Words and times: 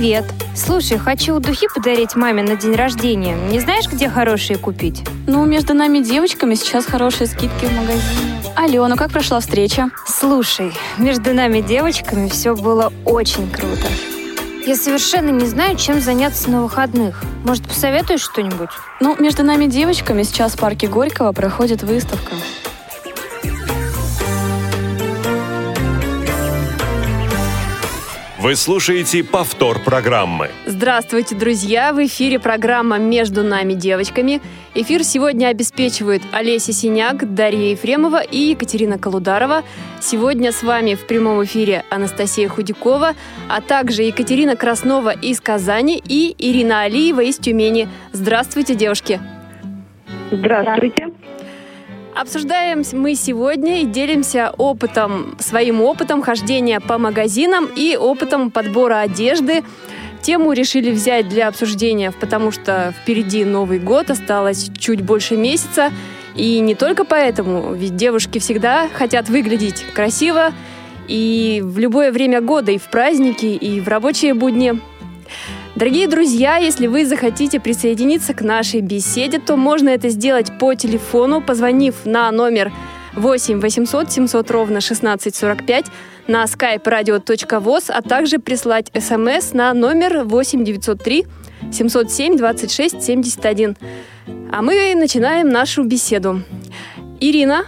Привет. 0.00 0.24
Слушай, 0.56 0.96
хочу 0.96 1.38
духи 1.40 1.68
подарить 1.74 2.16
маме 2.16 2.42
на 2.42 2.56
день 2.56 2.74
рождения. 2.74 3.36
Не 3.50 3.60
знаешь, 3.60 3.86
где 3.86 4.08
хорошие 4.08 4.58
купить? 4.58 5.02
Ну, 5.26 5.44
между 5.44 5.74
нами 5.74 5.98
девочками 5.98 6.54
сейчас 6.54 6.86
хорошие 6.86 7.26
скидки 7.26 7.66
в 7.66 7.72
магазине. 7.72 8.40
Алена, 8.56 8.96
как 8.96 9.10
прошла 9.10 9.40
встреча? 9.40 9.90
Слушай, 10.06 10.72
между 10.96 11.34
нами 11.34 11.60
девочками 11.60 12.30
все 12.30 12.56
было 12.56 12.90
очень 13.04 13.50
круто. 13.50 13.88
Я 14.66 14.74
совершенно 14.74 15.28
не 15.28 15.44
знаю, 15.44 15.76
чем 15.76 16.00
заняться 16.00 16.48
на 16.48 16.62
выходных. 16.62 17.22
Может, 17.44 17.64
посоветуешь 17.64 18.22
что-нибудь? 18.22 18.70
Ну, 19.00 19.16
между 19.20 19.42
нами 19.42 19.66
девочками 19.66 20.22
сейчас 20.22 20.54
в 20.54 20.58
парке 20.58 20.86
Горького 20.86 21.32
проходит 21.32 21.82
выставка. 21.82 22.36
Вы 28.40 28.56
слушаете 28.56 29.22
повтор 29.22 29.80
программы. 29.80 30.48
Здравствуйте, 30.64 31.34
друзья! 31.34 31.92
В 31.92 32.02
эфире 32.06 32.38
программа 32.38 32.96
«Между 32.96 33.42
нами 33.42 33.74
девочками». 33.74 34.40
Эфир 34.74 35.04
сегодня 35.04 35.48
обеспечивают 35.48 36.22
Олеся 36.32 36.72
Синяк, 36.72 37.34
Дарья 37.34 37.72
Ефремова 37.72 38.22
и 38.22 38.38
Екатерина 38.38 38.98
Колударова. 38.98 39.62
Сегодня 40.00 40.52
с 40.52 40.62
вами 40.62 40.94
в 40.94 41.06
прямом 41.06 41.44
эфире 41.44 41.84
Анастасия 41.90 42.48
Худякова, 42.48 43.14
а 43.50 43.60
также 43.60 44.04
Екатерина 44.04 44.56
Краснова 44.56 45.10
из 45.10 45.38
Казани 45.38 46.02
и 46.02 46.34
Ирина 46.38 46.80
Алиева 46.80 47.20
из 47.20 47.36
Тюмени. 47.36 47.90
Здравствуйте, 48.12 48.74
девушки! 48.74 49.20
Здравствуйте! 50.30 51.08
Обсуждаем 52.20 52.82
мы 52.92 53.14
сегодня 53.14 53.80
и 53.80 53.86
делимся 53.86 54.52
опытом, 54.58 55.38
своим 55.38 55.80
опытом 55.80 56.20
хождения 56.20 56.78
по 56.78 56.98
магазинам 56.98 57.66
и 57.74 57.96
опытом 57.96 58.50
подбора 58.50 59.00
одежды. 59.00 59.64
Тему 60.20 60.52
решили 60.52 60.90
взять 60.90 61.30
для 61.30 61.48
обсуждения, 61.48 62.12
потому 62.12 62.50
что 62.50 62.92
впереди 63.00 63.46
Новый 63.46 63.78
год, 63.78 64.10
осталось 64.10 64.70
чуть 64.78 65.00
больше 65.00 65.38
месяца. 65.38 65.92
И 66.34 66.60
не 66.60 66.74
только 66.74 67.06
поэтому, 67.06 67.72
ведь 67.72 67.96
девушки 67.96 68.38
всегда 68.38 68.90
хотят 68.92 69.30
выглядеть 69.30 69.82
красиво 69.94 70.52
и 71.08 71.62
в 71.64 71.78
любое 71.78 72.12
время 72.12 72.42
года, 72.42 72.70
и 72.70 72.76
в 72.76 72.90
праздники, 72.90 73.46
и 73.46 73.80
в 73.80 73.88
рабочие 73.88 74.34
будни. 74.34 74.78
Дорогие 75.76 76.08
друзья, 76.08 76.56
если 76.56 76.88
вы 76.88 77.06
захотите 77.06 77.60
присоединиться 77.60 78.34
к 78.34 78.42
нашей 78.42 78.80
беседе, 78.80 79.38
то 79.38 79.56
можно 79.56 79.88
это 79.88 80.08
сделать 80.08 80.58
по 80.58 80.74
телефону, 80.74 81.40
позвонив 81.40 82.04
на 82.04 82.30
номер 82.32 82.72
8 83.14 83.60
800 83.60 84.10
700 84.10 84.50
ровно 84.50 84.78
1645 84.78 85.86
на 86.26 86.44
skype 86.44 86.82
radio.voz, 86.82 87.84
а 87.88 88.02
также 88.02 88.40
прислать 88.40 88.90
смс 88.98 89.52
на 89.52 89.72
номер 89.72 90.24
8 90.24 90.64
903 90.64 91.26
707 91.72 92.36
26 92.36 93.02
71. 93.02 93.76
А 94.52 94.62
мы 94.62 94.94
начинаем 94.96 95.50
нашу 95.50 95.84
беседу. 95.84 96.42
Ирина, 97.20 97.64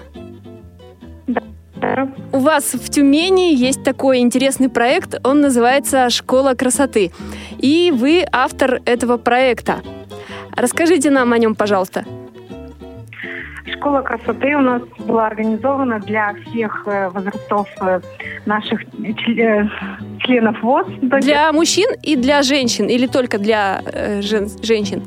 у 2.33 2.39
вас 2.39 2.75
в 2.75 2.89
Тюмени 2.91 3.55
есть 3.55 3.85
такой 3.85 4.19
интересный 4.19 4.69
проект, 4.69 5.21
он 5.25 5.41
называется 5.41 6.11
«Школа 6.11 6.55
красоты». 6.55 7.11
И 7.59 7.93
вы 7.95 8.25
автор 8.33 8.81
этого 8.85 9.17
проекта. 9.17 9.83
Расскажите 10.57 11.11
нам 11.11 11.33
о 11.33 11.39
нем, 11.39 11.55
пожалуйста. 11.55 12.05
Школа 13.77 14.03
красоты 14.03 14.55
у 14.57 14.61
нас 14.61 14.83
была 14.99 15.27
организована 15.27 15.99
для 16.01 16.35
всех 16.35 16.87
э, 16.87 17.09
возрастов 17.09 17.69
э, 17.81 18.01
наших 18.47 18.81
э, 18.83 19.65
членов 20.21 20.63
ВОЗ. 20.63 20.87
Для 21.01 21.53
мужчин 21.53 21.89
и 22.03 22.17
для 22.17 22.43
женщин, 22.43 22.87
или 22.87 23.07
только 23.07 23.39
для 23.39 23.83
э, 23.85 24.21
жен, 24.23 24.49
женщин? 24.63 25.03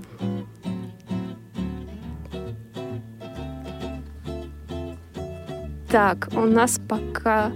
Так, 5.96 6.28
у 6.34 6.42
нас 6.42 6.78
пока 6.90 7.54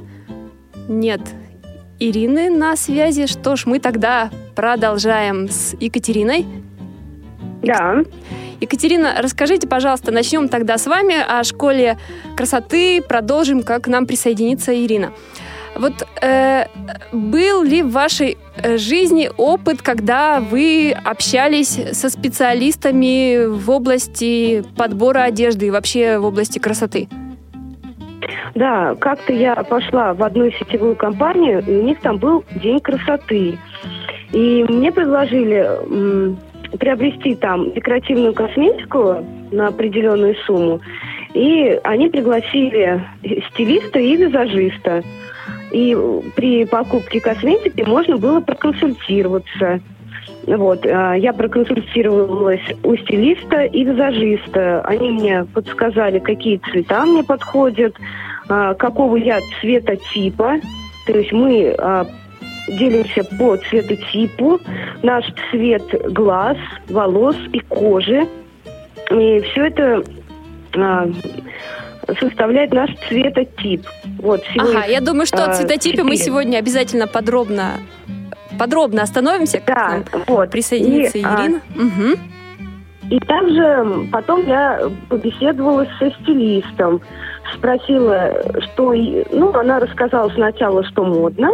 нет 0.88 1.20
Ирины 2.00 2.50
на 2.50 2.78
связи. 2.78 3.26
Что 3.28 3.58
ж, 3.58 3.66
мы 3.66 3.80
тогда 3.80 4.30
продолжаем 4.56 5.50
с 5.50 5.76
Екатериной. 5.78 6.46
Да. 7.62 7.98
Екатерина, 8.62 9.16
расскажите, 9.18 9.68
пожалуйста, 9.68 10.14
начнем 10.14 10.48
тогда 10.48 10.78
с 10.78 10.86
вами 10.86 11.16
о 11.20 11.44
школе 11.44 11.98
красоты, 12.38 13.02
продолжим, 13.02 13.62
как 13.62 13.84
к 13.84 13.88
нам 13.90 14.08
присоединится 14.08 14.74
Ирина. 14.74 15.12
Вот 15.76 16.08
э, 16.22 16.68
был 17.12 17.64
ли 17.64 17.84
в 17.84 17.92
вашей 17.92 18.38
э, 18.56 18.78
жизни 18.78 19.30
опыт, 19.36 19.82
когда 19.82 20.40
вы 20.40 20.96
общались 21.04 21.78
со 21.92 22.10
специалистами 22.10 23.48
в 23.48 23.70
области 23.70 24.64
подбора 24.78 25.24
одежды 25.24 25.68
и 25.68 25.72
вообще 25.72 26.20
в 26.20 26.24
области 26.24 26.58
красоты? 26.58 27.10
Да, 28.56 28.96
как-то 28.96 29.34
я 29.34 29.56
пошла 29.56 30.14
в 30.14 30.24
одну 30.24 30.50
сетевую 30.52 30.96
компанию, 30.96 31.64
и 31.66 31.72
у 31.72 31.84
них 31.84 32.00
там 32.02 32.18
был 32.18 32.44
День 32.56 32.80
красоты. 32.80 33.58
И 34.32 34.66
мне 34.68 34.92
предложили 34.92 35.58
м, 35.58 36.38
приобрести 36.78 37.36
там 37.36 37.72
декоративную 37.74 38.34
косметику 38.34 39.26
на 39.52 39.68
определенную 39.68 40.36
сумму. 40.46 40.82
И 41.34 41.80
они 41.84 42.10
пригласили 42.10 43.04
стилиста 43.52 44.00
и 44.00 44.16
визажиста. 44.16 45.04
И 45.72 45.96
при 46.36 46.66
покупке 46.66 47.20
косметики 47.22 47.82
можно 47.82 48.18
было 48.18 48.40
проконсультироваться. 48.40 49.80
Вот, 50.58 50.86
а, 50.86 51.14
я 51.14 51.32
проконсультировалась 51.34 52.64
у 52.84 52.96
стилиста 52.96 53.66
и 53.66 53.84
визажиста. 53.84 54.82
Они 54.82 55.12
мне 55.12 55.46
подсказали, 55.46 56.20
какие 56.20 56.58
цвета 56.58 57.06
мне 57.06 57.24
подходят, 57.24 57.96
а, 58.48 58.74
какого 58.74 59.18
я 59.18 59.40
цветотипа. 59.62 60.56
То 61.06 61.18
есть 61.18 61.32
мы 61.32 61.76
а, 61.78 62.06
делимся 62.68 63.24
по 63.38 63.58
цветотипу, 63.58 64.60
наш 65.04 65.26
цвет 65.52 65.84
глаз, 66.12 66.58
волос 66.90 67.36
и 67.54 67.60
кожи. 67.60 68.28
И 69.12 69.42
все 69.42 69.68
это 69.68 70.04
составляет 72.20 72.74
наш 72.74 72.90
цветотип. 73.08 73.86
Вот, 74.18 74.42
ага, 74.58 74.86
я 74.86 75.00
думаю, 75.02 75.28
что 75.28 75.46
о 75.46 75.54
цветотипе 75.54 76.04
мы 76.04 76.16
сегодня 76.16 76.58
обязательно 76.58 77.06
подробно 77.08 77.74
подробно 78.60 79.02
остановимся. 79.04 79.62
Да, 79.66 80.04
вот. 80.28 80.52
Присоединится 80.52 81.18
и, 81.18 81.22
Ирина. 81.22 81.62
А, 81.76 81.80
угу. 81.80 82.20
И 83.10 83.20
также 83.22 84.08
потом 84.12 84.46
я 84.46 84.82
побеседовала 85.10 85.88
со 85.98 86.12
стилистом, 86.12 87.02
спросила, 87.56 88.32
что... 88.62 88.94
Ну, 89.32 89.52
она 89.56 89.80
рассказала 89.80 90.30
сначала, 90.30 90.84
что 90.84 91.04
модно 91.04 91.50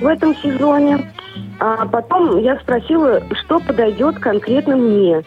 в 0.00 0.06
этом 0.06 0.34
сезоне, 0.36 1.12
а 1.60 1.86
потом 1.86 2.38
я 2.38 2.58
спросила, 2.60 3.22
что 3.44 3.60
подойдет 3.60 4.18
конкретно 4.18 4.76
мне. 4.76 5.22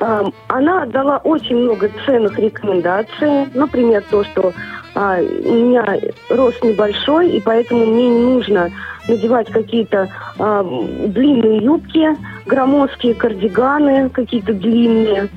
А, 0.00 0.24
она 0.48 0.86
дала 0.86 1.18
очень 1.18 1.56
много 1.56 1.90
ценных 2.06 2.38
рекомендаций, 2.38 3.48
например, 3.52 4.02
то, 4.10 4.24
что 4.24 4.52
а, 4.94 5.18
у 5.18 5.52
меня 5.52 5.84
рост 6.30 6.62
небольшой, 6.64 7.30
и 7.30 7.40
поэтому 7.40 7.84
мне 7.84 8.08
не 8.08 8.20
нужно 8.20 8.70
надевать 9.08 9.48
какие-то 9.50 10.08
а, 10.38 10.62
длинные 10.62 11.58
юбки, 11.58 12.16
громоздкие 12.46 13.14
кардиганы, 13.14 14.10
какие-то 14.10 14.52
длинные 14.52 15.28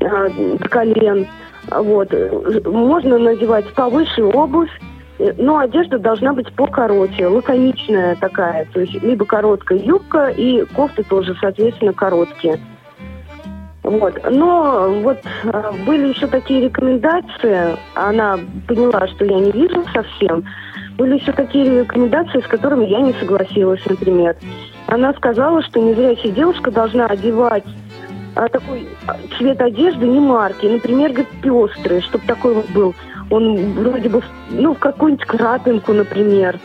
а, 0.00 0.28
до 0.58 0.68
колен. 0.68 1.26
Вот. 1.70 2.12
Можно 2.64 3.18
надевать 3.18 3.66
повыше 3.74 4.22
обувь, 4.22 4.70
но 5.38 5.58
одежда 5.58 5.98
должна 5.98 6.32
быть 6.32 6.52
покороче, 6.52 7.26
лаконичная 7.26 8.16
такая. 8.16 8.66
То 8.72 8.80
есть 8.80 9.02
либо 9.02 9.24
короткая 9.24 9.78
юбка 9.78 10.28
и 10.28 10.64
кофты 10.74 11.02
тоже, 11.02 11.34
соответственно, 11.40 11.92
короткие. 11.92 12.60
Вот. 13.82 14.20
Но 14.30 14.90
вот 15.02 15.18
э, 15.44 15.72
были 15.86 16.08
еще 16.08 16.26
такие 16.26 16.62
рекомендации, 16.62 17.76
она 17.94 18.38
поняла, 18.66 19.06
что 19.06 19.24
я 19.24 19.38
не 19.38 19.52
вижу 19.52 19.84
совсем. 19.92 20.44
Были 20.96 21.18
еще 21.18 21.32
такие 21.32 21.82
рекомендации, 21.82 22.40
с 22.40 22.46
которыми 22.46 22.86
я 22.86 23.00
не 23.00 23.12
согласилась, 23.14 23.84
например. 23.86 24.36
Она 24.86 25.12
сказала, 25.14 25.62
что 25.62 25.80
не 25.80 25.94
зря 25.94 26.16
себе 26.16 26.30
девушка 26.30 26.70
должна 26.70 27.06
одевать 27.06 27.64
а, 28.34 28.48
такой 28.48 28.86
цвет 29.36 29.60
одежды 29.60 30.06
не 30.06 30.20
марки, 30.20 30.66
например, 30.66 31.10
говорит, 31.10 31.28
пестрый, 31.42 32.02
чтобы 32.02 32.26
такой 32.26 32.54
вот 32.54 32.70
был. 32.70 32.94
Он 33.30 33.72
вроде 33.72 34.08
бы, 34.08 34.22
ну, 34.50 34.74
в 34.74 34.78
какую-нибудь 34.78 35.26
крапинку, 35.26 35.92
например, 35.92 36.58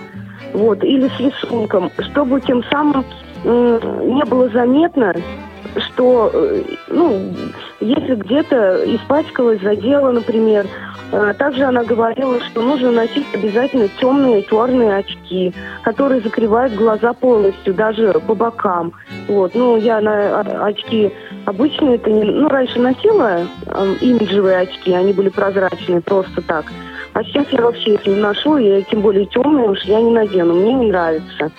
вот, 0.53 0.83
или 0.83 1.07
с 1.07 1.19
рисунком, 1.19 1.89
чтобы 2.11 2.41
тем 2.41 2.63
самым 2.65 3.05
не 3.43 4.23
было 4.25 4.49
заметно, 4.49 5.15
что, 5.77 6.31
э, 6.33 6.63
ну, 6.87 7.33
если 7.79 8.15
где-то 8.15 8.83
испачкалось, 8.95 9.61
задело, 9.61 10.11
например, 10.11 10.65
А, 11.11 11.33
также 11.33 11.63
она 11.63 11.83
говорила, 11.83 12.39
что 12.39 12.61
нужно 12.61 12.91
носить 12.91 13.27
обязательно 13.33 13.89
темные 13.99 14.43
черные 14.43 14.95
очки, 14.95 15.53
которые 15.83 16.21
закрывают 16.21 16.73
глаза 16.73 17.13
полностью, 17.13 17.73
даже 17.73 18.13
по 18.13 18.33
бокам. 18.33 18.93
Вот. 19.27 19.53
Ну, 19.53 19.77
я 19.77 19.99
на 19.99 20.39
а, 20.39 20.65
очки 20.67 21.11
обычные, 21.45 21.95
это 21.95 22.09
не... 22.09 22.23
Ну, 22.23 22.47
раньше 22.47 22.79
носила 22.79 23.41
э, 23.65 23.95
имиджевые 23.99 24.59
очки, 24.59 24.93
они 24.93 25.11
были 25.11 25.29
прозрачные, 25.29 26.01
просто 26.01 26.41
так. 26.41 26.65
А 27.13 27.23
сейчас 27.23 27.47
я 27.51 27.61
вообще 27.61 27.95
их 27.95 28.07
не 28.07 28.15
ношу, 28.15 28.55
и 28.57 28.81
тем 28.83 29.01
более 29.01 29.25
темные 29.25 29.69
уж 29.69 29.81
я 29.81 30.01
не 30.01 30.11
надену, 30.11 30.53
мне 30.53 30.73
не 30.73 30.87
нравится. 30.87 31.51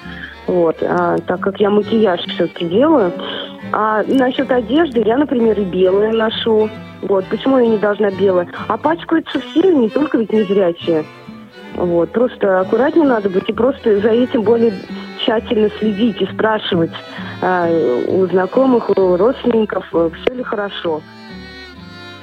Вот, 0.47 0.77
а, 0.83 1.19
так 1.19 1.41
как 1.41 1.61
я 1.61 1.69
макияж 1.69 2.21
все-таки 2.21 2.65
делаю. 2.65 3.13
А 3.73 4.03
насчет 4.07 4.51
одежды, 4.51 5.03
я, 5.05 5.17
например, 5.17 5.59
и 5.59 5.65
белые 5.65 6.13
ношу. 6.13 6.69
Вот, 7.03 7.25
почему 7.27 7.59
я 7.59 7.67
не 7.67 7.79
должна 7.79 8.11
белая? 8.11 8.49
А 8.69 8.77
пачкаются 8.77 9.41
все, 9.41 9.73
не 9.73 9.89
только 9.89 10.19
ведь 10.19 10.33
незрячие. 10.33 11.05
Вот, 11.75 12.13
просто 12.13 12.61
аккуратнее 12.61 13.07
надо 13.07 13.31
быть 13.31 13.49
и 13.49 13.53
просто 13.53 13.99
за 14.01 14.11
этим 14.11 14.43
более 14.43 14.75
тщательно 15.21 15.71
следить 15.79 16.21
и 16.21 16.27
спрашивать 16.27 16.93
э, 17.41 18.05
у 18.09 18.27
знакомых, 18.27 18.91
у 18.91 19.17
родственников, 19.17 19.87
э, 19.95 20.11
все 20.21 20.35
ли 20.35 20.43
хорошо. 20.43 21.01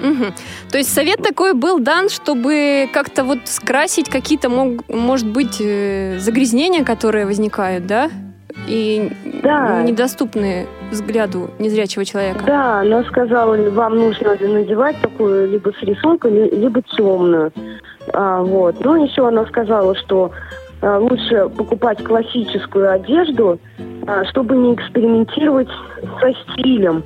Угу. 0.01 0.25
То 0.71 0.77
есть 0.77 0.93
совет 0.93 1.17
такой 1.17 1.53
был 1.53 1.79
дан, 1.79 2.09
чтобы 2.09 2.87
как-то 2.93 3.23
вот 3.23 3.39
скрасить 3.45 4.09
какие-то, 4.09 4.49
мог, 4.49 4.87
может 4.87 5.27
быть, 5.27 5.59
э, 5.59 6.19
загрязнения, 6.19 6.85
которые 6.85 7.25
возникают, 7.25 7.87
да? 7.87 8.09
И 8.67 9.11
да. 9.41 9.81
недоступны 9.81 10.67
взгляду 10.91 11.50
незрячего 11.59 12.06
человека. 12.06 12.44
Да, 12.45 12.80
она 12.81 13.03
сказала, 13.03 13.56
вам 13.69 13.95
нужно 13.97 14.36
надевать 14.39 15.00
такую 15.01 15.50
либо 15.50 15.71
с 15.71 15.81
рисунком, 15.81 16.33
либо 16.33 16.81
темную. 16.81 17.51
А, 18.13 18.41
вот. 18.41 18.83
Ну, 18.83 19.03
еще 19.03 19.27
она 19.27 19.45
сказала, 19.45 19.95
что 19.95 20.31
а, 20.81 20.97
лучше 20.97 21.50
покупать 21.50 22.03
классическую 22.03 22.91
одежду, 22.91 23.59
а, 24.07 24.25
чтобы 24.25 24.56
не 24.56 24.74
экспериментировать 24.74 25.69
со 26.19 26.53
стилем. 26.53 27.03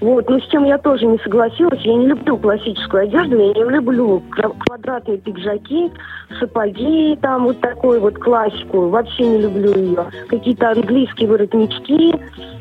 Вот, 0.00 0.28
но 0.28 0.38
с 0.38 0.46
чем 0.48 0.64
я 0.64 0.76
тоже 0.78 1.06
не 1.06 1.18
согласилась. 1.18 1.80
Я 1.80 1.94
не 1.94 2.06
люблю 2.06 2.36
классическую 2.36 3.04
одежду, 3.04 3.38
я 3.38 3.54
не 3.54 3.70
люблю 3.70 4.22
квадратные 4.30 5.18
пиджаки, 5.18 5.90
сапоги, 6.38 7.18
там 7.22 7.44
вот 7.44 7.60
такой 7.60 7.98
вот 7.98 8.18
классику. 8.18 8.88
Вообще 8.88 9.26
не 9.26 9.38
люблю 9.42 9.74
ее. 9.74 10.06
Какие-то 10.28 10.70
английские 10.70 11.28
воротнички. 11.28 12.14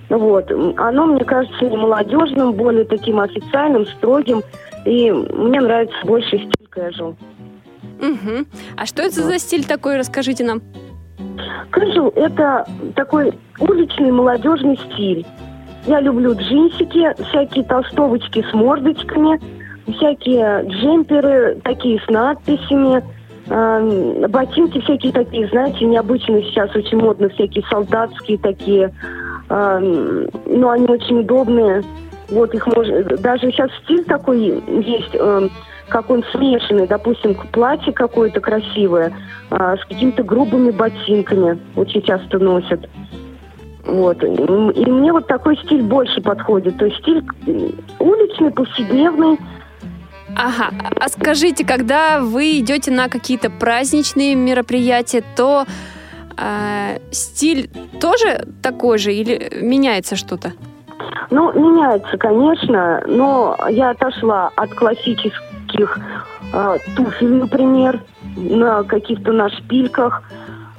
Вот. 0.10 0.50
Оно, 0.78 1.08
мне 1.08 1.26
кажется, 1.26 1.66
не 1.66 1.76
молодежным, 1.76 2.54
более 2.54 2.86
таким 2.86 3.20
официальным, 3.20 3.86
строгим. 3.86 4.42
И 4.86 5.12
мне 5.12 5.60
нравится 5.60 5.98
больше 6.06 6.38
стиль 6.38 6.70
casual. 6.74 7.16
Угу. 8.00 8.46
А 8.78 8.86
что 8.86 9.02
это 9.02 9.22
за 9.22 9.40
стиль 9.40 9.66
такой, 9.66 9.98
расскажите 9.98 10.46
нам. 10.46 10.62
Casual– 11.72 12.14
это 12.16 12.66
такой 12.96 13.34
уличный 13.60 14.12
молодежный 14.12 14.78
стиль. 14.78 15.26
Я 15.86 16.00
люблю 16.00 16.34
джинсики, 16.34 17.14
всякие 17.30 17.64
толстовочки 17.64 18.44
с 18.50 18.54
мордочками, 18.54 19.40
всякие 19.96 20.64
джемперы 20.68 21.60
такие 21.64 22.00
с 22.00 22.08
надписями, 22.10 23.04
э, 23.48 24.28
ботинки 24.28 24.82
всякие 24.82 25.12
такие, 25.12 25.48
знаете, 25.48 25.86
необычные 25.86 26.44
сейчас 26.44 26.76
очень 26.76 26.98
модно, 26.98 27.30
всякие 27.30 27.64
солдатские 27.70 28.40
такие, 28.40 28.92
э, 29.50 30.28
но 30.48 30.70
они 30.72 30.88
очень 30.88 31.20
удобные. 31.20 31.84
Вот 32.30 32.56
их 32.56 32.66
можно, 32.66 33.04
даже 33.04 33.52
сейчас 33.52 33.70
стиль 33.84 34.04
такой 34.06 34.40
есть, 34.40 35.14
э, 35.14 35.50
как 35.90 36.10
он 36.10 36.24
смешанный, 36.32 36.88
допустим, 36.88 37.36
платье 37.52 37.94
какое-то 37.94 38.42
красивое 38.42 39.14
э, 39.52 39.76
с 39.80 39.86
какими-то 39.86 40.24
грубыми 40.24 40.72
ботинками 40.72 41.60
очень 41.76 42.02
часто 42.02 42.40
носят. 42.40 42.90
Вот. 43.86 44.24
И 44.24 44.28
мне 44.28 45.12
вот 45.12 45.28
такой 45.28 45.58
стиль 45.58 45.84
больше 45.84 46.22
подходит. 46.22 46.78
То 46.78 46.86
есть 46.86 46.98
стиль 47.00 47.24
уличный, 48.00 48.52
повседневный. 48.52 49.38
Ага. 50.36 50.72
А 51.00 51.08
скажите, 51.10 51.66
когда 51.66 52.20
вы 52.20 52.60
идете 52.60 52.92
на 52.92 53.08
какие-то 53.08 53.50
праздничные 53.50 54.36
мероприятия, 54.36 55.24
то 55.36 55.66
э, 56.38 56.98
стиль 57.12 57.70
тоже 58.02 58.46
такой 58.62 58.98
же 58.98 59.14
или 59.14 59.60
меняется 59.62 60.16
что-то? 60.16 60.54
Ну, 61.30 61.54
меняется, 61.54 62.18
конечно, 62.18 63.02
но 63.08 63.56
я 63.70 63.92
отошла 63.92 64.52
от 64.56 64.74
классических 64.74 66.00
э, 66.54 66.78
туфель, 66.96 67.36
например, 67.36 68.02
на 68.36 68.84
каких-то 68.84 69.32
на 69.32 69.50
шпильках 69.50 70.24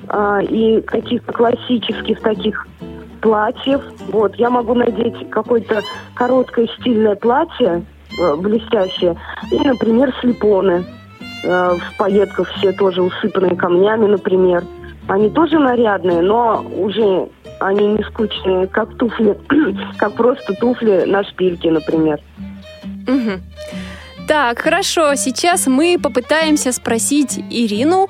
э, 0.09 0.43
и 0.43 0.81
каких-то 0.83 1.33
классических 1.33 2.21
таких 2.21 2.67
платьев. 3.27 3.83
Вот, 4.13 4.37
я 4.37 4.51
могу 4.51 4.75
надеть 4.75 5.29
какое-то 5.31 5.83
короткое 6.15 6.69
стильное 6.79 7.17
платье, 7.17 7.83
э, 8.21 8.37
блестящее, 8.37 9.17
и, 9.51 9.59
например, 9.59 10.15
слепоны 10.21 10.85
э, 11.43 11.77
в 11.77 11.97
пайетках 11.99 12.49
все 12.55 12.71
тоже 12.73 13.03
усыпанные 13.03 13.57
камнями, 13.57 14.07
например. 14.07 14.65
Они 15.09 15.29
тоже 15.29 15.59
нарядные, 15.59 16.21
но 16.23 16.65
уже 16.77 17.29
они 17.59 17.87
не 17.95 18.05
скучные, 18.05 18.69
как 18.69 18.97
туфли, 18.97 19.37
как 19.99 20.13
просто 20.13 20.55
туфли 20.55 21.03
на 21.07 21.25
шпильке, 21.25 21.73
например. 21.73 22.21
Угу. 23.09 23.41
Так, 24.29 24.61
хорошо. 24.61 25.17
Сейчас 25.17 25.67
мы 25.67 25.99
попытаемся 26.01 26.71
спросить 26.71 27.41
Ирину. 27.51 28.09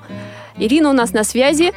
Ирина 0.59 0.91
у 0.91 0.93
нас 0.93 1.15
на 1.15 1.25
связи. 1.25 1.73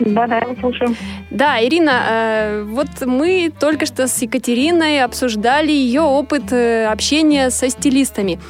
Да, 0.00 0.26
да, 0.26 0.38
я 0.38 0.56
слушаю. 0.60 0.96
Да, 1.30 1.64
Ирина, 1.64 2.02
э, 2.08 2.64
вот 2.64 2.88
мы 3.06 3.52
только 3.58 3.86
что 3.86 4.08
с 4.08 4.22
Екатериной 4.22 5.02
обсуждали 5.02 5.70
ее 5.70 6.00
опыт 6.00 6.52
э, 6.52 6.86
общения 6.86 7.50
со 7.50 7.68
стилистами. 7.70 8.40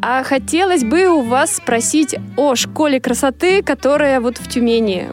А 0.00 0.22
хотелось 0.22 0.84
бы 0.84 1.08
у 1.08 1.20
вас 1.20 1.56
спросить 1.56 2.14
о 2.36 2.54
школе 2.54 3.00
красоты, 3.00 3.62
которая 3.62 4.20
вот 4.20 4.38
в 4.38 4.48
Тюмени 4.48 5.06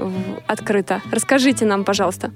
открыта. 0.48 1.02
Расскажите 1.12 1.66
нам, 1.66 1.84
пожалуйста. 1.84 2.32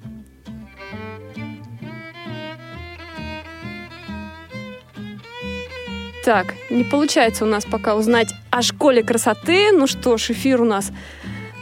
Так, 6.25 6.53
не 6.69 6.83
получается 6.85 7.43
у 7.43 7.47
нас 7.47 7.65
пока 7.65 7.95
узнать 7.95 8.33
о 8.49 8.61
школе 8.61 9.03
красоты. 9.03 9.71
Ну 9.73 9.87
что 9.87 10.17
ж, 10.17 10.31
эфир 10.31 10.61
у 10.61 10.65
нас 10.65 10.91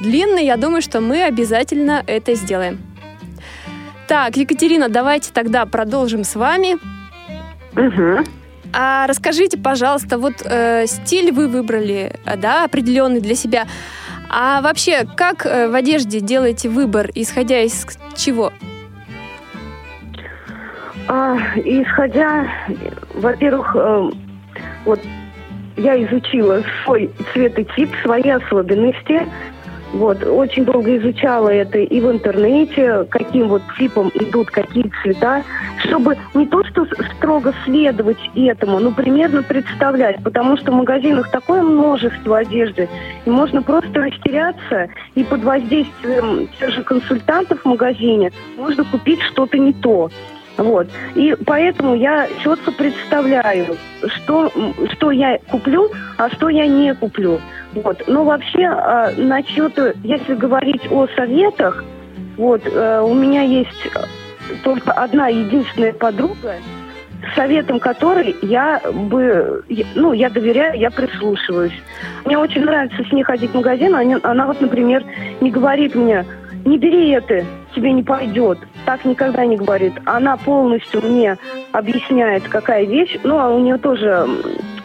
длинный. 0.02 0.46
Я 0.46 0.58
думаю, 0.58 0.82
что 0.82 1.02
мы 1.02 1.24
обязательно 1.24 2.04
это 2.08 2.36
сделаем. 2.36 2.80
Так, 4.08 4.36
Екатерина, 4.36 4.90
давайте 4.90 5.32
тогда 5.32 5.66
продолжим 5.66 6.24
с 6.24 6.36
вами. 6.36 6.78
Угу. 7.78 8.26
А 8.74 9.08
расскажите, 9.08 9.58
пожалуйста, 9.58 10.18
вот 10.18 10.34
э, 10.44 10.86
стиль 10.88 11.32
вы 11.32 11.48
выбрали, 11.48 12.14
э, 12.26 12.38
да, 12.38 12.64
определенный 12.64 13.22
для 13.22 13.36
себя. 13.36 13.68
А 14.30 14.62
вообще, 14.62 15.06
как 15.18 15.46
э, 15.46 15.68
в 15.68 15.76
одежде 15.76 16.22
делаете 16.22 16.70
выбор, 16.70 17.10
исходя 17.16 17.62
из 17.62 17.86
чего? 18.16 18.52
А, 21.08 21.38
исходя, 21.58 22.48
во-первых, 23.14 23.76
э, 23.76 24.10
вот 24.86 25.00
я 25.76 26.02
изучила 26.06 26.64
свой 26.84 27.12
цветотип, 27.34 27.90
свои 28.04 28.30
особенности, 28.30 29.28
вот, 29.94 30.24
очень 30.24 30.66
долго 30.66 30.98
изучала 30.98 31.50
это 31.50 31.80
и 31.80 32.00
в 32.00 32.12
интернете, 32.12 33.06
каким 33.10 33.50
вот 33.50 33.62
типом 33.78 34.12
идут 34.16 34.50
какие 34.50 34.92
цвета, 35.02 35.44
чтобы 35.86 36.18
не 36.34 36.46
то 36.46 36.64
что 36.66 36.86
строго 37.18 37.54
следовать 37.66 38.18
этому, 38.36 38.80
но 38.80 38.92
примерно 38.92 39.44
представлять, 39.44 40.24
потому 40.24 40.58
что 40.58 40.72
в 40.72 40.76
магазинах 40.76 41.30
такое 41.32 41.62
множество 41.62 42.38
одежды, 42.38 42.88
и 43.26 43.30
можно 43.30 43.62
просто 43.62 44.02
растеряться, 44.02 44.90
и 45.16 45.24
под 45.24 45.44
воздействием 45.44 46.48
тех 46.60 46.72
же 46.72 46.84
консультантов 46.84 47.62
в 47.62 47.66
магазине 47.66 48.32
можно 48.58 48.84
купить 48.86 49.22
что-то 49.22 49.58
не 49.58 49.74
то. 49.74 50.10
Вот. 50.58 50.88
И 51.16 51.36
поэтому 51.46 51.96
я 51.96 52.28
четко 52.44 52.72
представляю, 52.72 53.78
что, 54.06 54.52
что 54.94 55.12
я 55.12 55.40
куплю, 55.50 55.90
а 56.18 56.30
что 56.30 56.50
я 56.50 56.68
не 56.68 56.94
куплю. 56.94 57.40
Вот. 57.74 58.04
Но 58.08 58.24
вообще, 58.24 58.64
э, 58.64 59.14
насчет, 59.18 59.78
если 60.04 60.36
говорить 60.36 60.92
о 60.92 61.08
советах, 61.16 61.84
вот, 62.38 62.62
э, 62.66 63.02
у 63.02 63.14
меня 63.14 63.42
есть 63.44 63.90
только 64.64 64.92
одна 64.92 65.28
единственная 65.30 65.94
подруга, 65.94 66.56
советом 67.36 67.80
которой 67.80 68.36
я 68.42 68.82
бы, 68.92 69.64
ну, 69.96 70.14
я 70.14 70.30
доверяю, 70.30 70.78
я 70.80 70.90
прислушиваюсь. 70.90 71.80
Мне 72.26 72.38
очень 72.38 72.64
нравится 72.64 73.04
с 73.04 73.12
ней 73.12 73.24
ходить 73.24 73.52
в 73.52 73.56
магазин, 73.56 73.96
она, 73.96 74.20
она 74.24 74.48
вот, 74.48 74.60
например, 74.60 75.04
не 75.40 75.52
говорит 75.52 75.96
мне, 75.96 76.26
не 76.66 76.78
бери 76.78 77.10
это, 77.12 77.46
тебе 77.76 77.92
не 77.92 78.04
пойдет. 78.04 78.60
Так 78.86 79.06
никогда 79.06 79.46
не 79.46 79.58
говорит. 79.58 79.94
Она 80.06 80.38
полностью 80.38 81.02
мне 81.02 81.38
объясняет, 81.72 82.44
какая 82.48 82.86
вещь. 82.86 83.18
Ну, 83.24 83.40
а 83.40 83.50
у 83.50 83.60
нее 83.60 83.78
тоже 83.78 84.28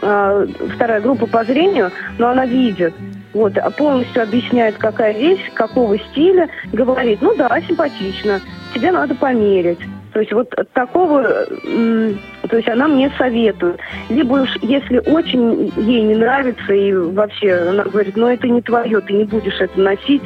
э, 0.01 0.47
вторая 0.75 1.01
группа 1.01 1.27
по 1.27 1.43
зрению, 1.43 1.91
но 2.17 2.29
она 2.29 2.45
видит. 2.45 2.93
Вот, 3.33 3.57
а 3.57 3.69
полностью 3.69 4.23
объясняет, 4.23 4.77
какая 4.77 5.13
вещь, 5.13 5.51
какого 5.53 5.99
стиля, 5.99 6.49
говорит, 6.73 7.21
ну 7.21 7.35
да, 7.35 7.59
симпатично, 7.61 8.41
тебе 8.73 8.91
надо 8.91 9.13
померить. 9.15 9.79
То 10.13 10.21
есть 10.21 10.33
вот 10.33 10.49
такого, 10.73 11.23
то 11.23 12.57
есть 12.57 12.67
она 12.67 12.87
мне 12.87 13.11
советует. 13.17 13.79
Либо 14.09 14.33
уж 14.33 14.49
если 14.63 14.97
очень 14.97 15.71
ей 15.77 16.01
не 16.01 16.15
нравится 16.15 16.73
и 16.73 16.93
вообще 16.93 17.53
она 17.69 17.83
говорит, 17.83 18.15
ну 18.15 18.27
это 18.27 18.47
не 18.47 18.61
твое, 18.61 18.99
ты 19.01 19.13
не 19.13 19.25
будешь 19.25 19.59
это 19.59 19.79
носить, 19.79 20.23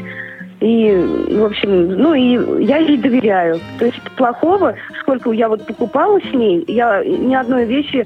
и, 0.61 0.93
в 0.93 1.43
общем, 1.43 1.89
ну 1.89 2.13
и 2.13 2.63
я 2.63 2.77
ей 2.77 2.97
доверяю. 2.97 3.59
То 3.79 3.85
есть 3.85 3.99
плохого, 4.15 4.75
сколько 5.01 5.31
я 5.31 5.49
вот 5.49 5.65
покупала 5.65 6.19
с 6.21 6.33
ней, 6.33 6.63
я 6.67 7.03
ни 7.03 7.33
одной 7.33 7.65
вещи, 7.65 8.05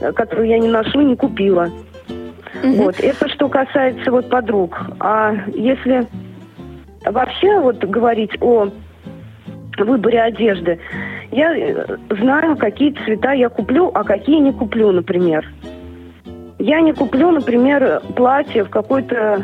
э, 0.00 0.12
которую 0.12 0.48
я 0.48 0.58
не 0.58 0.68
ношу, 0.68 1.00
не 1.00 1.16
купила. 1.16 1.70
Угу. 2.62 2.72
Вот. 2.74 3.00
Это 3.00 3.26
что 3.30 3.48
касается 3.48 4.10
вот 4.10 4.28
подруг. 4.28 4.78
А 5.00 5.34
если 5.54 6.06
вообще 7.06 7.58
вот 7.60 7.82
говорить 7.82 8.32
о 8.42 8.68
выборе 9.78 10.20
одежды, 10.20 10.78
я 11.32 11.56
э, 11.56 11.96
знаю, 12.10 12.58
какие 12.58 12.90
цвета 13.02 13.32
я 13.32 13.48
куплю, 13.48 13.90
а 13.94 14.04
какие 14.04 14.40
не 14.40 14.52
куплю, 14.52 14.92
например. 14.92 15.50
Я 16.58 16.82
не 16.82 16.92
куплю, 16.92 17.30
например, 17.30 18.02
платье 18.14 18.64
в 18.64 18.68
какой-то 18.68 19.42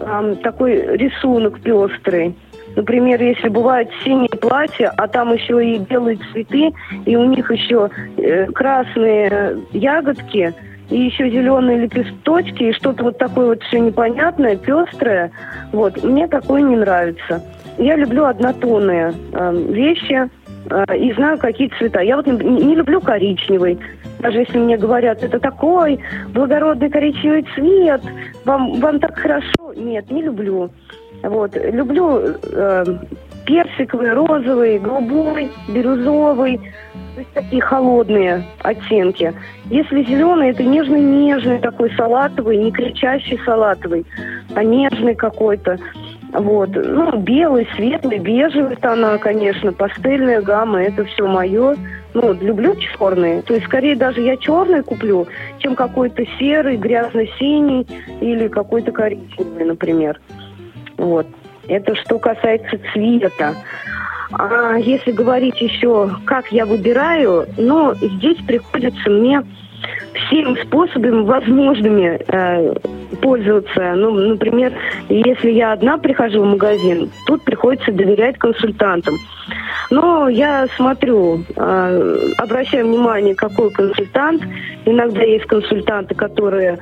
э, 0.00 0.36
такой 0.42 0.96
рисунок 0.96 1.60
пестрый. 1.60 2.34
Например, 2.76 3.22
если 3.22 3.48
бывает 3.48 3.88
синее 4.02 4.28
платье, 4.28 4.92
а 4.96 5.06
там 5.06 5.32
еще 5.32 5.64
и 5.64 5.78
белые 5.78 6.18
цветы, 6.32 6.72
и 7.06 7.16
у 7.16 7.24
них 7.24 7.50
еще 7.50 7.90
э, 8.16 8.46
красные 8.46 9.58
ягодки, 9.72 10.52
и 10.90 11.00
еще 11.00 11.30
зеленые 11.30 11.78
лепесточки, 11.78 12.64
и 12.64 12.72
что-то 12.72 13.04
вот 13.04 13.18
такое 13.18 13.46
вот 13.46 13.62
все 13.64 13.78
непонятное, 13.78 14.56
пестрое. 14.56 15.30
Вот, 15.72 16.02
мне 16.02 16.26
такое 16.26 16.62
не 16.62 16.76
нравится. 16.76 17.42
Я 17.78 17.96
люблю 17.96 18.24
однотонные 18.24 19.14
э, 19.32 19.56
вещи 19.70 20.28
э, 20.70 20.96
и 20.96 21.12
знаю, 21.14 21.38
какие 21.38 21.68
цвета. 21.78 22.00
Я 22.00 22.16
вот 22.16 22.26
не, 22.26 22.36
не 22.36 22.74
люблю 22.74 23.00
коричневый. 23.00 23.78
Даже 24.24 24.38
если 24.38 24.56
мне 24.56 24.78
говорят, 24.78 25.22
это 25.22 25.38
такой 25.38 26.00
благородный 26.32 26.88
коричневый 26.88 27.44
цвет, 27.54 28.00
вам, 28.46 28.80
вам 28.80 28.98
так 28.98 29.18
хорошо. 29.18 29.74
Нет, 29.76 30.10
не 30.10 30.22
люблю. 30.22 30.70
Вот. 31.22 31.54
Люблю 31.54 32.20
э, 32.20 32.84
персиковый, 33.44 34.14
розовый, 34.14 34.78
голубой, 34.78 35.50
бирюзовый. 35.68 36.56
То 37.14 37.20
есть 37.20 37.32
такие 37.34 37.60
холодные 37.60 38.44
оттенки. 38.62 39.34
Если 39.66 40.04
зеленый, 40.04 40.52
это 40.52 40.62
нежный-нежный 40.62 41.58
такой 41.58 41.92
салатовый, 41.94 42.56
не 42.56 42.72
кричащий 42.72 43.38
салатовый, 43.44 44.06
а 44.54 44.64
нежный 44.64 45.14
какой-то. 45.14 45.78
Вот. 46.32 46.70
Ну, 46.74 47.14
белый, 47.18 47.68
светлый, 47.76 48.20
бежевый 48.20 48.76
тона, 48.76 49.18
конечно, 49.18 49.70
пастельная 49.74 50.40
гамма, 50.40 50.82
это 50.82 51.04
все 51.04 51.26
мое. 51.26 51.76
Ну, 52.14 52.32
люблю 52.32 52.76
черные. 52.76 53.42
То 53.42 53.54
есть, 53.54 53.66
скорее 53.66 53.96
даже 53.96 54.20
я 54.20 54.36
черный 54.36 54.82
куплю, 54.82 55.26
чем 55.58 55.74
какой-то 55.74 56.24
серый, 56.38 56.76
грязно-синий 56.76 57.86
или 58.20 58.46
какой-то 58.46 58.92
коричневый, 58.92 59.64
например. 59.64 60.20
Вот. 60.96 61.26
Это 61.66 61.96
что 61.96 62.18
касается 62.18 62.78
цвета. 62.92 63.54
А 64.32 64.76
если 64.76 65.10
говорить 65.10 65.60
еще, 65.60 66.10
как 66.24 66.52
я 66.52 66.66
выбираю, 66.66 67.46
ну, 67.56 67.94
здесь 67.94 68.38
приходится 68.46 69.10
мне 69.10 69.42
всеми 70.26 70.62
способами 70.64 71.22
возможными 71.22 72.20
э, 72.28 72.74
пользоваться. 73.20 73.94
Ну, 73.96 74.12
например, 74.12 74.72
если 75.08 75.50
я 75.50 75.72
одна 75.72 75.98
прихожу 75.98 76.42
в 76.42 76.46
магазин, 76.46 77.10
тут 77.26 77.42
приходится 77.42 77.92
доверять 77.92 78.38
консультантам. 78.38 79.14
Но 79.90 80.28
я 80.28 80.66
смотрю, 80.76 81.44
э, 81.56 82.18
обращаю 82.38 82.86
внимание, 82.86 83.34
какой 83.34 83.70
консультант. 83.70 84.42
Иногда 84.86 85.22
есть 85.22 85.46
консультанты, 85.46 86.14
которые 86.14 86.78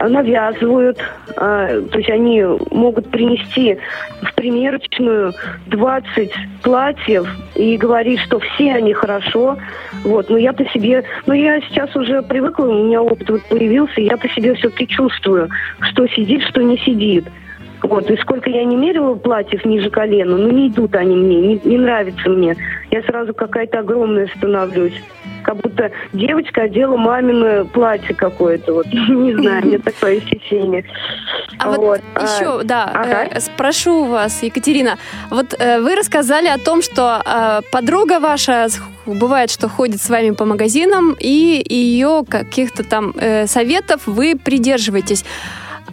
навязывают, 0.00 0.98
э, 1.36 1.82
то 1.90 1.98
есть 1.98 2.10
они 2.10 2.42
могут 2.70 3.10
принести 3.10 3.78
в 4.22 4.34
примерочную 4.34 5.32
20 5.66 6.32
платьев 6.62 7.28
и 7.54 7.76
говорить, 7.76 8.20
что 8.20 8.38
все 8.38 8.74
они 8.74 8.92
хорошо. 8.92 9.58
Вот, 10.04 10.30
но 10.30 10.36
я 10.36 10.52
по 10.52 10.64
себе, 10.66 11.04
ну 11.26 11.34
я 11.34 11.60
сейчас 11.62 11.94
уже 11.94 12.22
привыкла, 12.32 12.64
у 12.64 12.86
меня 12.86 13.02
опыт 13.02 13.28
вот 13.28 13.44
появился, 13.44 14.00
я 14.00 14.16
по 14.16 14.26
себе 14.30 14.54
все-таки 14.54 14.88
чувствую, 14.88 15.50
что 15.80 16.06
сидит, 16.08 16.42
что 16.44 16.62
не 16.62 16.78
сидит. 16.78 17.26
Вот, 17.82 18.08
и 18.10 18.16
сколько 18.18 18.48
я 18.48 18.64
не 18.64 18.76
мерила 18.76 19.14
платьев 19.14 19.64
ниже 19.64 19.90
колена, 19.90 20.36
ну 20.36 20.50
не 20.50 20.68
идут 20.68 20.94
они 20.94 21.16
мне, 21.16 21.40
не, 21.40 21.60
не 21.64 21.78
нравятся 21.78 22.28
мне. 22.28 22.56
Я 22.90 23.02
сразу 23.02 23.34
какая-то 23.34 23.80
огромная 23.80 24.28
становлюсь. 24.36 24.94
Как 25.42 25.56
будто 25.56 25.90
девочка 26.12 26.62
одела 26.62 26.96
мамино 26.96 27.64
платье 27.64 28.14
какое-то. 28.14 28.74
Вот, 28.74 28.86
не 28.92 29.34
знаю, 29.34 29.66
мне 29.66 29.78
такое 29.78 30.18
ощущение. 30.18 30.84
А 31.58 31.70
вот, 31.70 31.78
вот 31.78 32.00
еще, 32.22 32.60
а, 32.60 32.64
да, 32.64 32.84
ага. 32.84 33.24
э, 33.24 33.40
спрошу 33.40 34.04
вас, 34.04 34.42
Екатерина, 34.42 34.96
вот 35.30 35.54
э, 35.58 35.80
вы 35.80 35.96
рассказали 35.96 36.46
о 36.46 36.58
том, 36.58 36.82
что 36.82 37.20
э, 37.24 37.60
подруга 37.72 38.20
ваша 38.20 38.68
бывает, 39.06 39.50
что 39.50 39.68
ходит 39.68 40.00
с 40.00 40.08
вами 40.08 40.30
по 40.30 40.44
магазинам, 40.44 41.16
и 41.18 41.64
ее 41.68 42.24
каких-то 42.28 42.84
там 42.84 43.12
э, 43.16 43.46
советов 43.46 44.02
вы 44.06 44.36
придерживаетесь. 44.36 45.24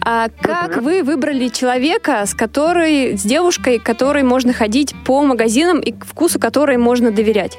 А 0.04 0.28
как 0.40 0.76
uh 0.76 0.80
вы 0.80 1.02
выбрали 1.02 1.48
человека, 1.48 2.24
с 2.24 2.34
которой, 2.34 3.16
с 3.16 3.22
девушкой, 3.22 3.78
которой 3.78 4.22
можно 4.22 4.52
ходить 4.52 4.94
по 5.04 5.22
магазинам 5.22 5.80
и 5.80 5.92
вкусу 5.92 6.40
которой 6.40 6.78
можно 6.78 7.10
доверять? 7.10 7.58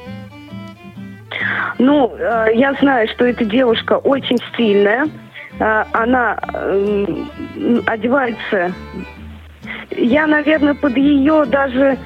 Ну, 1.77 2.13
э, 2.17 2.47
я 2.55 2.73
знаю, 2.73 3.07
что 3.09 3.25
эта 3.25 3.45
девушка 3.45 3.93
очень 3.93 4.37
стильная. 4.53 5.07
Э, 5.59 5.85
она 5.91 6.39
э, 6.53 7.05
одевается. 7.85 8.73
Я, 9.91 10.27
наверное, 10.27 10.73
под 10.73 10.97
ее 10.97 11.45
даже 11.45 11.97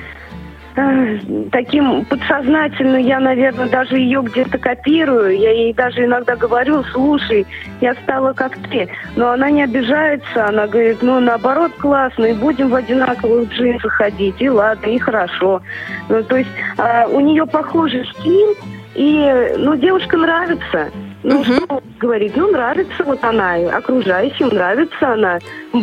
таким 1.51 2.03
подсознательно 2.05 2.97
я, 2.97 3.19
наверное, 3.19 3.69
даже 3.69 3.97
ее 3.97 4.21
где-то 4.21 4.57
копирую. 4.57 5.37
Я 5.37 5.51
ей 5.51 5.73
даже 5.73 6.05
иногда 6.05 6.35
говорю, 6.35 6.83
слушай, 6.91 7.45
я 7.81 7.93
стала 8.03 8.33
как 8.33 8.57
ты. 8.69 8.89
Но 9.15 9.31
она 9.31 9.49
не 9.49 9.63
обижается, 9.63 10.47
она 10.47 10.67
говорит, 10.67 10.97
ну, 11.01 11.19
наоборот, 11.19 11.71
классно, 11.77 12.25
и 12.25 12.33
будем 12.33 12.69
в 12.69 12.75
одинаковых 12.75 13.49
джинсах 13.51 13.93
ходить, 13.93 14.35
и 14.39 14.49
ладно, 14.49 14.87
и 14.87 14.97
хорошо. 14.97 15.61
Ну, 16.09 16.23
то 16.23 16.37
есть 16.37 16.49
а, 16.77 17.07
у 17.07 17.19
нее 17.21 17.45
похожий 17.45 18.05
стиль, 18.19 18.55
и, 18.95 19.53
ну, 19.57 19.75
девушка 19.75 20.17
нравится. 20.17 20.91
Ну, 21.23 21.39
угу. 21.39 21.43
что 21.43 21.83
говорить, 21.99 22.35
ну, 22.35 22.51
нравится 22.51 23.03
вот 23.03 23.23
она, 23.23 23.55
окружающим 23.55 24.49
нравится 24.49 25.13
она, 25.13 25.39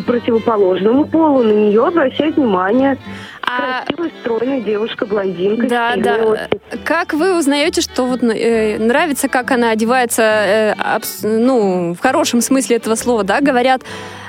противоположному 0.06 1.04
полу, 1.06 1.42
на 1.42 1.52
нее 1.52 1.84
обращать 1.84 2.36
внимание. 2.36 2.96
А... 3.58 3.84
Красивая, 3.84 4.10
стройная 4.20 4.60
девушка, 4.60 5.06
блондинка. 5.06 5.68
Да, 5.68 5.94
да. 5.96 6.16
Очень. 6.16 6.60
Как 6.84 7.12
вы 7.12 7.38
узнаете, 7.38 7.80
что 7.80 8.06
вот 8.06 8.22
э, 8.22 8.78
нравится, 8.78 9.28
как 9.28 9.50
она 9.50 9.70
одевается, 9.70 10.22
э, 10.22 10.74
абс, 10.78 11.22
ну, 11.22 11.94
в 11.94 12.00
хорошем 12.00 12.40
смысле 12.40 12.76
этого 12.76 12.94
слова, 12.94 13.24
да, 13.24 13.40
говорят 13.40 13.82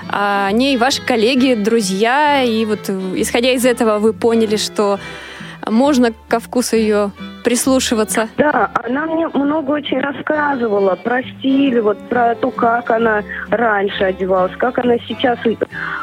о 0.10 0.52
ней 0.52 0.78
ваши 0.78 1.02
коллеги, 1.02 1.54
друзья, 1.56 2.44
и 2.44 2.66
вот 2.66 2.90
исходя 3.16 3.52
из 3.52 3.66
этого 3.66 4.00
вы 4.00 4.14
поняли, 4.14 4.58
что 4.58 5.00
можно 5.70 6.12
ко 6.28 6.40
вкусу 6.40 6.76
ее 6.76 7.12
прислушиваться. 7.44 8.30
Да, 8.38 8.70
она 8.74 9.06
мне 9.06 9.28
много 9.30 9.72
очень 9.72 10.00
рассказывала 10.00 10.96
про 10.96 11.24
стиль, 11.24 11.80
вот 11.82 11.98
про 12.10 12.36
то, 12.36 12.52
как 12.52 12.90
она 12.90 13.24
раньше 13.50 14.04
одевалась, 14.04 14.56
как 14.58 14.80
она 14.80 14.98
сейчас. 15.08 15.40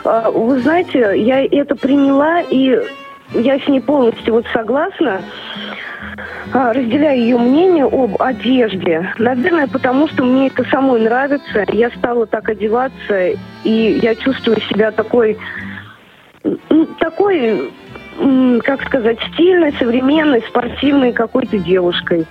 А, 0.05 0.31
вы 0.31 0.61
знаете, 0.61 1.13
я 1.17 1.45
это 1.45 1.75
приняла, 1.75 2.41
и 2.41 2.79
я 3.33 3.59
с 3.59 3.69
ней 3.69 3.81
полностью 3.81 4.35
вот 4.35 4.47
согласна 4.53 5.23
а, 6.53 6.73
разделяю 6.73 7.21
ее 7.21 7.39
мнение 7.39 7.85
об 7.85 8.21
одежде. 8.21 9.13
Наверное, 9.19 9.69
потому 9.69 10.09
что 10.09 10.25
мне 10.25 10.49
это 10.49 10.65
самой 10.65 11.01
нравится. 11.01 11.65
Я 11.73 11.91
стала 11.91 12.27
так 12.27 12.49
одеваться, 12.49 13.29
и 13.65 14.01
я 14.03 14.15
чувствую 14.15 14.61
себя 14.63 14.91
такой, 14.91 15.39
такой 16.99 17.71
как 18.65 18.83
сказать, 18.85 19.19
стильной, 19.33 19.73
современной, 19.79 20.43
спортивной 20.43 21.13
какой-то 21.13 21.59
девушкой. 21.59 22.27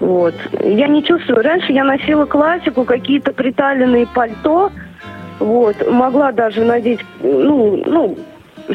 Вот. 0.00 0.34
Я 0.60 0.88
не 0.88 1.04
чувствую. 1.04 1.42
Раньше 1.42 1.72
я 1.72 1.84
носила 1.84 2.24
классику, 2.24 2.84
какие-то 2.84 3.32
приталенные 3.32 4.06
пальто. 4.06 4.72
Вот. 5.38 5.76
Могла 5.90 6.32
даже 6.32 6.64
надеть, 6.64 7.00
ну, 7.22 7.82
ну, 7.86 8.18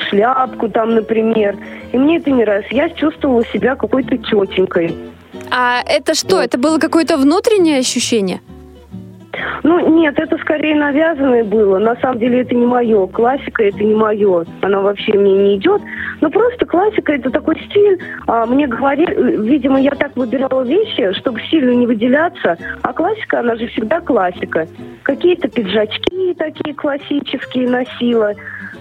шляпку 0.09 0.69
там, 0.69 0.95
например. 0.95 1.57
И 1.91 1.97
мне 1.97 2.17
это 2.17 2.31
не 2.31 2.43
раз. 2.43 2.65
Я 2.71 2.89
чувствовала 2.89 3.45
себя 3.45 3.75
какой-то 3.75 4.17
тетенькой. 4.17 4.95
А 5.51 5.81
это 5.85 6.13
что? 6.13 6.37
Вот. 6.37 6.45
Это 6.45 6.57
было 6.57 6.77
какое-то 6.77 7.17
внутреннее 7.17 7.79
ощущение? 7.79 8.41
Ну, 9.63 9.79
Ну, 9.79 9.97
нет, 9.97 10.17
это 10.17 10.37
скорее 10.37 10.75
навязанное 10.75 11.43
было. 11.43 11.77
На 11.79 11.95
самом 11.97 12.19
деле 12.19 12.41
это 12.41 12.55
не 12.55 12.65
мое. 12.65 13.07
Классика 13.07 13.63
это 13.63 13.83
не 13.83 13.93
мое. 13.93 14.45
Она 14.61 14.81
вообще 14.81 15.13
мне 15.13 15.33
не 15.33 15.57
идет. 15.57 15.81
Но 16.21 16.29
просто 16.29 16.65
классика 16.65 17.13
это 17.13 17.29
такой 17.29 17.55
стиль. 17.69 17.99
А, 18.27 18.45
мне 18.45 18.67
говорили, 18.67 19.37
видимо, 19.41 19.79
я 19.79 19.91
так 19.91 20.15
выбирала 20.15 20.63
вещи, 20.63 21.13
чтобы 21.19 21.39
сильно 21.49 21.71
не 21.71 21.85
выделяться. 21.87 22.57
А 22.81 22.93
классика, 22.93 23.39
она 23.39 23.55
же 23.55 23.67
всегда 23.67 23.99
классика. 24.01 24.67
Какие-то 25.03 25.47
пиджачки 25.47 26.33
такие 26.37 26.73
классические 26.75 27.69
носила. 27.69 28.33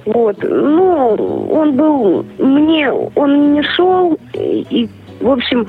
Вот. 0.04 0.37
Ну, 0.42 1.49
он 1.50 1.76
был 1.76 2.25
мне, 2.38 2.90
он 2.90 3.52
не 3.52 3.62
шел, 3.62 4.18
и 4.35 4.88
в 5.21 5.30
общем, 5.30 5.66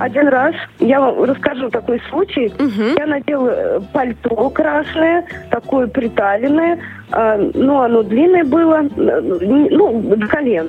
один 0.00 0.28
раз, 0.28 0.54
я 0.80 1.00
вам 1.00 1.22
расскажу 1.22 1.70
такой 1.70 2.00
случай. 2.10 2.52
Угу. 2.58 2.98
Я 2.98 3.06
надела 3.06 3.48
э, 3.48 3.80
пальто 3.92 4.50
красное, 4.50 5.24
такое 5.50 5.86
приталенное, 5.86 6.78
э, 7.12 7.50
ну, 7.54 7.80
оно 7.80 8.02
длинное 8.02 8.44
было, 8.44 8.84
ну, 8.96 10.16
до 10.16 10.26
колен. 10.26 10.68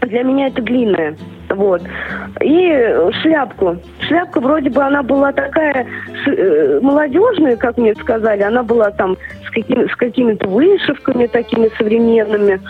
Для 0.00 0.22
меня 0.22 0.48
это 0.48 0.62
длинное. 0.62 1.16
Вот. 1.50 1.82
И 2.40 2.94
шляпку. 3.22 3.76
Шляпка 4.00 4.40
вроде 4.40 4.70
бы 4.70 4.82
она 4.82 5.02
была 5.02 5.32
такая 5.32 5.86
э, 6.26 6.80
молодежная, 6.82 7.56
как 7.56 7.78
мне 7.78 7.94
сказали. 7.94 8.42
Она 8.42 8.62
была 8.62 8.90
там 8.90 9.16
с, 9.58 9.66
какими, 9.66 9.86
с 9.86 9.96
какими-то 9.96 10.48
вышивками 10.48 11.26
такими 11.26 11.70
современными. 11.76 12.60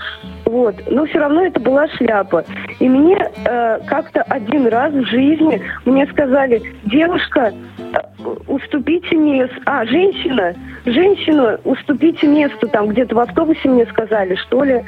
Вот. 0.45 0.75
Но 0.91 1.05
все 1.07 1.19
равно 1.19 1.45
это 1.45 1.61
была 1.61 1.89
шляпа. 1.89 2.45
И 2.81 2.89
мне 2.89 3.17
э, 3.45 3.79
как-то 3.87 4.23
один 4.23 4.67
раз 4.67 4.93
в 4.93 5.05
жизни 5.05 5.61
мне 5.85 6.07
сказали, 6.07 6.63
девушка, 6.85 7.53
э, 7.79 7.99
уступите 8.47 9.17
место. 9.17 9.57
А, 9.67 9.85
женщина, 9.85 10.55
женщина, 10.87 11.61
уступите 11.65 12.27
место. 12.27 12.67
Там 12.69 12.89
где-то 12.89 13.15
в 13.15 13.19
автобусе 13.19 13.69
мне 13.69 13.87
сказали, 13.87 14.37
что 14.37 14.65
ли. 14.65 14.83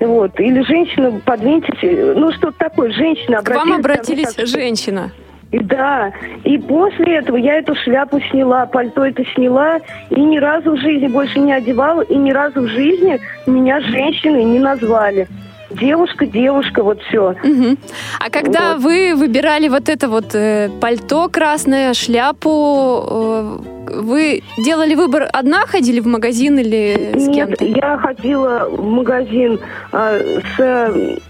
Вот. 0.00 0.38
Или 0.40 0.62
женщина, 0.62 1.20
подвиньтесь. 1.24 2.16
Ну, 2.16 2.32
что-то 2.32 2.58
такое. 2.58 2.90
Женщина 2.92 3.42
К 3.42 3.54
вам 3.54 3.72
обратились 3.72 4.36
женщина. 4.36 5.12
И 5.52 5.58
да, 5.58 6.12
и 6.44 6.56
после 6.56 7.18
этого 7.18 7.36
я 7.36 7.58
эту 7.58 7.74
шляпу 7.74 8.18
сняла, 8.30 8.64
пальто 8.64 9.04
это 9.04 9.22
сняла, 9.34 9.78
и 10.08 10.20
ни 10.20 10.38
разу 10.38 10.72
в 10.72 10.78
жизни 10.78 11.08
больше 11.08 11.38
не 11.40 11.52
одевала, 11.52 12.00
и 12.00 12.16
ни 12.16 12.32
разу 12.32 12.62
в 12.62 12.68
жизни 12.68 13.20
меня 13.46 13.80
женщиной 13.80 14.44
не 14.44 14.58
назвали. 14.58 15.28
Девушка, 15.70 16.26
девушка, 16.26 16.82
вот 16.82 17.00
все. 17.02 17.30
Угу. 17.42 17.76
А 18.20 18.30
когда 18.30 18.74
вот. 18.74 18.82
вы 18.82 19.14
выбирали 19.14 19.68
вот 19.68 19.88
это 19.88 20.08
вот 20.08 20.34
э, 20.34 20.70
пальто 20.80 21.28
красное, 21.28 21.94
шляпу, 21.94 23.06
э, 23.10 23.58
вы 24.00 24.42
делали 24.58 24.94
выбор 24.94 25.28
одна, 25.32 25.66
ходили 25.66 26.00
в 26.00 26.06
магазин 26.06 26.58
или 26.58 27.14
с 27.16 27.32
кем-то? 27.32 27.64
Нет, 27.64 27.76
я 27.76 27.96
ходила 27.98 28.68
в 28.70 28.82
магазин 28.82 29.60
э, 29.92 30.40
с 30.56 31.20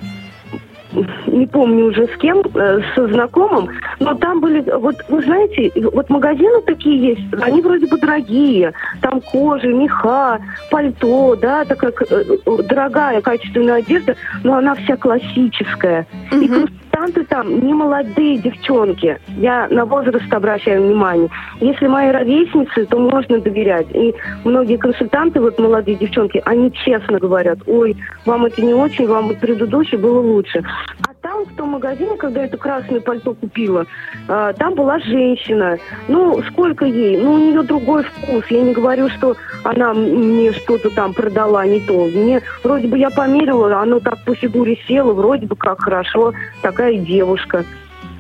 не 1.26 1.46
помню 1.46 1.87
уже 1.87 2.06
с 2.06 2.16
кем, 2.18 2.42
э, 2.54 2.80
со 2.94 3.08
знакомым, 3.08 3.68
но 4.00 4.14
там 4.14 4.40
были, 4.40 4.61
вот 4.61 4.96
вы 5.08 5.22
знаете, 5.22 5.72
вот 5.92 6.11
магазины 6.11 6.61
такие 6.62 7.11
есть, 7.11 7.22
они 7.42 7.61
вроде 7.62 7.87
бы 7.87 7.99
дорогие, 7.99 8.72
там 9.00 9.20
кожа, 9.20 9.68
меха, 9.68 10.40
пальто, 10.70 11.37
да, 11.37 11.64
такая 11.64 11.92
э, 12.11 12.25
дорогая 12.68 13.20
качественная 13.20 13.76
одежда, 13.76 14.16
но 14.44 14.56
она 14.56 14.75
вся 14.75 14.96
классическая. 14.96 16.06
Угу. 16.30 16.40
И 16.40 16.49
консультанты 16.92 17.25
там 17.25 17.61
не 17.66 17.75
молодые 17.75 18.38
девчонки, 18.38 19.18
я 19.28 19.68
на 19.68 19.84
возраст 19.84 20.32
обращаю 20.32 20.82
внимание. 20.82 21.28
Если 21.61 21.87
мои 21.87 22.11
ровесницы, 22.11 22.87
то 22.87 22.99
можно 22.99 23.40
доверять. 23.40 23.87
И 23.94 24.14
многие 24.44 24.76
консультанты, 24.76 25.40
вот 25.40 25.58
молодые 25.58 25.96
девчонки, 25.96 26.42
они 26.44 26.72
честно 26.72 27.18
говорят, 27.18 27.58
ой, 27.66 27.96
вам 28.26 28.44
это 28.46 28.62
не 28.62 28.75
очень, 28.75 29.06
вам 29.06 29.34
предыдущее 29.34 29.99
было 29.99 30.20
лучше. 30.20 30.62
А 31.08 31.12
там, 31.42 31.52
в 31.52 31.56
том 31.56 31.68
магазине, 31.70 32.16
когда 32.16 32.44
это 32.44 32.56
красное 32.56 33.00
пальто 33.00 33.35
купила, 33.35 33.87
э, 34.28 34.52
там 34.59 34.74
была 34.74 34.98
женщина. 35.00 35.78
Ну, 36.09 36.42
сколько 36.50 36.85
ей? 36.85 37.18
Ну, 37.18 37.35
у 37.35 37.38
нее 37.38 37.62
другой 37.62 38.05
вкус. 38.05 38.44
Я 38.50 38.62
не 38.62 38.72
говорю, 38.72 39.09
что 39.09 39.37
она 39.64 39.92
мне 39.94 40.52
что-то 40.52 40.90
там 40.90 41.14
продала 41.14 41.66
не 41.66 41.81
то. 41.81 42.07
Мне, 42.07 42.42
вроде 42.62 42.88
бы 42.88 42.98
я 42.98 43.11
померила, 43.11 43.81
оно 43.81 44.00
так 44.00 44.24
по 44.24 44.35
фигуре 44.35 44.78
село, 44.87 45.12
вроде 45.12 45.46
бы 45.46 45.57
как 45.57 45.81
хорошо, 45.81 46.33
такая 46.62 46.96
девушка. 46.96 47.64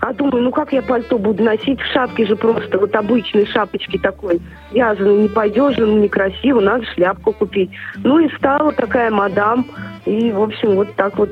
А 0.02 0.12
думаю, 0.12 0.42
ну 0.42 0.50
как 0.50 0.72
я 0.72 0.82
пальто 0.82 1.16
буду 1.16 1.44
носить? 1.44 1.80
В 1.80 1.92
шапке 1.92 2.26
же 2.26 2.34
просто, 2.34 2.76
вот 2.76 2.92
обычной 2.92 3.46
шапочки 3.46 3.98
такой 3.98 4.40
вязаной 4.72 5.18
не 5.18 5.28
пойдешь 5.28 5.76
ну 5.78 5.96
некрасиво, 5.96 6.58
надо 6.58 6.84
шляпку 6.86 7.32
купить. 7.32 7.70
Ну 8.02 8.18
и 8.18 8.28
стала 8.34 8.72
такая 8.72 9.12
мадам, 9.12 9.64
и, 10.04 10.32
в 10.32 10.42
общем, 10.42 10.74
вот 10.74 10.92
так 10.96 11.16
вот 11.16 11.30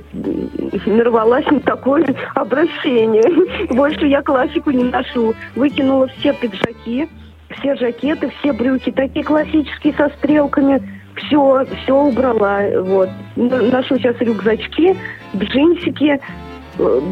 нарвалась 0.86 1.46
на 1.46 1.58
такое 1.58 2.14
обращение. 2.36 3.66
Больше 3.74 4.06
я 4.06 4.22
классику 4.22 4.70
не 4.70 4.84
ношу. 4.84 5.34
Выкинула 5.56 6.06
все 6.18 6.32
пиджаки, 6.32 7.08
все 7.58 7.74
жакеты, 7.74 8.30
все 8.38 8.52
брюки, 8.52 8.92
такие 8.92 9.24
классические 9.24 9.94
со 9.94 10.10
стрелками. 10.10 10.80
Все, 11.16 11.66
все 11.82 11.92
убрала. 11.92 12.60
Вот. 12.82 13.08
Ношу 13.34 13.98
сейчас 13.98 14.14
рюкзачки, 14.20 14.96
джинсики, 15.34 16.20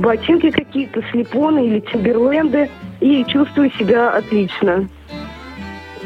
ботинки 0.01 0.51
какие-то, 0.51 1.03
слепоны 1.11 1.67
или 1.67 1.81
тимберленды. 1.81 2.71
И 3.01 3.25
чувствую 3.25 3.71
себя 3.79 4.11
отлично. 4.11 4.89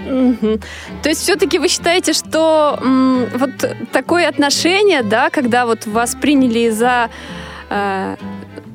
Угу. 0.07 0.59
То 1.03 1.09
есть 1.09 1.23
все-таки 1.23 1.59
вы 1.59 1.69
считаете, 1.69 2.13
что 2.13 2.79
м, 2.83 3.27
вот 3.35 3.51
такое 3.93 4.29
отношение, 4.29 5.03
да, 5.03 5.31
когда 5.31 5.65
вот 5.65 5.87
вас 5.87 6.15
приняли 6.15 6.71
за 6.71 7.09
э, 7.71 8.17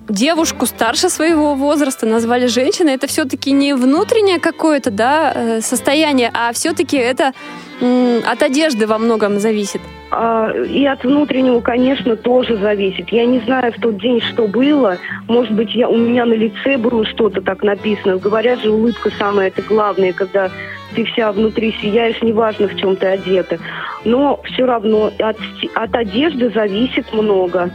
девушку 0.08 0.65
старше 0.65 1.10
своего 1.10 1.54
возраста, 1.56 2.06
назвали 2.06 2.47
женщиной, 2.47 2.93
это 2.93 3.08
все-таки 3.08 3.52
не 3.52 3.73
внутреннее 3.73 4.39
какое-то, 4.39 4.89
да, 4.89 5.34
э, 5.36 5.62
состояние, 5.62 6.32
а 6.34 6.54
все-таки 6.54 6.97
это 6.97 7.34
от 7.79 8.41
одежды 8.41 8.87
во 8.87 8.97
многом 8.97 9.39
зависит? 9.39 9.81
А, 10.09 10.49
и 10.51 10.85
от 10.85 11.03
внутреннего, 11.03 11.59
конечно, 11.59 12.15
тоже 12.15 12.57
зависит. 12.57 13.09
Я 13.09 13.25
не 13.25 13.39
знаю 13.39 13.73
в 13.73 13.81
тот 13.81 13.99
день, 13.99 14.21
что 14.21 14.47
было. 14.47 14.97
Может 15.27 15.53
быть, 15.53 15.75
я, 15.75 15.89
у 15.89 15.97
меня 15.97 16.25
на 16.25 16.33
лице 16.33 16.77
было 16.77 17.05
что-то 17.05 17.41
так 17.41 17.63
написано. 17.63 18.17
Говорят 18.17 18.61
же, 18.61 18.71
улыбка 18.71 19.11
самое 19.19 19.49
это 19.49 19.61
главное, 19.61 20.13
когда 20.13 20.49
ты 20.95 21.03
вся 21.05 21.31
внутри 21.31 21.75
сияешь, 21.81 22.21
неважно, 22.21 22.67
в 22.67 22.75
чем 22.77 22.95
ты 22.95 23.07
одета. 23.07 23.59
Но 24.05 24.39
все 24.43 24.65
равно 24.65 25.11
от, 25.19 25.37
от 25.75 25.95
одежды 25.95 26.49
зависит 26.51 27.11
много. 27.13 27.69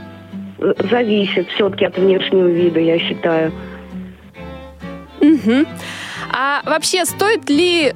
Зависит 0.90 1.48
все-таки 1.48 1.84
от 1.84 1.98
внешнего 1.98 2.46
вида, 2.46 2.80
я 2.80 2.98
считаю. 2.98 3.52
Угу. 5.20 5.66
А 6.32 6.62
вообще, 6.64 7.04
стоит 7.04 7.50
ли 7.50 7.92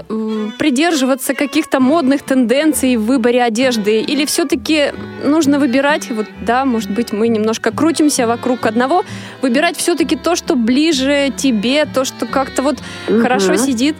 придерживаться 0.58 1.34
каких-то 1.34 1.80
модных 1.80 2.22
тенденций 2.22 2.96
в 2.96 3.06
выборе 3.06 3.42
одежды? 3.42 4.00
Или 4.00 4.26
все-таки 4.26 4.92
нужно 5.24 5.58
выбирать, 5.58 6.10
вот, 6.10 6.26
да, 6.42 6.66
может 6.66 6.90
быть, 6.90 7.12
мы 7.12 7.28
немножко 7.28 7.72
крутимся 7.72 8.26
вокруг 8.26 8.66
одного, 8.66 9.04
выбирать 9.40 9.76
все-таки 9.78 10.16
то, 10.16 10.36
что 10.36 10.54
ближе 10.54 11.30
тебе, 11.34 11.86
то, 11.86 12.04
что 12.04 12.26
как-то 12.26 12.62
вот 12.62 12.76
угу. 13.08 13.20
хорошо 13.20 13.56
сидит? 13.56 13.96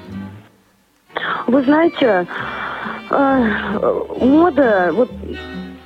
Вы 1.47 1.63
знаете, 1.63 2.27
э, 3.11 4.05
мода, 4.21 4.91
вот 4.93 5.11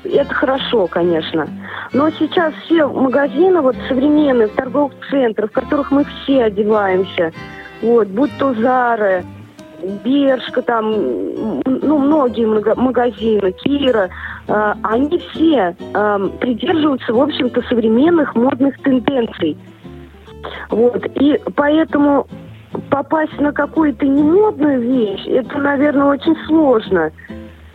это 0.03 0.35
хорошо, 0.35 0.89
конечно. 0.89 1.49
Но 1.93 2.11
сейчас 2.11 2.53
все 2.65 2.87
магазины, 2.89 3.61
вот 3.61 3.77
современные, 3.89 4.49
торговых 4.49 4.93
центров, 5.09 5.51
в 5.51 5.53
которых 5.53 5.91
мы 5.91 6.05
все 6.05 6.45
одеваемся, 6.45 7.33
вот, 7.83 8.09
будь 8.09 8.31
то 8.39 8.55
Зары, 8.55 9.25
Бершка, 10.05 10.63
там, 10.63 10.93
ну, 11.65 11.99
многие 11.99 12.47
магазины, 12.47 13.53
Кира, 13.53 14.11
э, 14.47 14.75
они 14.83 15.19
все 15.19 15.75
э, 15.79 16.29
придерживаются, 16.41 17.13
в 17.13 17.21
общем-то, 17.21 17.63
современных 17.63 18.35
модных 18.35 18.79
тенденций. 18.83 19.57
Вот, 20.71 21.05
и 21.15 21.41
поэтому 21.55 22.27
попасть 22.91 23.39
на 23.41 23.53
какую-то 23.53 24.07
немодную 24.07 24.81
вещь, 24.81 25.27
это, 25.27 25.59
наверное, 25.59 26.07
очень 26.07 26.37
сложно. 26.47 27.11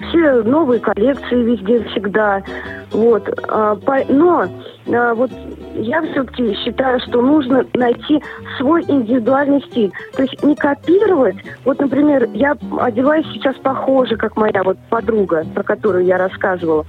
Все 0.09 0.43
новые 0.43 0.79
коллекции 0.79 1.43
везде 1.43 1.83
всегда. 1.89 2.43
Вот. 2.91 3.27
А, 3.47 3.77
но 4.09 4.45
а, 4.87 5.13
вот 5.15 5.31
я 5.75 6.01
все-таки 6.01 6.53
считаю, 6.63 6.99
что 7.01 7.21
нужно 7.21 7.65
найти 7.73 8.21
свой 8.57 8.83
индивидуальный 8.87 9.61
стиль. 9.69 9.91
То 10.15 10.23
есть 10.23 10.43
не 10.43 10.55
копировать. 10.55 11.37
Вот, 11.63 11.79
например, 11.79 12.29
я 12.33 12.55
одеваюсь 12.79 13.25
сейчас 13.33 13.55
похоже, 13.57 14.15
как 14.17 14.35
моя 14.35 14.63
вот 14.63 14.77
подруга, 14.89 15.45
про 15.53 15.63
которую 15.63 16.05
я 16.05 16.17
рассказывала. 16.17 16.85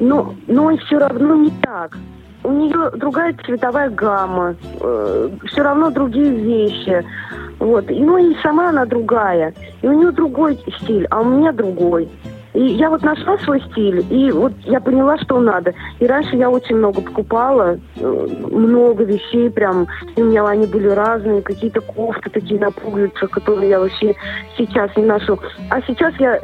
Но, 0.00 0.34
но 0.46 0.76
все 0.76 0.98
равно 0.98 1.34
не 1.36 1.50
так 1.62 1.96
у 2.44 2.52
нее 2.52 2.90
другая 2.94 3.34
цветовая 3.44 3.88
гамма, 3.90 4.54
э, 4.80 5.30
все 5.46 5.62
равно 5.62 5.90
другие 5.90 6.30
вещи. 6.30 7.04
Вот. 7.58 7.90
И, 7.90 7.98
ну 7.98 8.18
и 8.18 8.36
сама 8.42 8.68
она 8.68 8.84
другая. 8.84 9.54
И 9.80 9.88
у 9.88 9.92
нее 9.92 10.12
другой 10.12 10.58
стиль, 10.80 11.06
а 11.10 11.22
у 11.22 11.24
меня 11.24 11.52
другой. 11.52 12.08
И 12.54 12.60
я 12.60 12.88
вот 12.88 13.02
нашла 13.02 13.36
свой 13.38 13.60
стиль, 13.70 14.04
и 14.10 14.30
вот 14.30 14.52
я 14.62 14.80
поняла, 14.80 15.18
что 15.18 15.40
надо. 15.40 15.74
И 15.98 16.06
раньше 16.06 16.36
я 16.36 16.48
очень 16.48 16.76
много 16.76 17.00
покупала, 17.00 17.76
э, 17.96 18.28
много 18.50 19.02
вещей 19.02 19.50
прям. 19.50 19.88
И 20.14 20.22
у 20.22 20.26
меня 20.26 20.46
они 20.46 20.66
были 20.66 20.86
разные, 20.86 21.42
какие-то 21.42 21.80
кофты 21.80 22.30
такие 22.30 22.60
на 22.60 22.70
пуговицах, 22.70 23.30
которые 23.30 23.70
я 23.70 23.80
вообще 23.80 24.14
сейчас 24.56 24.96
не 24.96 25.04
ношу. 25.04 25.36
А 25.68 25.82
сейчас 25.82 26.14
я 26.20 26.40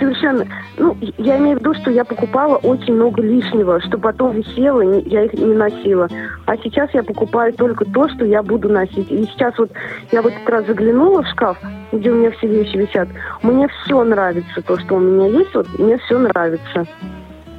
совершенно... 0.00 0.44
Ну, 0.76 0.96
я 1.18 1.38
имею 1.38 1.58
в 1.58 1.60
виду, 1.60 1.72
что 1.74 1.92
я 1.92 2.04
покупала 2.04 2.56
очень 2.56 2.94
много 2.94 3.22
лишнего, 3.22 3.80
что 3.80 3.96
потом 3.96 4.32
висело, 4.32 4.80
я 4.80 5.22
их 5.22 5.34
не 5.34 5.54
носила. 5.54 6.08
А 6.46 6.56
сейчас 6.56 6.92
я 6.94 7.04
покупаю 7.04 7.52
только 7.52 7.84
то, 7.84 8.08
что 8.08 8.24
я 8.24 8.42
буду 8.42 8.68
носить. 8.68 9.10
И 9.10 9.24
сейчас 9.26 9.56
вот 9.56 9.70
я 10.10 10.20
вот 10.20 10.32
как 10.32 10.48
раз 10.48 10.66
заглянула 10.66 11.22
в 11.22 11.28
шкаф, 11.28 11.58
где 11.92 12.10
у 12.10 12.14
меня 12.14 12.30
все 12.32 12.46
вещи 12.46 12.76
висят. 12.76 13.08
Мне 13.42 13.68
все 13.68 14.02
нравится, 14.04 14.62
то, 14.62 14.78
что 14.78 14.96
у 14.96 15.00
меня 15.00 15.38
есть 15.38 15.54
вот 15.54 15.66
мне 15.78 15.98
все 15.98 16.18
нравится. 16.18 16.86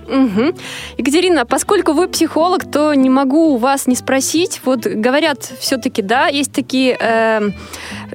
Угу. 0.08 0.54
Екатерина, 0.98 1.46
поскольку 1.46 1.94
вы 1.94 2.08
психолог, 2.08 2.70
то 2.70 2.94
не 2.94 3.10
могу 3.10 3.54
у 3.54 3.58
вас 3.58 3.88
не 3.88 3.96
спросить. 3.96 4.62
Вот 4.64 4.86
говорят 4.86 5.40
все-таки, 5.60 6.02
да, 6.02 6.28
есть 6.28 6.54
такие, 6.54 6.96
э, 7.00 7.42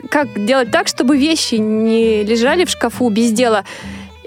как 0.08 0.28
делать 0.44 0.70
так, 0.70 0.86
чтобы 0.86 1.16
вещи 1.16 1.56
не 1.56 2.22
лежали 2.22 2.64
в 2.64 2.70
шкафу 2.70 3.08
без 3.10 3.32
дела. 3.32 3.64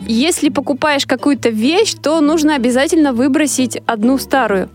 Если 0.01 0.49
покупаешь 0.49 1.05
какую-то 1.05 1.49
вещь, 1.49 1.93
то 1.93 2.19
нужно 2.19 2.55
обязательно 2.55 3.13
выбросить 3.13 3.81
одну 3.85 4.17
старую. 4.17 4.69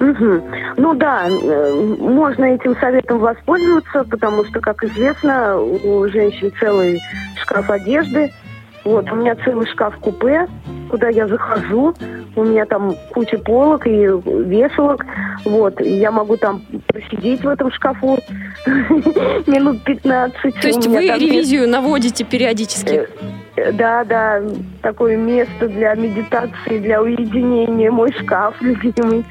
Угу. 0.00 0.42
Ну 0.76 0.94
да, 0.94 1.26
э, 1.28 1.96
можно 1.98 2.44
этим 2.44 2.76
советом 2.76 3.18
воспользоваться, 3.18 4.04
потому 4.04 4.44
что, 4.44 4.60
как 4.60 4.84
известно, 4.84 5.58
у 5.58 6.06
женщин 6.08 6.52
целый 6.60 7.00
шкаф 7.42 7.70
одежды, 7.70 8.30
вот, 8.86 9.10
у 9.10 9.16
меня 9.16 9.34
целый 9.44 9.66
шкаф-купе, 9.66 10.46
куда 10.88 11.08
я 11.08 11.26
захожу. 11.26 11.92
У 12.36 12.44
меня 12.44 12.66
там 12.66 12.94
куча 13.12 13.36
полок 13.36 13.84
и 13.84 13.90
вешалок. 13.90 15.04
Вот, 15.44 15.80
и 15.80 15.96
я 15.96 16.12
могу 16.12 16.36
там 16.36 16.62
посидеть 16.86 17.42
в 17.42 17.48
этом 17.48 17.72
шкафу 17.72 18.16
минут 19.48 19.82
15. 19.82 20.60
То 20.60 20.68
есть 20.68 20.86
вы 20.86 21.00
ревизию 21.00 21.68
наводите 21.68 22.22
периодически? 22.22 23.08
Э, 23.56 23.72
да, 23.72 24.04
да, 24.04 24.40
такое 24.82 25.16
место 25.16 25.66
для 25.66 25.94
медитации, 25.96 26.78
для 26.78 27.02
уединения, 27.02 27.90
мой 27.90 28.12
шкаф 28.12 28.54
любимый. 28.60 29.24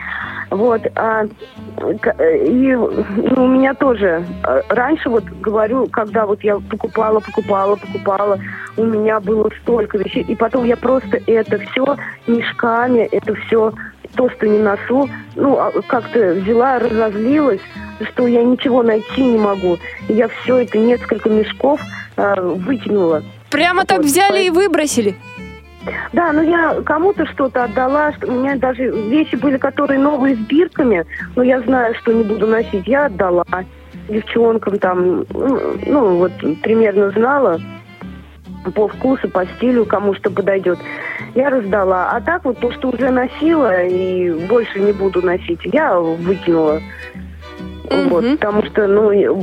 Вот. 0.52 0.82
А, 0.96 1.26
и 1.26 2.76
ну, 2.76 3.44
у 3.44 3.48
меня 3.48 3.74
тоже. 3.74 4.26
А, 4.44 4.62
раньше, 4.70 5.10
вот 5.10 5.24
говорю, 5.42 5.88
когда 5.88 6.26
вот 6.26 6.44
я 6.44 6.60
покупала, 6.60 7.20
покупала, 7.20 7.76
покупала, 7.76 8.40
у 8.78 8.84
меня 8.84 9.20
было 9.20 9.50
столько 9.62 9.98
вещей. 9.98 10.24
И 10.28 10.36
потом 10.36 10.66
я 10.66 10.78
просто 10.78 11.20
это 11.28 11.58
все 11.58 11.98
мешками, 12.28 13.02
это 13.12 13.36
все 13.36 13.74
то, 14.16 14.30
что 14.30 14.48
не 14.48 14.60
ношу, 14.60 15.10
ну, 15.36 15.58
а, 15.58 15.72
как-то 15.88 16.34
взяла, 16.34 16.80
разозлилась, 16.80 17.62
что 18.12 18.28
я 18.28 18.44
ничего 18.44 18.84
найти 18.84 19.24
не 19.24 19.38
могу. 19.38 19.78
И 20.08 20.14
я 20.14 20.28
все 20.28 20.60
это 20.60 20.78
несколько 20.78 21.30
мешков 21.30 21.82
э, 22.16 22.42
выкинула. 22.42 23.24
Прямо 23.50 23.86
так 23.86 24.02
взяли 24.02 24.44
и 24.44 24.50
выбросили? 24.50 25.16
Да, 26.14 26.32
но 26.32 26.42
я 26.42 26.82
кому-то 26.84 27.26
что-то 27.28 27.66
отдала. 27.66 28.14
Что, 28.14 28.28
у 28.28 28.40
меня 28.40 28.56
даже 28.56 28.90
вещи 28.90 29.36
были, 29.36 29.58
которые 29.58 30.00
новые 30.00 30.36
с 30.36 30.40
бирками, 30.40 31.06
но 31.36 31.44
я 31.44 31.62
знаю, 31.62 31.96
что 31.96 32.14
не 32.14 32.24
буду 32.24 32.48
носить. 32.48 32.88
Я 32.88 33.06
отдала 33.06 33.46
девчонкам 34.10 34.78
там, 34.80 35.26
ну, 35.34 35.78
ну 35.86 36.18
вот 36.18 36.32
примерно 36.62 37.10
знала 37.12 37.60
по 38.74 38.88
вкусу, 38.88 39.30
по 39.30 39.46
стилю, 39.46 39.86
кому 39.86 40.14
что 40.16 40.32
подойдет. 40.32 40.80
Я 41.36 41.50
раздала. 41.50 42.10
А 42.12 42.22
так 42.22 42.46
вот 42.46 42.60
то, 42.60 42.72
что 42.72 42.90
уже 42.90 43.10
носила 43.10 43.84
и 43.84 44.32
больше 44.48 44.80
не 44.80 44.92
буду 44.92 45.22
носить, 45.22 45.60
я 45.66 46.00
выкинула. 46.00 46.82
Mm-hmm. 47.86 48.10
Вот, 48.10 48.40
потому 48.40 48.66
что, 48.66 48.88
ну, 48.88 49.36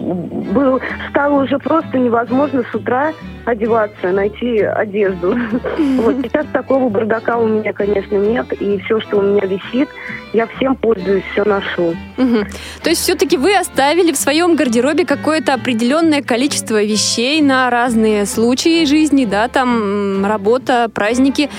был, 0.53 0.81
стало 1.11 1.43
уже 1.43 1.59
просто 1.59 1.99
невозможно 1.99 2.65
с 2.71 2.75
утра 2.75 3.13
одеваться, 3.45 4.11
найти 4.11 4.61
одежду. 4.61 5.35
Mm-hmm. 5.35 6.01
Вот 6.03 6.17
сейчас 6.23 6.47
такого 6.53 6.89
бардака 6.89 7.39
у 7.39 7.47
меня, 7.47 7.73
конечно, 7.73 8.17
нет. 8.17 8.53
И 8.61 8.79
все, 8.85 9.01
что 9.01 9.19
у 9.19 9.23
меня 9.23 9.47
висит, 9.47 9.89
я 10.33 10.47
всем 10.47 10.77
пользуюсь, 10.77 11.25
все 11.33 11.45
ношу. 11.45 11.95
Mm-hmm. 12.17 12.47
То 12.83 12.91
есть 12.91 13.03
все-таки 13.03 13.37
вы 13.37 13.57
оставили 13.57 14.13
в 14.13 14.17
своем 14.17 14.57
гардеробе 14.57 15.05
какое-то 15.05 15.55
определенное 15.55 16.23
количество 16.23 16.83
вещей 16.83 17.41
на 17.43 17.71
разные 17.71 18.27
случаи 18.27 18.85
жизни, 18.85 19.25
да, 19.25 19.49
там 19.49 20.25
работа, 20.25 20.91
праздники. 20.93 21.51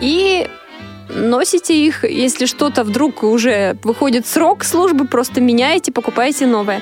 И 0.00 0.46
носите 1.08 1.74
их, 1.74 2.04
если 2.04 2.46
что-то 2.46 2.84
вдруг 2.84 3.22
уже 3.22 3.76
выходит 3.82 4.26
срок 4.26 4.64
службы, 4.64 5.06
просто 5.06 5.40
меняете, 5.40 5.92
покупаете 5.92 6.46
новое. 6.46 6.80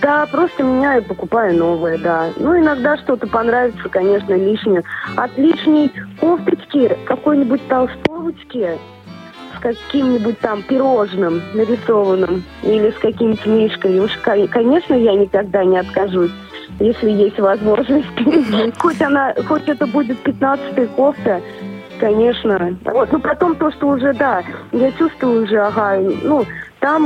Да, 0.00 0.26
просто 0.26 0.62
меняю, 0.62 1.02
покупаю 1.04 1.56
новое, 1.56 1.98
да. 1.98 2.30
Ну, 2.36 2.58
иногда 2.58 2.96
что-то 2.96 3.26
понравится, 3.26 3.88
конечно, 3.90 4.32
лишнее. 4.34 4.82
От 5.16 5.36
лишней 5.36 5.92
кофточки, 6.18 6.96
какой-нибудь 7.04 7.66
толстовочки 7.68 8.78
с 9.56 9.60
каким-нибудь 9.60 10.38
там 10.38 10.62
пирожным 10.62 11.42
нарисованным 11.52 12.44
или 12.62 12.90
с 12.90 12.94
каким-то 12.94 13.48
мишкой. 13.48 13.98
Уж, 13.98 14.16
конечно, 14.18 14.94
я 14.94 15.14
никогда 15.14 15.64
не 15.64 15.78
откажусь 15.78 16.32
если 16.78 17.10
есть 17.10 17.38
возможность. 17.38 18.06
Хоть 18.78 19.00
она, 19.00 19.34
хоть 19.46 19.68
это 19.68 19.86
будет 19.86 20.18
15 20.20 20.90
кофта, 20.94 21.40
Конечно. 22.00 22.76
Вот, 22.84 23.12
ну 23.12 23.20
потом 23.20 23.54
то, 23.56 23.70
что 23.72 23.88
уже, 23.88 24.12
да, 24.14 24.42
я 24.72 24.90
чувствую 24.92 25.44
уже, 25.44 25.58
ага, 25.58 25.98
ну, 26.22 26.44
там 26.80 27.02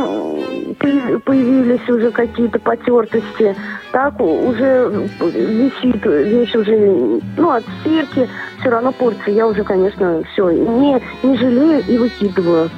появились 0.78 1.88
уже 1.88 2.12
какие-то 2.12 2.60
потертости, 2.60 3.56
так 3.90 4.20
уже 4.20 5.08
висит 5.20 6.04
вещь 6.06 6.54
уже, 6.54 7.20
ну, 7.36 7.50
от 7.50 7.64
стирки, 7.80 8.28
все 8.60 8.70
равно 8.70 8.92
портится. 8.92 9.32
Я 9.32 9.48
уже, 9.48 9.64
конечно, 9.64 10.22
все, 10.32 10.50
не, 10.50 11.02
не 11.24 11.36
жалею 11.36 11.82
и 11.88 11.98
выкидываю. 11.98 12.70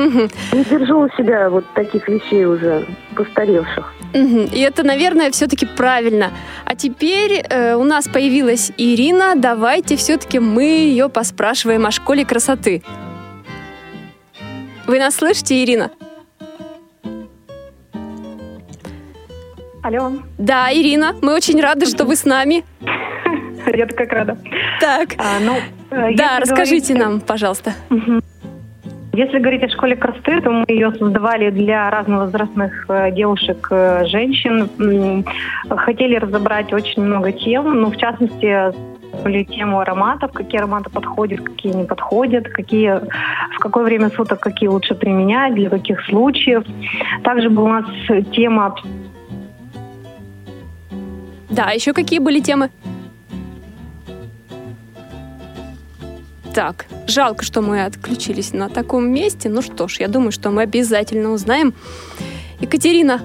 Угу. 0.00 0.28
Не 0.52 0.64
держу 0.64 1.00
у 1.00 1.08
себя 1.10 1.50
вот 1.50 1.64
таких 1.74 2.08
вещей 2.08 2.46
уже 2.46 2.86
постаревших. 3.14 3.92
Угу. 4.14 4.48
И 4.52 4.60
это, 4.60 4.82
наверное, 4.82 5.30
все-таки 5.30 5.66
правильно. 5.66 6.30
А 6.64 6.74
теперь 6.74 7.44
э, 7.48 7.74
у 7.74 7.84
нас 7.84 8.08
появилась 8.08 8.72
Ирина. 8.78 9.34
Давайте 9.36 9.96
все-таки 9.96 10.38
мы 10.38 10.64
ее 10.64 11.08
поспрашиваем 11.08 11.86
о 11.86 11.90
школе 11.90 12.24
красоты. 12.24 12.82
Вы 14.86 14.98
нас 14.98 15.16
слышите, 15.16 15.62
Ирина? 15.62 15.90
Алло. 19.82 20.12
Да, 20.38 20.72
Ирина, 20.72 21.14
мы 21.22 21.34
очень 21.34 21.60
рады, 21.60 21.86
что 21.86 22.04
вы 22.04 22.16
с 22.16 22.24
нами. 22.24 22.64
Я 23.66 23.86
как 23.86 24.12
рада. 24.12 24.38
Так. 24.80 25.10
А, 25.18 25.38
ну, 25.40 25.56
э, 25.90 26.14
да, 26.14 26.40
расскажите 26.40 26.94
говорить... 26.94 27.12
нам, 27.12 27.20
пожалуйста. 27.20 27.74
Угу. 27.90 28.20
Если 29.12 29.38
говорить 29.38 29.64
о 29.64 29.68
школе 29.68 29.96
красоты, 29.96 30.40
то 30.40 30.50
мы 30.50 30.64
ее 30.68 30.92
создавали 30.92 31.50
для 31.50 31.90
разновозрастных 31.90 32.86
э, 32.88 33.10
девушек, 33.10 33.66
э, 33.70 34.04
женщин. 34.06 35.24
Хотели 35.68 36.14
разобрать 36.14 36.72
очень 36.72 37.02
много 37.02 37.32
тем, 37.32 37.80
ну, 37.80 37.90
в 37.90 37.96
частности, 37.96 38.72
были 39.24 39.42
тему 39.42 39.80
ароматов, 39.80 40.32
какие 40.32 40.60
ароматы 40.60 40.90
подходят, 40.90 41.40
какие 41.40 41.72
не 41.72 41.84
подходят, 41.84 42.48
какие, 42.48 43.00
в 43.56 43.58
какое 43.58 43.82
время 43.84 44.10
суток 44.10 44.38
какие 44.38 44.68
лучше 44.68 44.94
применять, 44.94 45.54
для 45.54 45.70
каких 45.70 46.00
случаев. 46.04 46.64
Также 47.24 47.50
была 47.50 47.64
у 47.64 47.72
нас 47.72 47.86
тема... 48.32 48.76
Да, 51.48 51.72
еще 51.72 51.92
какие 51.92 52.20
были 52.20 52.38
темы? 52.38 52.70
Так, 56.54 56.86
жалко, 57.06 57.44
что 57.44 57.62
мы 57.62 57.84
отключились 57.84 58.52
на 58.52 58.68
таком 58.68 59.08
месте. 59.08 59.48
Ну 59.48 59.62
что 59.62 59.86
ж, 59.86 60.00
я 60.00 60.08
думаю, 60.08 60.32
что 60.32 60.50
мы 60.50 60.62
обязательно 60.62 61.30
узнаем. 61.30 61.74
Екатерина. 62.60 63.20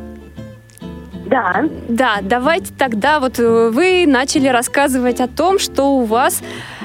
Да. 1.25 1.65
Да, 1.89 2.19
давайте 2.21 2.71
тогда 2.77 3.19
вот 3.19 3.39
э, 3.39 3.69
вы 3.69 4.05
начали 4.05 4.47
рассказывать 4.47 5.19
о 5.21 5.27
том, 5.27 5.57
что 5.57 5.97
у 5.97 6.03
вас 6.03 6.43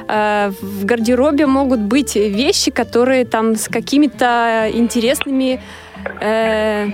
э, 0.08 0.50
в 0.62 0.84
гардеробе 0.86 1.46
могут 1.46 1.80
быть 1.80 2.16
вещи, 2.16 2.70
которые 2.70 3.26
там 3.26 3.54
с 3.54 3.68
какими-то 3.68 4.70
интересными, 4.72 5.60
э, 6.22 6.88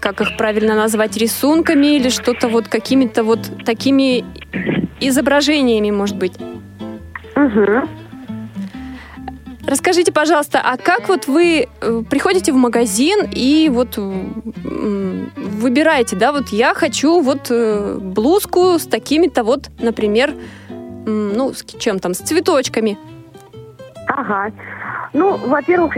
как 0.00 0.20
их 0.20 0.36
правильно 0.36 0.74
назвать, 0.74 1.16
рисунками 1.16 1.96
или 1.96 2.08
что-то 2.08 2.48
вот 2.48 2.66
какими-то 2.66 3.22
вот 3.22 3.38
такими 3.64 4.24
изображениями, 4.98 5.92
может 5.92 6.16
быть. 6.16 6.32
Угу. 7.36 8.01
Расскажите, 9.66 10.12
пожалуйста, 10.12 10.60
а 10.64 10.76
как 10.76 11.08
вот 11.08 11.26
вы 11.26 11.68
э, 11.80 12.02
приходите 12.10 12.52
в 12.52 12.56
магазин 12.56 13.20
и 13.32 13.70
вот 13.72 13.96
выбираете, 13.96 16.16
да, 16.16 16.32
вот 16.32 16.48
я 16.48 16.74
хочу 16.74 17.20
вот 17.20 17.46
э, 17.50 17.98
блузку 18.00 18.78
с 18.78 18.86
такими-то 18.86 19.44
вот, 19.44 19.70
например, 19.78 20.34
ну, 21.06 21.52
с 21.52 21.64
чем 21.78 21.98
там, 21.98 22.14
с 22.14 22.18
цветочками. 22.18 22.98
Ага. 24.08 24.50
Ну, 25.12 25.36
во-первых, 25.36 25.96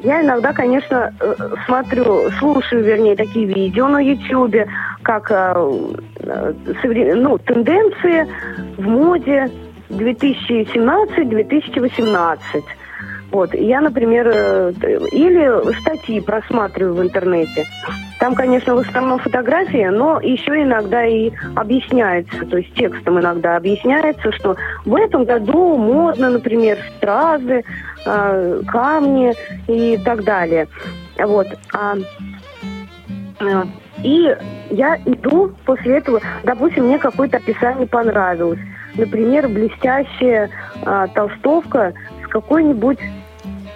я 0.00 0.22
иногда, 0.22 0.52
конечно, 0.52 1.14
э, 1.20 1.34
смотрю, 1.66 2.30
слушаю, 2.38 2.82
вернее, 2.82 3.14
такие 3.14 3.46
видео 3.46 3.86
на 3.88 4.00
Ютьюбе, 4.00 4.66
как 5.02 5.30
э, 5.30 5.54
э, 6.18 6.52
ну, 7.14 7.38
тенденции 7.38 8.26
в 8.76 8.88
моде 8.88 9.48
2017-2018. 9.90 12.64
Вот. 13.30 13.54
Я, 13.54 13.80
например, 13.80 14.28
э, 14.32 14.72
или 15.12 15.80
статьи 15.80 16.20
просматриваю 16.20 16.94
в 16.94 17.02
интернете. 17.02 17.66
Там, 18.18 18.34
конечно, 18.34 18.74
в 18.74 18.78
основном 18.78 19.18
фотографии, 19.18 19.88
но 19.88 20.20
еще 20.20 20.62
иногда 20.62 21.06
и 21.06 21.30
объясняется, 21.54 22.44
то 22.44 22.58
есть 22.58 22.74
текстом 22.74 23.18
иногда 23.18 23.56
объясняется, 23.56 24.32
что 24.32 24.56
в 24.84 24.94
этом 24.94 25.24
году 25.24 25.76
модно, 25.76 26.30
например, 26.30 26.78
стразы, 26.96 27.64
э, 28.04 28.62
камни 28.66 29.32
и 29.68 29.96
так 30.04 30.24
далее. 30.24 30.68
Вот. 31.18 31.46
А, 31.72 31.96
э, 33.40 33.62
и 34.02 34.36
я 34.70 34.96
иду 35.04 35.52
после 35.64 35.98
этого, 35.98 36.20
допустим, 36.42 36.86
мне 36.86 36.98
какое-то 36.98 37.36
описание 37.36 37.86
понравилось. 37.86 38.60
Например, 38.96 39.46
блестящая 39.48 40.50
а, 40.84 41.06
толстовка 41.08 41.92
с 42.24 42.28
какой-нибудь 42.28 42.98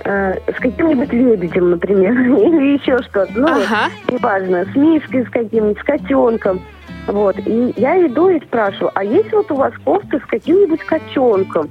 э, 0.04 0.34
с 0.52 0.60
каким-нибудь 0.60 1.12
лебедем, 1.12 1.70
например, 1.70 2.12
или 2.20 2.78
еще 2.78 3.02
что-то. 3.02 3.32
Ну, 3.34 3.46
Ага. 3.48 3.90
неважно, 4.10 4.64
с 4.72 4.76
мишкой 4.76 5.26
с 5.26 5.30
каким-нибудь, 5.30 5.78
с 5.78 5.82
котенком. 5.84 6.60
Вот. 7.06 7.36
И 7.44 7.74
я 7.76 8.06
иду 8.06 8.30
и 8.30 8.40
спрашиваю, 8.40 8.90
а 8.94 9.04
есть 9.04 9.32
вот 9.32 9.50
у 9.50 9.56
вас 9.56 9.72
кофта 9.84 10.18
с 10.18 10.26
каким-нибудь 10.26 10.80
котенком? 10.80 11.68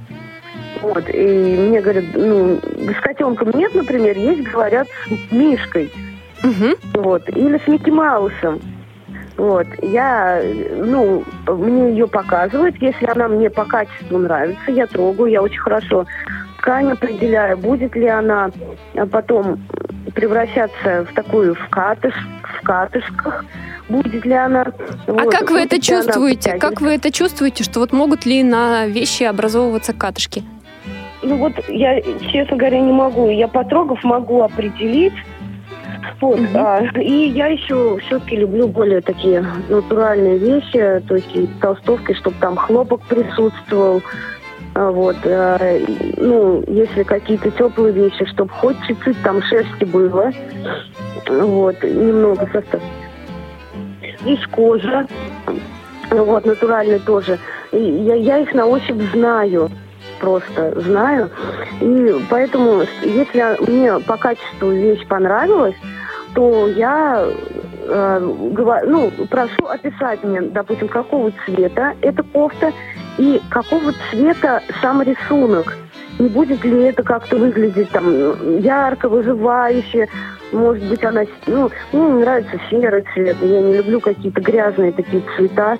Вот. 0.80 1.04
И 1.08 1.56
мне 1.68 1.80
говорят, 1.80 2.04
ну, 2.14 2.58
с 2.58 3.00
котенком 3.02 3.50
нет, 3.54 3.74
например, 3.74 4.16
есть, 4.16 4.42
говорят, 4.50 4.86
с 5.06 5.32
мишкой. 5.32 5.90
Мгм. 6.42 6.74
Вот. 6.94 7.28
Или 7.30 7.58
с 7.58 7.66
Микки 7.66 7.90
Маусом. 7.90 8.60
Вот. 9.36 9.66
Я, 9.82 10.40
ну, 10.76 11.24
мне 11.48 11.90
ее 11.90 12.06
показывают. 12.06 12.76
Если 12.80 13.06
она 13.06 13.28
мне 13.28 13.50
по 13.50 13.64
качеству 13.64 14.18
нравится, 14.18 14.70
я 14.70 14.86
трогаю, 14.86 15.30
я 15.30 15.42
очень 15.42 15.58
хорошо 15.58 16.06
ткань 16.64 16.92
определяю, 16.92 17.58
будет 17.58 17.94
ли 17.94 18.08
она 18.08 18.50
а, 18.94 19.06
потом 19.06 19.60
превращаться 20.14 21.06
в 21.10 21.14
такую 21.14 21.54
в 21.54 21.68
катыш, 21.68 22.14
в 22.42 22.62
катышках, 22.62 23.44
будет 23.90 24.24
ли 24.24 24.32
она... 24.32 24.72
А 25.06 25.12
вот, 25.12 25.30
как 25.30 25.50
вы 25.50 25.60
это 25.60 25.78
чувствуете? 25.78 26.56
Как 26.56 26.80
вы 26.80 26.94
это 26.94 27.12
чувствуете, 27.12 27.64
что 27.64 27.80
вот 27.80 27.92
могут 27.92 28.24
ли 28.24 28.42
на 28.42 28.86
вещи 28.86 29.24
образовываться 29.24 29.92
катышки? 29.92 30.42
Ну 31.22 31.36
вот 31.36 31.52
я, 31.68 32.00
честно 32.32 32.56
говоря, 32.56 32.80
не 32.80 32.92
могу. 32.92 33.28
Я 33.28 33.48
потрогав 33.48 34.02
могу 34.02 34.40
определить. 34.42 35.14
Вот, 36.20 36.40
а, 36.54 36.82
и 36.98 37.28
я 37.28 37.48
еще 37.48 37.98
все-таки 38.06 38.36
люблю 38.36 38.68
более 38.68 39.02
такие 39.02 39.44
натуральные 39.68 40.38
вещи, 40.38 41.02
то 41.06 41.16
есть 41.16 41.60
толстовки, 41.60 42.14
чтобы 42.14 42.36
там 42.40 42.56
хлопок 42.56 43.02
присутствовал. 43.02 44.02
А, 44.74 44.90
Вот, 44.90 45.16
и, 45.24 46.14
ну, 46.16 46.64
если 46.66 47.02
какие-то 47.04 47.50
теплые 47.52 47.92
вещи, 47.92 48.24
чтобы 48.26 48.50
хоть 48.50 48.76
чуть-чуть 48.86 49.22
там 49.22 49.42
шерсти 49.42 49.84
было. 49.84 50.32
Вот, 51.28 51.82
немного 51.82 52.48
состав. 52.52 52.82
Из 54.26 54.46
кожи. 54.48 55.06
Вот, 56.10 56.44
натуральный 56.44 56.98
тоже. 56.98 57.38
И 57.72 57.78
я, 57.78 58.14
я 58.14 58.38
их 58.38 58.52
на 58.54 58.66
ощупь 58.66 59.00
знаю 59.12 59.70
просто 60.20 60.80
знаю. 60.80 61.30
И 61.80 62.16
поэтому, 62.30 62.82
если 63.02 63.70
мне 63.70 63.98
по 64.00 64.16
качеству 64.16 64.70
вещь 64.70 65.06
понравилась, 65.06 65.74
то 66.34 66.66
я 66.68 67.24
э, 67.86 68.20
гова- 68.52 68.84
ну, 68.86 69.10
прошу 69.28 69.66
описать 69.66 70.22
мне, 70.24 70.40
допустим, 70.40 70.88
какого 70.88 71.30
цвета 71.44 71.94
эта 72.00 72.22
кофта 72.22 72.72
и 73.18 73.40
какого 73.50 73.92
цвета 74.10 74.62
сам 74.80 75.02
рисунок. 75.02 75.76
Не 76.18 76.28
будет 76.28 76.64
ли 76.64 76.82
это 76.84 77.02
как-то 77.02 77.36
выглядеть 77.36 77.90
там 77.90 78.58
ярко, 78.58 79.08
вызывающе? 79.08 80.08
Может 80.52 80.84
быть, 80.84 81.02
она... 81.04 81.24
Ну, 81.46 81.70
мне 81.92 82.02
не 82.02 82.20
нравится 82.20 82.60
серый 82.70 83.04
цвет. 83.12 83.36
Я 83.40 83.60
не 83.60 83.78
люблю 83.78 84.00
какие-то 84.00 84.40
грязные 84.40 84.92
такие 84.92 85.22
цвета. 85.36 85.76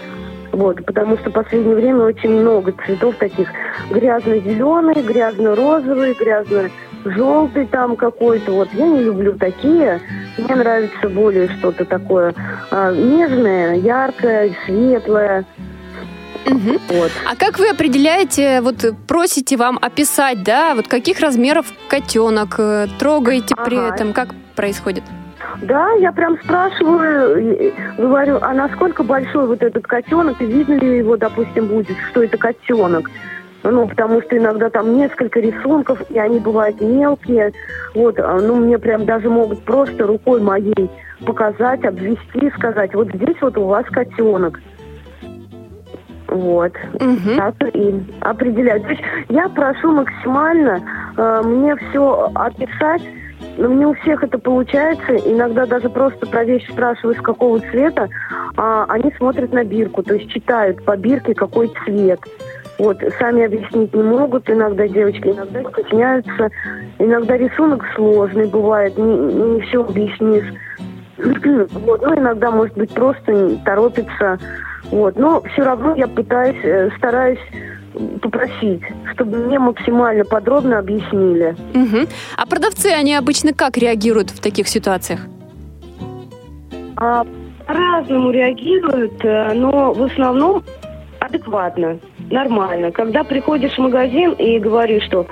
Вот, 0.50 0.84
потому 0.84 1.16
что 1.18 1.30
в 1.30 1.32
последнее 1.32 1.74
время 1.74 2.04
очень 2.04 2.30
много 2.30 2.72
цветов 2.84 3.16
таких 3.16 3.48
грязно-зеленый, 3.90 5.02
грязно-розовый, 5.02 6.14
грязно-желтый 6.14 7.66
там 7.66 7.96
какой-то. 7.96 8.52
Вот 8.52 8.68
я 8.72 8.86
не 8.86 9.02
люблю 9.02 9.34
такие. 9.34 10.00
Мне 10.38 10.54
нравится 10.54 11.08
более 11.08 11.48
что-то 11.48 11.84
такое 11.84 12.34
а, 12.70 12.92
нежное, 12.92 13.74
яркое, 13.76 14.50
светлое. 14.64 15.44
Мгм. 16.46 16.78
Вот. 16.88 17.10
А 17.30 17.36
как 17.36 17.58
вы 17.58 17.68
определяете, 17.68 18.60
вот 18.60 18.84
просите 19.06 19.56
вам 19.56 19.78
описать, 19.80 20.42
да, 20.42 20.74
вот 20.74 20.88
каких 20.88 21.20
размеров 21.20 21.66
котенок, 21.88 22.56
э, 22.58 22.86
трогаете 22.98 23.54
при 23.64 23.76
Ага. 23.76 23.94
этом, 23.94 24.12
как 24.12 24.28
происходит? 24.54 25.04
Да, 25.62 25.92
я 26.00 26.12
прям 26.12 26.36
спрашиваю, 26.42 27.72
говорю, 27.96 28.38
а 28.40 28.52
насколько 28.54 29.02
большой 29.02 29.46
вот 29.46 29.62
этот 29.62 29.86
котенок, 29.86 30.40
и 30.40 30.46
видно 30.46 30.74
ли 30.74 30.98
его, 30.98 31.16
допустим, 31.16 31.66
будет, 31.66 31.96
что 32.10 32.22
это 32.22 32.36
котенок. 32.36 33.10
Ну, 33.62 33.88
потому 33.88 34.20
что 34.20 34.36
иногда 34.36 34.68
там 34.68 34.94
несколько 34.96 35.40
рисунков, 35.40 35.98
и 36.10 36.18
они 36.18 36.38
бывают 36.38 36.82
мелкие. 36.82 37.52
Вот, 37.94 38.18
а, 38.18 38.38
ну, 38.38 38.56
мне 38.56 38.78
прям 38.78 39.06
даже 39.06 39.30
могут 39.30 39.64
просто 39.64 40.06
рукой 40.06 40.42
моей 40.42 40.90
показать, 41.24 41.82
обвести, 41.84 42.50
сказать, 42.58 42.94
вот 42.94 43.08
здесь 43.14 43.36
вот 43.40 43.56
у 43.56 43.64
вас 43.64 43.86
котенок. 43.86 44.60
Вот. 46.34 46.72
Мгм. 47.00 47.36
Так 47.36 47.54
и 47.74 47.94
определяю. 48.20 48.82
То 48.82 48.88
есть 48.88 49.02
я 49.28 49.48
прошу 49.48 49.92
максимально 49.92 50.82
э, 51.16 51.42
мне 51.44 51.76
все 51.76 52.30
описать, 52.34 53.02
но 53.56 53.68
не 53.68 53.86
у 53.86 53.94
всех 53.94 54.24
это 54.24 54.36
получается. 54.38 55.16
Иногда 55.16 55.64
даже 55.64 55.88
просто 55.88 56.26
про 56.26 56.44
вещь 56.44 56.68
спрашиваю, 56.68 57.14
с 57.14 57.20
какого 57.22 57.60
цвета, 57.60 58.08
а 58.56 58.84
они 58.88 59.12
смотрят 59.16 59.52
на 59.52 59.62
бирку, 59.62 60.02
то 60.02 60.14
есть 60.14 60.28
читают 60.28 60.84
по 60.84 60.96
бирке, 60.96 61.34
какой 61.34 61.72
цвет. 61.84 62.18
Вот, 62.80 62.98
сами 63.20 63.44
объяснить 63.44 63.94
не 63.94 64.02
могут 64.02 64.50
иногда 64.50 64.88
девочки, 64.88 65.28
иногда 65.28 65.62
стесняются. 65.70 66.50
Иногда 66.98 67.36
рисунок 67.36 67.84
сложный 67.94 68.48
бывает, 68.48 68.98
не, 68.98 69.14
не 69.14 69.60
все 69.60 69.84
объяснишь. 69.84 70.52
Вот, 71.70 72.02
ну, 72.02 72.16
иногда, 72.16 72.50
может 72.50 72.76
быть, 72.76 72.92
просто 72.92 73.56
торопится. 73.64 74.36
Вот, 74.94 75.16
но 75.16 75.42
все 75.52 75.64
равно 75.64 75.96
я 75.96 76.07
пытаюсь, 76.07 76.62
э, 76.62 76.88
стараюсь 76.96 77.40
попросить, 78.22 78.80
чтобы 79.12 79.38
мне 79.38 79.59
максимально 79.59 80.24
подробно 80.24 80.78
объяснили. 80.78 81.57
Мгм. 81.74 82.07
А 82.37 82.46
продавцы, 82.46 82.87
они 82.87 83.16
обычно 83.16 83.52
как 83.52 83.76
реагируют 83.76 84.30
в 84.30 84.40
таких 84.40 84.68
ситуациях? 84.68 85.18
А, 86.96 87.26
по-разному 87.66 88.30
реагируют, 88.30 89.24
э, 89.24 89.52
но 89.54 89.92
в 89.92 90.02
основном 90.04 90.62
адекватно, 91.18 91.98
нормально. 92.30 92.90
Когда 92.90 93.24
приходишь 93.24 93.74
в 93.74 93.78
магазин 93.78 94.32
и 94.32 94.58
говоришь, 94.58 95.04
что 95.04 95.26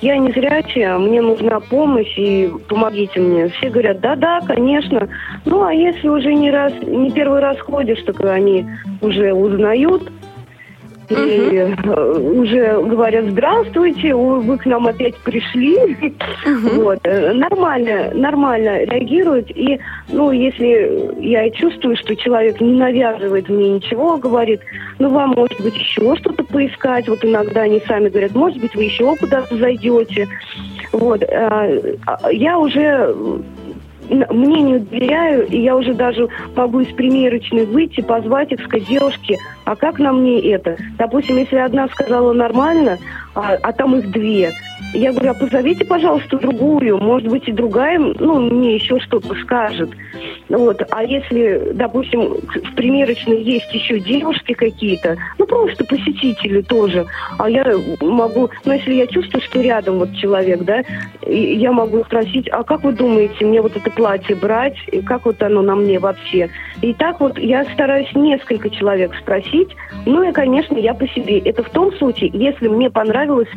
я 0.00 0.18
не 0.18 0.30
зрячая, 0.32 0.98
мне 0.98 1.22
нужна 1.22 1.60
помощь 1.60 2.16
и 2.18 2.50
помогите 2.68 3.20
мне, 3.20 3.48
все 3.48 3.70
говорят, 3.70 4.00
да-да, 4.00 4.40
конечно. 4.40 5.08
Ну, 5.44 5.64
а 5.64 5.72
если 5.72 6.08
уже 6.08 6.34
не 6.34 6.50
раз, 6.50 6.72
не 6.82 7.10
первый 7.10 7.40
раз 7.40 7.58
ходишь, 7.60 8.02
так 8.02 8.20
они 8.20 8.66
уже 9.00 9.32
узнают, 9.32 10.10
и 11.08 11.56
э, 11.56 12.18
уже 12.18 12.80
говорят, 12.82 13.26
здравствуйте, 13.26 14.14
вы 14.14 14.58
к 14.58 14.66
нам 14.66 14.86
опять 14.86 15.16
пришли. 15.18 15.76
Вот, 16.74 16.98
э, 17.04 17.32
нормально, 17.32 18.10
нормально 18.14 18.84
реагируют. 18.84 19.50
И, 19.50 19.78
ну, 20.08 20.30
если 20.30 21.20
я 21.20 21.46
и 21.46 21.52
чувствую, 21.52 21.96
что 21.96 22.14
человек 22.16 22.60
не 22.60 22.74
навязывает 22.74 23.48
мне 23.48 23.70
ничего, 23.74 24.16
говорит, 24.16 24.60
ну, 24.98 25.10
вам, 25.10 25.30
может 25.30 25.60
быть, 25.60 25.76
еще 25.76 26.16
что-то 26.16 26.44
поискать. 26.44 27.08
Вот 27.08 27.24
иногда 27.24 27.62
они 27.62 27.80
сами 27.86 28.08
говорят, 28.08 28.34
может 28.34 28.58
быть, 28.60 28.74
вы 28.74 28.84
еще 28.84 29.14
куда-то 29.16 29.56
зайдете. 29.56 30.28
Вот, 30.92 31.22
э, 31.22 31.96
а 32.06 32.32
я 32.32 32.58
уже 32.58 33.14
м, 34.08 34.24
мнению 34.30 34.80
доверяю, 34.80 35.46
и 35.46 35.60
я 35.60 35.76
уже 35.76 35.94
даже 35.94 36.28
могу 36.54 36.80
из 36.80 36.92
примерочной 36.94 37.66
выйти, 37.66 38.00
позвать 38.00 38.52
их, 38.52 38.62
сказать, 38.64 38.88
девушки, 38.88 39.38
а 39.64 39.76
как 39.76 39.98
на 39.98 40.12
мне 40.12 40.40
это? 40.52 40.76
Допустим, 40.98 41.36
если 41.36 41.56
одна 41.56 41.88
сказала 41.88 42.32
нормально, 42.32 42.98
а, 43.34 43.56
а 43.62 43.72
там 43.72 43.96
их 43.96 44.10
две, 44.10 44.52
я 44.94 45.12
говорю, 45.12 45.30
а 45.30 45.34
позовите, 45.34 45.84
пожалуйста, 45.84 46.38
другую, 46.38 46.98
может 46.98 47.28
быть, 47.28 47.48
и 47.48 47.52
другая, 47.52 47.98
ну, 47.98 48.40
мне 48.40 48.76
еще 48.76 48.98
что-то 49.00 49.34
скажет. 49.42 49.90
Вот. 50.48 50.82
А 50.90 51.02
если, 51.02 51.72
допустим, 51.74 52.34
в 52.34 52.74
примерочной 52.74 53.42
есть 53.42 53.72
еще 53.72 53.98
девушки 53.98 54.52
какие-то, 54.52 55.16
ну 55.38 55.46
просто 55.46 55.84
посетители 55.84 56.62
тоже, 56.62 57.06
а 57.38 57.50
я 57.50 57.64
могу, 58.00 58.50
ну 58.64 58.72
если 58.72 58.94
я 58.94 59.06
чувствую, 59.06 59.42
что 59.42 59.60
рядом 59.60 59.98
вот 59.98 60.14
человек, 60.14 60.62
да, 60.62 60.82
я 61.26 61.72
могу 61.72 62.04
спросить, 62.04 62.48
а 62.50 62.62
как 62.62 62.84
вы 62.84 62.92
думаете, 62.92 63.44
мне 63.44 63.60
вот 63.60 63.76
это 63.76 63.90
платье 63.90 64.36
брать, 64.36 64.76
и 64.92 65.00
как 65.02 65.24
вот 65.24 65.42
оно 65.42 65.62
на 65.62 65.74
мне 65.74 65.98
вообще? 65.98 66.48
И 66.80 66.94
так 66.94 67.20
вот 67.20 67.38
я 67.38 67.64
стараюсь 67.72 68.12
несколько 68.14 68.70
человек 68.70 69.14
спросить, 69.20 69.74
ну 70.04 70.22
и, 70.22 70.32
конечно, 70.32 70.76
я 70.76 70.94
по 70.94 71.08
себе. 71.08 71.38
Это 71.40 71.62
в 71.62 71.70
том 71.70 71.92
случае, 71.96 72.30
если 72.32 72.68
мне 72.68 72.90
понравилось 72.90 73.48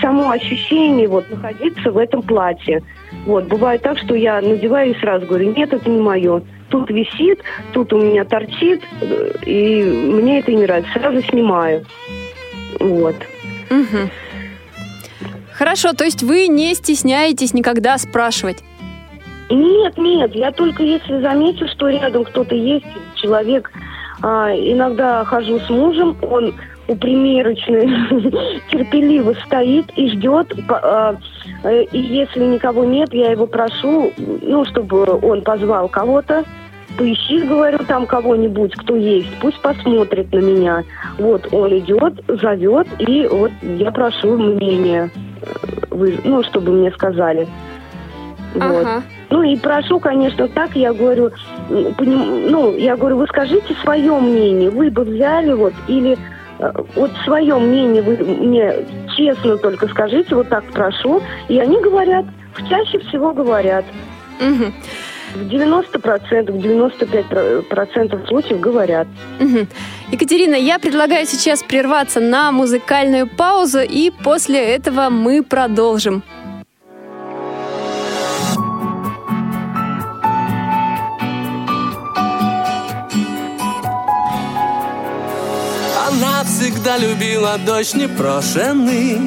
само 0.00 0.30
ощущение 0.30 1.08
вот 1.08 1.28
находиться 1.30 1.90
в 1.90 1.98
этом 1.98 2.22
платье. 2.22 2.82
Вот, 3.24 3.44
бывает 3.44 3.82
так, 3.82 3.98
что 3.98 4.14
я 4.14 4.40
надеваю 4.40 4.92
и 4.94 4.98
сразу 4.98 5.26
говорю, 5.26 5.54
нет, 5.54 5.72
это 5.72 5.88
не 5.88 6.00
мое. 6.00 6.42
Тут 6.68 6.90
висит, 6.90 7.40
тут 7.72 7.92
у 7.92 7.98
меня 7.98 8.24
торчит, 8.24 8.82
э, 9.00 9.32
и 9.44 9.82
мне 9.82 10.40
это 10.40 10.52
не 10.52 10.62
нравится. 10.62 10.92
Сразу 10.92 11.22
снимаю. 11.22 11.84
Вот. 12.80 13.14
Угу. 13.70 14.10
Хорошо, 15.52 15.92
то 15.92 16.04
есть 16.04 16.22
вы 16.22 16.48
не 16.48 16.74
стесняетесь 16.74 17.54
никогда 17.54 17.96
спрашивать? 17.98 18.62
Нет, 19.48 19.96
нет, 19.96 20.34
я 20.34 20.50
только 20.50 20.82
если 20.82 21.20
замечу, 21.20 21.68
что 21.68 21.88
рядом 21.88 22.24
кто-то 22.24 22.54
есть, 22.54 22.86
человек, 23.14 23.70
а, 24.22 24.50
иногда 24.50 25.24
хожу 25.24 25.60
с 25.60 25.70
мужем, 25.70 26.16
он 26.22 26.54
примерочной 26.94 27.86
терпеливо 28.70 29.34
стоит 29.46 29.90
и 29.96 30.10
ждет. 30.10 30.52
А, 30.68 31.16
э, 31.64 31.84
и 31.84 31.98
если 31.98 32.44
никого 32.44 32.84
нет, 32.84 33.12
я 33.12 33.32
его 33.32 33.46
прошу, 33.46 34.12
ну, 34.16 34.64
чтобы 34.66 35.04
он 35.22 35.42
позвал 35.42 35.88
кого-то. 35.88 36.44
Поищи, 36.96 37.42
говорю, 37.42 37.78
там 37.86 38.06
кого-нибудь, 38.06 38.74
кто 38.74 38.96
есть, 38.96 39.28
пусть 39.40 39.60
посмотрит 39.60 40.32
на 40.32 40.38
меня. 40.38 40.84
Вот 41.18 41.52
он 41.52 41.76
идет, 41.78 42.14
зовет, 42.26 42.86
и 42.98 43.26
вот 43.26 43.52
я 43.62 43.90
прошу 43.90 44.38
мнение, 44.38 45.10
э, 45.42 46.16
ну, 46.24 46.42
чтобы 46.44 46.72
мне 46.72 46.90
сказали. 46.92 47.46
Вот. 48.54 48.86
Ага. 48.86 49.02
Ну 49.28 49.42
и 49.42 49.56
прошу, 49.56 49.98
конечно, 49.98 50.48
так, 50.48 50.74
я 50.76 50.92
говорю, 50.92 51.30
ну, 51.68 52.74
я 52.76 52.96
говорю, 52.96 53.18
вы 53.18 53.26
скажите 53.26 53.74
свое 53.82 54.18
мнение, 54.18 54.70
вы 54.70 54.90
бы 54.90 55.02
взяли 55.02 55.52
вот, 55.52 55.74
или 55.88 56.16
вот 56.94 57.10
свое 57.24 57.54
мнение 57.56 58.02
вы 58.02 58.16
мне 58.16 58.74
честно 59.16 59.56
только 59.58 59.88
скажите, 59.88 60.34
вот 60.34 60.48
так 60.48 60.64
прошу. 60.72 61.22
И 61.48 61.58
они 61.58 61.80
говорят, 61.80 62.24
чаще 62.68 62.98
всего 63.00 63.32
говорят. 63.32 63.84
Угу. 64.40 64.72
В 65.34 65.48
90%, 65.48 66.50
в 66.50 66.56
95% 66.56 68.28
случаев 68.28 68.60
говорят. 68.60 69.06
Угу. 69.40 69.66
Екатерина, 70.12 70.54
я 70.54 70.78
предлагаю 70.78 71.26
сейчас 71.26 71.62
прерваться 71.62 72.20
на 72.20 72.52
музыкальную 72.52 73.26
паузу, 73.26 73.80
и 73.80 74.10
после 74.24 74.60
этого 74.60 75.10
мы 75.10 75.42
продолжим. 75.42 76.22
Всегда 86.86 86.98
любила 86.98 87.58
дождь 87.58 87.94
непрошенный 87.94 89.18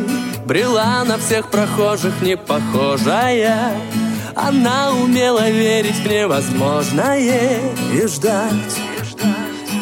Брела 0.46 1.04
на 1.04 1.18
всех 1.18 1.52
прохожих 1.52 2.22
не 2.22 2.38
похожая 2.38 3.74
Она 4.34 4.92
умела 4.92 5.50
верить 5.50 5.98
в 5.98 6.08
невозможное 6.08 7.60
И 7.92 8.08
ждать 8.08 8.80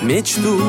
мечту. 0.02 0.60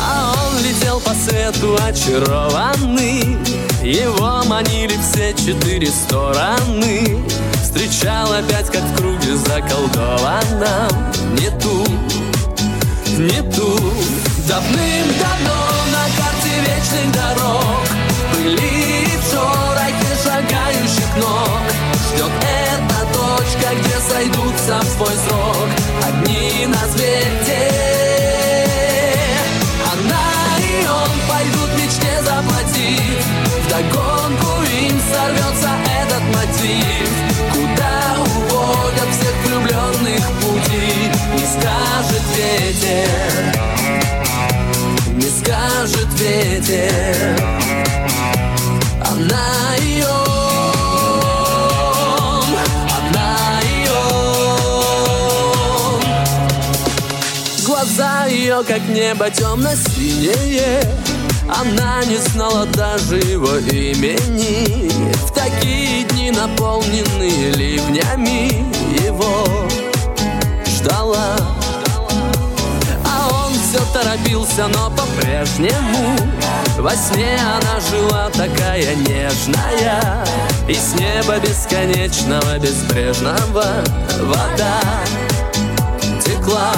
А 0.00 0.32
он 0.46 0.64
летел 0.64 0.98
по 1.00 1.10
свету 1.10 1.76
очарованный 1.86 3.36
Его 3.82 4.42
манили 4.46 4.96
все 5.02 5.34
четыре 5.34 5.88
стороны. 5.88 7.22
Встречал 7.62 8.32
опять, 8.32 8.70
как 8.70 8.82
в 8.82 8.96
круге 8.96 9.36
заколдованном. 9.36 11.12
Не 11.34 11.50
ту, 11.60 11.84
не 13.18 13.42
ту 13.52 13.99
Давным-давно 14.50 15.60
на 15.92 16.04
карте 16.18 16.50
вечных 16.58 17.12
дорог 17.12 17.86
Были 18.34 19.06
в 19.16 19.30
шорохе 19.30 20.10
шагающих 20.24 21.16
ног. 21.18 21.62
Ждет 21.94 22.32
эта 22.42 23.06
точка, 23.14 23.76
где 23.78 23.96
сойдутся 24.00 24.80
в 24.80 24.88
свой 24.96 25.14
срок 25.28 25.68
Одни 26.02 26.66
на 26.66 26.80
свете. 26.88 27.70
Она 29.92 30.58
и 30.58 30.84
он 30.84 31.12
пойдут 31.30 31.70
мечте 31.80 32.20
заплатив 32.20 33.24
Вдогонку 33.66 34.64
им 34.64 35.00
сорвется 35.12 35.70
этот 36.02 36.22
мотив. 36.34 37.08
Куда 37.52 38.16
уводят 38.18 39.10
всех 39.12 39.34
влюбленных 39.46 40.26
пути 40.40 41.08
Не 41.34 41.46
скажет 41.46 42.24
ветер 42.36 43.59
скажет 45.80 46.08
ветер. 46.20 47.40
Она 49.02 49.74
ее 49.80 50.06
Она 52.98 53.60
ее 53.62 54.02
Глаза 57.64 58.26
ее, 58.26 58.62
как 58.66 58.82
небо 58.88 59.30
темно-синее. 59.30 60.82
Она 61.48 62.04
не 62.04 62.18
знала 62.18 62.66
даже 62.66 63.16
его 63.16 63.56
имени. 63.56 64.90
В 65.26 65.32
такие 65.32 66.04
дни, 66.04 66.30
наполненные 66.30 67.52
ливнями 67.52 68.70
Его 69.02 69.46
ждала 70.66 71.59
все 73.70 73.78
торопился, 73.92 74.66
но 74.66 74.90
по-прежнему 74.90 76.16
Во 76.78 76.90
сне 76.96 77.38
она 77.38 77.78
жила 77.88 78.28
такая 78.30 78.96
нежная. 78.96 80.24
И 80.68 80.74
с 80.74 80.94
неба 80.98 81.38
бесконечного, 81.38 82.58
безбрежного 82.58 83.64
Вода 84.22 84.80
текла. 86.24 86.74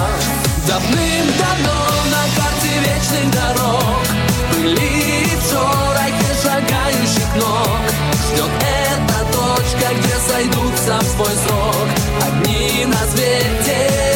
Давным-давно 0.67 1.79
на 2.11 2.23
карте 2.37 2.69
вечных 2.85 3.31
дорог 3.33 4.05
Были 4.51 5.25
в 5.35 5.49
шорохе 5.49 6.31
шагающих 6.43 7.35
ног. 7.35 7.79
Ждет 8.27 8.51
эта 8.61 9.19
точка, 9.31 9.95
где 9.99 10.15
сойдутся 10.27 10.99
в 10.99 11.15
свой 11.15 11.35
срок 11.47 11.87
Одни 12.21 12.85
на 12.85 12.99
свете 13.07 14.12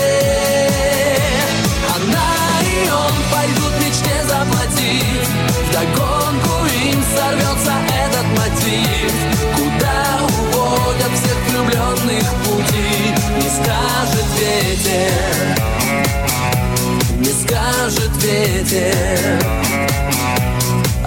им 7.31 7.39
сорвется 7.39 7.73
этот 8.05 8.25
мотив. 8.37 9.13
Куда 9.55 10.19
уводят 10.23 11.11
всех 11.13 11.37
влюбленных 11.49 12.27
пути? 12.45 13.13
Не 13.35 13.49
скажет 13.49 14.27
ветер. 14.39 15.57
Не 17.19 17.31
скажет 17.31 18.11
ветер. 18.23 19.43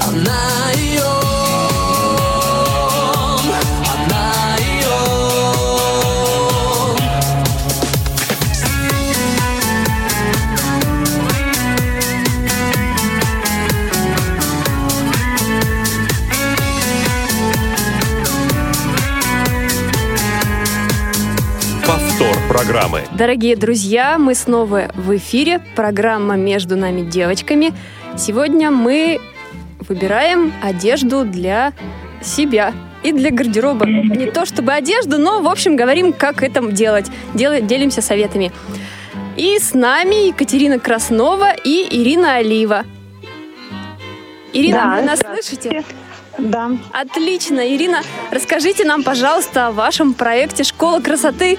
Она 0.06 0.72
ее 0.74 1.19
программы. 22.60 23.04
Дорогие 23.12 23.56
друзья, 23.56 24.18
мы 24.18 24.34
снова 24.34 24.90
в 24.94 25.16
эфире. 25.16 25.62
Программа 25.74 26.36
«Между 26.36 26.76
нами 26.76 27.00
девочками». 27.00 27.72
Сегодня 28.18 28.70
мы 28.70 29.18
выбираем 29.88 30.52
одежду 30.62 31.24
для 31.24 31.72
себя 32.22 32.74
и 33.02 33.12
для 33.12 33.30
гардероба. 33.30 33.86
Не 33.86 34.30
то 34.30 34.44
чтобы 34.44 34.72
одежду, 34.72 35.16
но, 35.16 35.40
в 35.40 35.48
общем, 35.48 35.74
говорим, 35.74 36.12
как 36.12 36.42
это 36.42 36.60
делать. 36.70 37.06
Дел, 37.32 37.62
делимся 37.62 38.02
советами. 38.02 38.52
И 39.38 39.58
с 39.58 39.72
нами 39.72 40.28
Екатерина 40.28 40.78
Краснова 40.78 41.54
и 41.54 41.86
Ирина 41.90 42.34
Алиева. 42.34 42.84
Ирина, 44.52 44.78
да, 44.78 44.96
вы 44.96 45.02
нас 45.02 45.20
слышите? 45.20 45.82
Да. 46.36 46.72
Отлично. 46.92 47.74
Ирина, 47.74 48.02
расскажите 48.30 48.84
нам, 48.84 49.02
пожалуйста, 49.02 49.68
о 49.68 49.72
вашем 49.72 50.12
проекте 50.12 50.62
«Школа 50.62 51.00
красоты». 51.00 51.58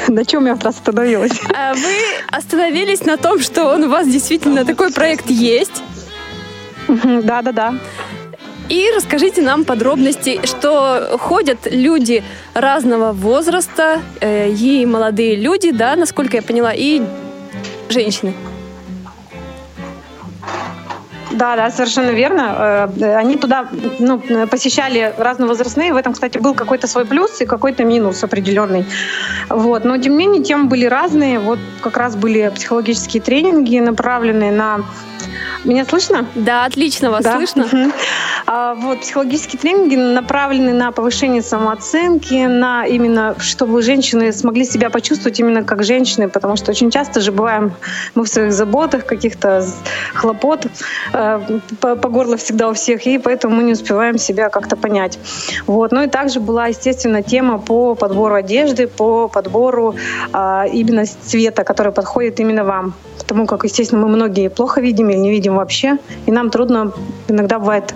На 0.08 0.24
чем 0.24 0.46
я 0.46 0.54
в 0.54 0.62
раз 0.62 0.76
остановилась? 0.76 1.32
А 1.54 1.74
Вы 1.74 1.96
остановились 2.30 3.04
на 3.04 3.16
том, 3.16 3.40
что 3.40 3.66
он 3.66 3.84
у 3.84 3.88
вас 3.88 4.08
действительно 4.08 4.64
такой 4.64 4.92
проект 4.92 5.30
есть. 5.30 5.82
Да, 6.88 7.42
да, 7.42 7.52
да. 7.52 7.74
И 8.68 8.90
расскажите 8.96 9.42
нам 9.42 9.64
подробности, 9.64 10.40
что 10.44 11.16
ходят 11.20 11.58
люди 11.70 12.24
разного 12.54 13.12
возраста, 13.12 14.00
э, 14.20 14.50
и 14.50 14.84
молодые 14.86 15.36
люди, 15.36 15.70
да, 15.70 15.94
насколько 15.94 16.36
я 16.36 16.42
поняла, 16.42 16.72
и 16.74 17.00
женщины. 17.88 18.34
Да, 21.36 21.54
да, 21.56 21.70
совершенно 21.70 22.10
верно. 22.10 22.88
Э, 22.98 23.16
Они 23.16 23.36
туда 23.36 23.68
ну, 23.98 24.20
посещали 24.50 25.14
разновозрастные. 25.18 25.92
В 25.92 25.96
этом, 25.96 26.12
кстати, 26.14 26.38
был 26.38 26.54
какой-то 26.54 26.86
свой 26.86 27.04
плюс 27.04 27.40
и 27.40 27.46
какой-то 27.46 27.84
минус 27.84 28.24
определенный. 28.24 28.86
Вот. 29.50 29.84
Но, 29.84 29.98
тем 29.98 30.12
не 30.16 30.26
менее, 30.26 30.42
темы 30.42 30.64
были 30.64 30.86
разные. 30.86 31.38
Вот 31.38 31.58
как 31.82 31.96
раз 31.98 32.16
были 32.16 32.50
психологические 32.54 33.22
тренинги, 33.22 33.78
направленные 33.78 34.50
на... 34.50 34.80
Меня 35.66 35.84
слышно? 35.84 36.26
Да, 36.36 36.64
отлично 36.64 37.10
вас 37.10 37.24
Да. 37.24 37.36
слышно. 37.36 37.66
Мгм. 37.70 37.92
А, 38.46 38.74
Вот, 38.74 39.00
психологические 39.00 39.58
тренинги 39.58 39.96
направлены 39.96 40.72
на 40.72 40.92
повышение 40.92 41.42
самооценки, 41.42 42.46
на 42.46 42.86
именно, 42.86 43.34
чтобы 43.40 43.82
женщины 43.82 44.32
смогли 44.32 44.64
себя 44.64 44.90
почувствовать 44.90 45.40
именно 45.40 45.64
как 45.64 45.82
женщины, 45.82 46.28
потому 46.28 46.56
что 46.56 46.70
очень 46.70 46.90
часто 46.90 47.20
же 47.20 47.32
бываем 47.32 47.72
мы 48.14 48.24
в 48.24 48.28
своих 48.28 48.52
заботах, 48.52 49.06
каких-то 49.06 49.64
хлопот 50.14 50.66
э, 51.12 51.40
по, 51.80 51.96
по 51.96 52.08
горло 52.08 52.36
всегда 52.36 52.68
у 52.68 52.74
всех, 52.74 53.04
и 53.06 53.18
поэтому 53.18 53.56
мы 53.56 53.64
не 53.64 53.72
успеваем 53.72 54.18
себя 54.18 54.48
как-то 54.48 54.76
понять. 54.76 55.18
Вот. 55.66 55.90
Ну 55.90 56.04
и 56.04 56.06
также 56.06 56.38
была, 56.38 56.68
естественно, 56.68 57.22
тема 57.22 57.58
по 57.58 57.96
подбору 57.96 58.36
одежды, 58.36 58.86
по 58.86 59.26
подбору 59.28 59.96
а, 60.32 60.66
именно 60.66 61.04
цвета, 61.06 61.64
который 61.64 61.92
подходит 61.92 62.38
именно 62.38 62.64
вам. 62.64 62.94
Потому 63.18 63.46
как, 63.46 63.64
естественно, 63.64 64.02
мы 64.02 64.08
многие 64.08 64.48
плохо 64.48 64.80
видим 64.80 65.10
или 65.10 65.18
не 65.18 65.30
видим 65.30 65.55
вообще, 65.56 65.98
и 66.26 66.30
нам 66.30 66.50
трудно 66.50 66.92
иногда 67.28 67.58
бывает 67.58 67.94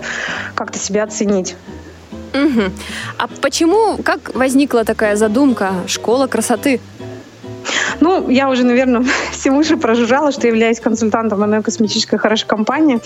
как-то 0.55 0.77
себя 0.77 1.03
оценить. 1.03 1.55
Мгм. 2.33 2.71
А 3.17 3.27
почему, 3.41 3.97
как 4.03 4.35
возникла 4.35 4.85
такая 4.85 5.15
задумка 5.15 5.73
«Школа 5.87 6.27
красоты»? 6.27 6.79
Ну, 7.99 8.29
я 8.29 8.49
уже, 8.49 8.63
наверное, 8.63 9.03
всем 9.31 9.57
уши 9.57 9.77
прожужжала, 9.77 10.31
что 10.31 10.47
являюсь 10.47 10.79
консультантом 10.79 11.43
одной 11.43 11.61
косметической 11.61 12.19
хорошей 12.19 12.47
компании. 12.47 12.99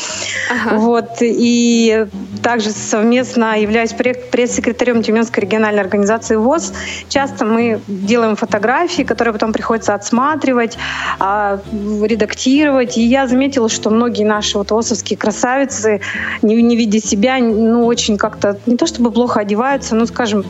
Ага. 0.49 0.78
Вот, 0.78 1.18
и 1.22 2.08
также 2.43 2.70
совместно 2.70 3.60
являюсь 3.60 3.91
пре- 3.91 4.20
пресс-секретарем 4.32 5.03
Тюменской 5.03 5.43
региональной 5.43 5.82
организации 5.82 6.36
ВОЗ. 6.36 6.74
Часто 7.10 7.45
мы 7.45 7.80
делаем 7.88 8.36
фотографии, 8.36 9.03
которые 9.03 9.34
потом 9.34 9.53
приходится 9.53 9.93
отсматривать, 9.93 10.78
а, 11.20 11.60
редактировать. 11.72 12.97
И 12.97 13.01
я 13.01 13.28
заметила, 13.28 13.70
что 13.70 13.89
многие 13.89 14.24
наши 14.24 14.58
вот 14.58 14.72
ВОЗовские 14.72 15.18
красавицы, 15.18 16.01
не, 16.41 16.62
не 16.62 16.76
видя 16.76 16.99
себя, 16.99 17.38
ну, 17.39 17.86
очень 17.86 18.18
как-то, 18.18 18.60
не 18.66 18.78
то 18.78 18.86
чтобы 18.86 19.12
плохо 19.12 19.39
одеваются, 19.39 19.95
но, 19.95 20.06
скажем, 20.06 20.45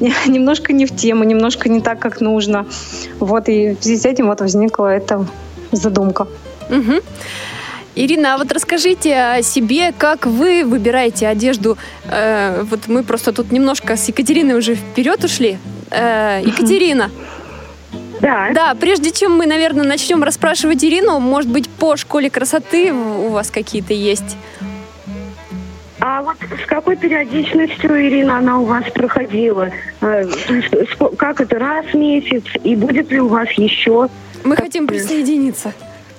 не- 0.00 0.14
немножко 0.26 0.72
не 0.72 0.86
в 0.86 0.94
тему, 0.94 1.24
немножко 1.24 1.68
не 1.68 1.80
так, 1.80 1.98
как 1.98 2.20
нужно. 2.20 2.66
Вот, 3.20 3.48
и 3.48 3.74
в 3.74 3.82
связи 3.82 3.98
с 4.00 4.04
этим 4.04 4.26
вот 4.26 4.40
возникла 4.40 4.86
эта 4.96 5.26
задумка. 5.72 6.26
Мгм. 6.70 7.00
Ирина, 7.94 8.34
а 8.34 8.38
вот 8.38 8.52
расскажите 8.52 9.16
о 9.16 9.42
себе, 9.42 9.92
как 9.96 10.26
вы 10.26 10.64
выбираете 10.64 11.26
одежду. 11.26 11.76
Э, 12.04 12.62
вот 12.70 12.86
мы 12.86 13.02
просто 13.02 13.32
тут 13.32 13.50
немножко 13.50 13.96
с 13.96 14.06
Екатериной 14.08 14.56
уже 14.56 14.76
вперед 14.76 15.24
ушли. 15.24 15.58
Э, 15.90 16.40
Екатерина, 16.44 17.10
Да. 18.20 18.50
да, 18.54 18.74
прежде 18.74 19.10
чем 19.10 19.36
мы, 19.36 19.46
наверное, 19.46 19.84
начнем 19.84 20.22
расспрашивать 20.22 20.84
Ирину, 20.84 21.18
может 21.18 21.50
быть, 21.50 21.68
по 21.68 21.96
школе 21.96 22.30
красоты 22.30 22.92
у 22.92 23.30
вас 23.30 23.50
какие-то 23.50 23.94
есть? 23.94 24.36
А 26.00 26.22
вот 26.22 26.36
с 26.62 26.66
какой 26.66 26.96
периодичностью, 26.96 28.00
Ирина, 28.06 28.38
она 28.38 28.60
у 28.60 28.64
вас 28.64 28.84
проходила? 28.92 29.70
Э, 30.00 30.24
Как 31.16 31.40
это, 31.40 31.58
раз 31.58 31.86
в 31.86 31.94
месяц? 31.94 32.44
И 32.62 32.76
будет 32.76 33.10
ли 33.10 33.20
у 33.20 33.28
вас 33.28 33.50
еще? 33.52 34.08
Мы 34.44 34.56
хотим 34.56 34.86
присоединиться. 34.86 35.72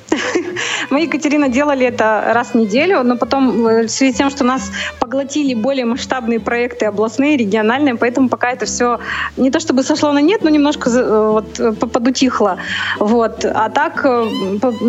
Мы, 0.90 1.02
Екатерина, 1.02 1.50
делали 1.50 1.86
это 1.86 2.32
раз 2.34 2.50
в 2.50 2.56
неделю, 2.56 3.04
но 3.04 3.16
потом 3.16 3.68
э, 3.68 3.84
в 3.84 3.90
связи 3.90 4.14
с 4.14 4.18
тем, 4.18 4.30
что 4.30 4.44
нас 4.44 4.72
поглотили 5.00 5.54
более 5.54 5.86
масштабные 5.86 6.40
проекты 6.40 6.86
областные, 6.86 7.38
региональные, 7.38 7.96
поэтому 7.96 8.30
пока 8.30 8.52
это 8.52 8.66
все 8.66 9.00
не 9.38 9.52
то 9.52 9.60
чтобы 9.60 9.84
сошло 9.84 10.12
на 10.12 10.20
нет, 10.20 10.44
но 10.44 10.50
немножко 10.50 10.90
э, 10.90 11.30
вот, 11.32 11.60
э, 11.60 11.74
по- 11.74 11.88
подутихло. 11.88 12.58
Вот. 13.00 13.46
А 13.46 13.70
так 13.70 14.02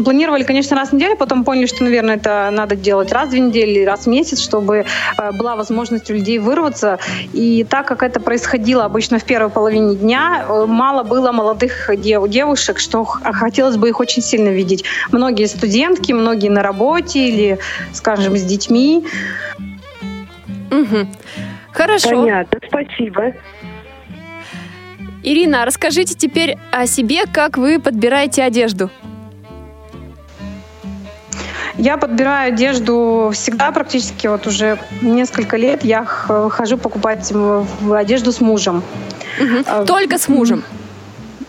планировали, 0.05 0.45
конечно, 0.45 0.77
раз 0.77 0.91
в 0.91 0.93
неделю, 0.95 1.17
потом 1.17 1.45
поняли, 1.45 1.67
что, 1.67 1.85
наверное, 1.85 2.17
это 2.17 2.51
надо 2.53 2.77
делать 2.77 3.13
раз 3.13 3.29
в 3.29 3.31
две 3.31 3.41
недели, 3.41 3.85
раз 3.85 4.01
в 4.01 4.07
месяц, 4.07 4.41
чтобы 4.41 4.87
была 5.35 5.57
возможность 5.57 6.11
у 6.11 6.15
людей 6.15 6.39
вырваться. 6.39 6.99
И 7.33 7.65
так 7.69 7.87
как 7.87 8.03
это 8.03 8.21
происходило 8.21 8.85
обычно 8.85 9.19
в 9.19 9.25
первой 9.25 9.51
половине 9.51 9.97
дня, 9.97 10.47
мало 10.67 11.03
было 11.03 11.33
молодых 11.33 11.91
дев- 11.99 12.29
девушек, 12.29 12.79
что 12.79 13.05
хотелось 13.05 13.77
бы 13.77 13.89
их 13.89 14.01
очень 14.01 14.23
сильно 14.23 14.49
видеть. 14.49 14.85
Многие 15.13 15.47
студентки, 15.91 16.13
многие 16.13 16.49
на 16.49 16.63
работе 16.63 17.29
или, 17.29 17.59
скажем, 17.93 18.37
с 18.37 18.43
детьми. 18.43 19.07
Мгм. 20.71 21.09
Хорошо. 21.73 22.11
Понятно, 22.11 22.59
спасибо. 22.67 23.35
Ирина, 25.23 25.63
а 25.63 25.65
расскажите 25.67 26.15
теперь 26.15 26.57
о 26.73 26.87
себе, 26.87 27.27
как 27.27 27.59
вы 27.59 27.79
подбираете 27.79 28.43
одежду. 28.43 28.91
Я 31.77 31.97
подбираю 31.97 32.53
одежду 32.53 33.31
всегда 33.33 33.71
практически 33.73 34.27
вот 34.27 34.47
уже 34.47 34.79
несколько 35.01 35.57
лет. 35.57 35.85
Я 35.85 36.05
хожу 36.05 36.77
покупать 36.77 37.33
одежду 37.91 38.33
с 38.33 38.41
мужем. 38.41 38.83
А, 39.67 39.85
Только 39.85 40.19
с 40.19 40.29
мужем. 40.29 40.63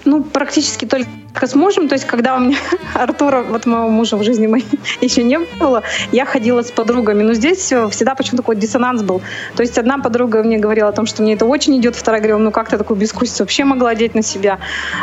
Ну, 0.05 0.23
практически 0.23 0.85
только 0.85 1.07
с 1.47 1.55
мужем. 1.55 1.87
То 1.87 1.93
есть, 1.95 2.05
когда 2.05 2.35
у 2.35 2.39
меня 2.39 2.57
Артура, 2.93 3.41
вот 3.41 3.65
моего 3.65 3.87
мужа 3.89 4.17
в 4.17 4.23
жизни 4.23 4.47
моей 4.47 4.65
еще 5.01 5.23
не 5.23 5.39
было, 5.59 5.83
я 6.11 6.25
ходила 6.25 6.61
с 6.61 6.71
подругами. 6.71 7.23
Но 7.23 7.33
здесь 7.33 7.71
э, 7.71 7.87
всегда 7.89 8.15
почему-то 8.15 8.37
такой 8.37 8.55
диссонанс 8.55 9.03
был. 9.03 9.21
То 9.55 9.63
есть, 9.63 9.77
одна 9.77 9.99
подруга 9.99 10.43
мне 10.43 10.57
говорила 10.57 10.89
о 10.89 10.91
том, 10.91 11.05
что 11.05 11.21
мне 11.21 11.33
это 11.33 11.45
очень 11.45 11.77
идет, 11.77 11.95
вторая 11.95 12.21
говорила, 12.21 12.39
ну 12.39 12.51
как 12.51 12.69
ты 12.69 12.77
такую 12.77 12.97
безвкусицу 12.99 13.43
вообще 13.43 13.63
могла 13.63 13.91
одеть 13.91 14.15
на 14.15 14.23
себя? 14.23 14.59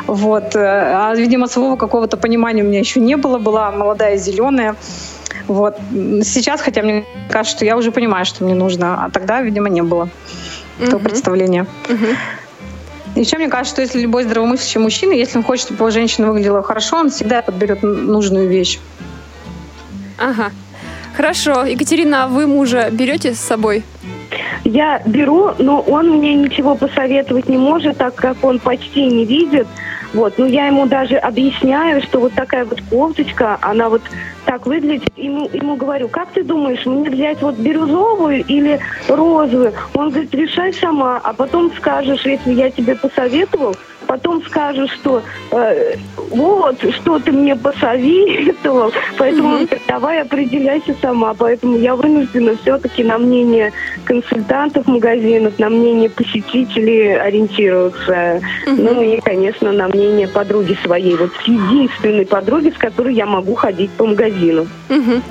Вот. 0.07 0.57
э, 0.57 0.59
А, 0.61 1.15
видимо, 1.15 1.47
своего 1.49 1.77
какого-то 1.77 2.17
понимания 2.17 2.63
у 2.63 2.67
меня 2.67 2.81
еще 2.81 3.01
не 3.01 3.17
было. 3.17 3.39
Была 3.39 3.71
молодая, 3.71 4.17
зеленая. 4.17 4.75
Вот. 5.47 5.77
Сейчас, 6.25 6.61
хотя 6.61 6.83
мне 6.83 7.05
кажется, 7.31 7.57
что 7.57 7.65
я 7.65 7.77
уже 7.77 7.93
понимаю, 7.93 8.27
что 8.27 8.45
мне 8.45 8.55
нужно, 8.55 9.05
а 9.05 9.11
тогда, 9.11 9.41
видимо, 9.41 9.69
не 9.69 9.83
было 9.83 10.09
этого 10.81 10.99
Мгм. 10.99 11.05
представления. 11.09 11.67
Мгм. 11.89 12.17
Еще 13.19 13.37
мне 13.37 13.49
кажется, 13.49 13.75
что 13.75 13.83
если 13.83 14.01
любой 14.01 14.23
здравомыслящий 14.23 14.81
мужчина, 14.81 15.13
если 15.13 15.39
он 15.39 15.45
хочет, 15.45 15.67
чтобы 15.67 15.81
его 15.81 15.91
женщина 15.91 16.29
выглядела 16.29 16.63
хорошо, 16.63 16.99
он 16.99 17.11
всегда 17.11 17.43
подберет 17.43 17.83
нужную 17.83 18.49
вещь. 18.49 18.79
Ага. 20.19 20.53
Хорошо. 21.17 21.65
Екатерина, 21.65 22.25
а 22.25 22.29
вы 22.29 22.47
мужа 22.47 22.91
берете 22.93 23.35
с 23.35 23.41
собой? 23.41 23.83
Я 24.63 25.03
беру, 25.05 25.51
но 25.59 25.81
он 25.81 26.19
мне 26.19 26.35
ничего 26.35 26.77
посоветовать 26.77 27.49
не 27.49 27.57
может, 27.57 27.97
так 27.99 28.15
как 28.15 28.45
он 28.45 28.61
почти 28.61 29.07
не 29.07 29.25
видит. 29.25 29.67
Вот, 30.15 30.39
ну 30.39 30.47
я 30.47 30.67
ему 30.67 30.87
даже 30.87 31.17
объясняю, 31.17 32.03
что 32.03 32.21
вот 32.21 32.33
такая 32.33 32.65
вот 32.65 32.81
кофточка, 32.91 33.59
она 33.61 33.89
вот 33.89 34.03
так 34.47 34.67
выглядит. 34.67 35.11
Ему, 35.17 35.49
ему 35.53 35.77
говорю, 35.77 36.09
как 36.09 36.33
ты 36.33 36.43
думаешь, 36.43 36.87
мне 36.87 37.11
взять 37.11 37.43
вот 37.43 37.57
бирюзовую 37.57 38.45
или 38.45 38.81
розовую? 39.07 39.75
Он 39.95 40.09
говорит, 40.09 40.35
решай 40.35 40.73
сама, 40.73 41.21
а 41.23 41.35
потом 41.35 41.71
скажешь, 41.77 42.25
если 42.25 42.53
я 42.53 42.71
тебе 42.71 42.95
посоветовал, 42.97 43.77
потом 44.09 44.43
скажешь, 44.43 44.91
что 44.95 45.23
э, 45.53 45.97
вот, 46.31 46.77
что 46.95 47.19
ты 47.21 47.31
мне 47.31 47.55
посоветовал, 47.55 48.91
поэтому 49.19 49.51
говорит, 49.51 49.83
давай 49.87 50.23
определяйся 50.23 50.95
сама. 51.01 51.35
Поэтому 51.35 51.77
я 51.77 51.95
вынуждена 51.95 52.57
все-таки 52.63 53.05
на 53.05 53.19
мнение 53.19 53.73
консультантов 54.05 54.87
магазинов, 54.87 55.59
на 55.59 55.69
мнение 55.69 56.11
посетителей 56.11 57.13
ориентироваться. 57.13 58.41
Ну 58.67 59.03
и, 59.03 59.21
конечно, 59.21 59.73
на 59.73 59.89
мнение 59.89 60.27
подруги 60.27 60.77
своей, 60.83 61.15
вот 61.15 61.31
единственной 61.47 62.25
подруги, 62.27 62.71
с 62.71 62.79
которой 62.79 63.15
я 63.15 63.27
могу 63.27 63.55
ходить 63.55 63.91
по 63.91 64.07
магазину. 64.07 64.67
Мгм. 64.89 65.23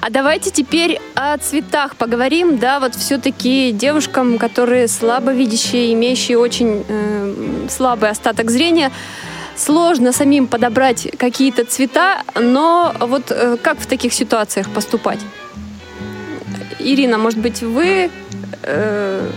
А 0.00 0.10
давайте 0.10 0.50
теперь 0.50 0.98
о 1.14 1.36
цветах 1.38 1.94
поговорим. 1.96 2.58
Да, 2.58 2.80
вот 2.80 2.94
все-таки 2.94 3.70
девушкам, 3.72 4.38
которые 4.38 4.88
слабовидящие, 4.88 5.92
имеющие 5.92 6.38
очень 6.38 6.84
э, 6.88 7.68
слабый 7.68 8.10
остаток 8.22 8.50
зрения, 8.50 8.92
сложно 9.56 10.12
самим 10.12 10.46
подобрать 10.46 11.08
какие-то 11.18 11.64
цвета, 11.64 12.22
но 12.40 12.94
вот 13.00 13.30
э, 13.30 13.56
как 13.62 13.78
в 13.78 13.86
таких 13.86 14.12
ситуациях 14.12 14.68
поступать? 14.70 15.18
Ирина, 16.78 17.18
может 17.18 17.40
быть, 17.40 17.62
вы 17.62 18.10
э, 18.62 19.30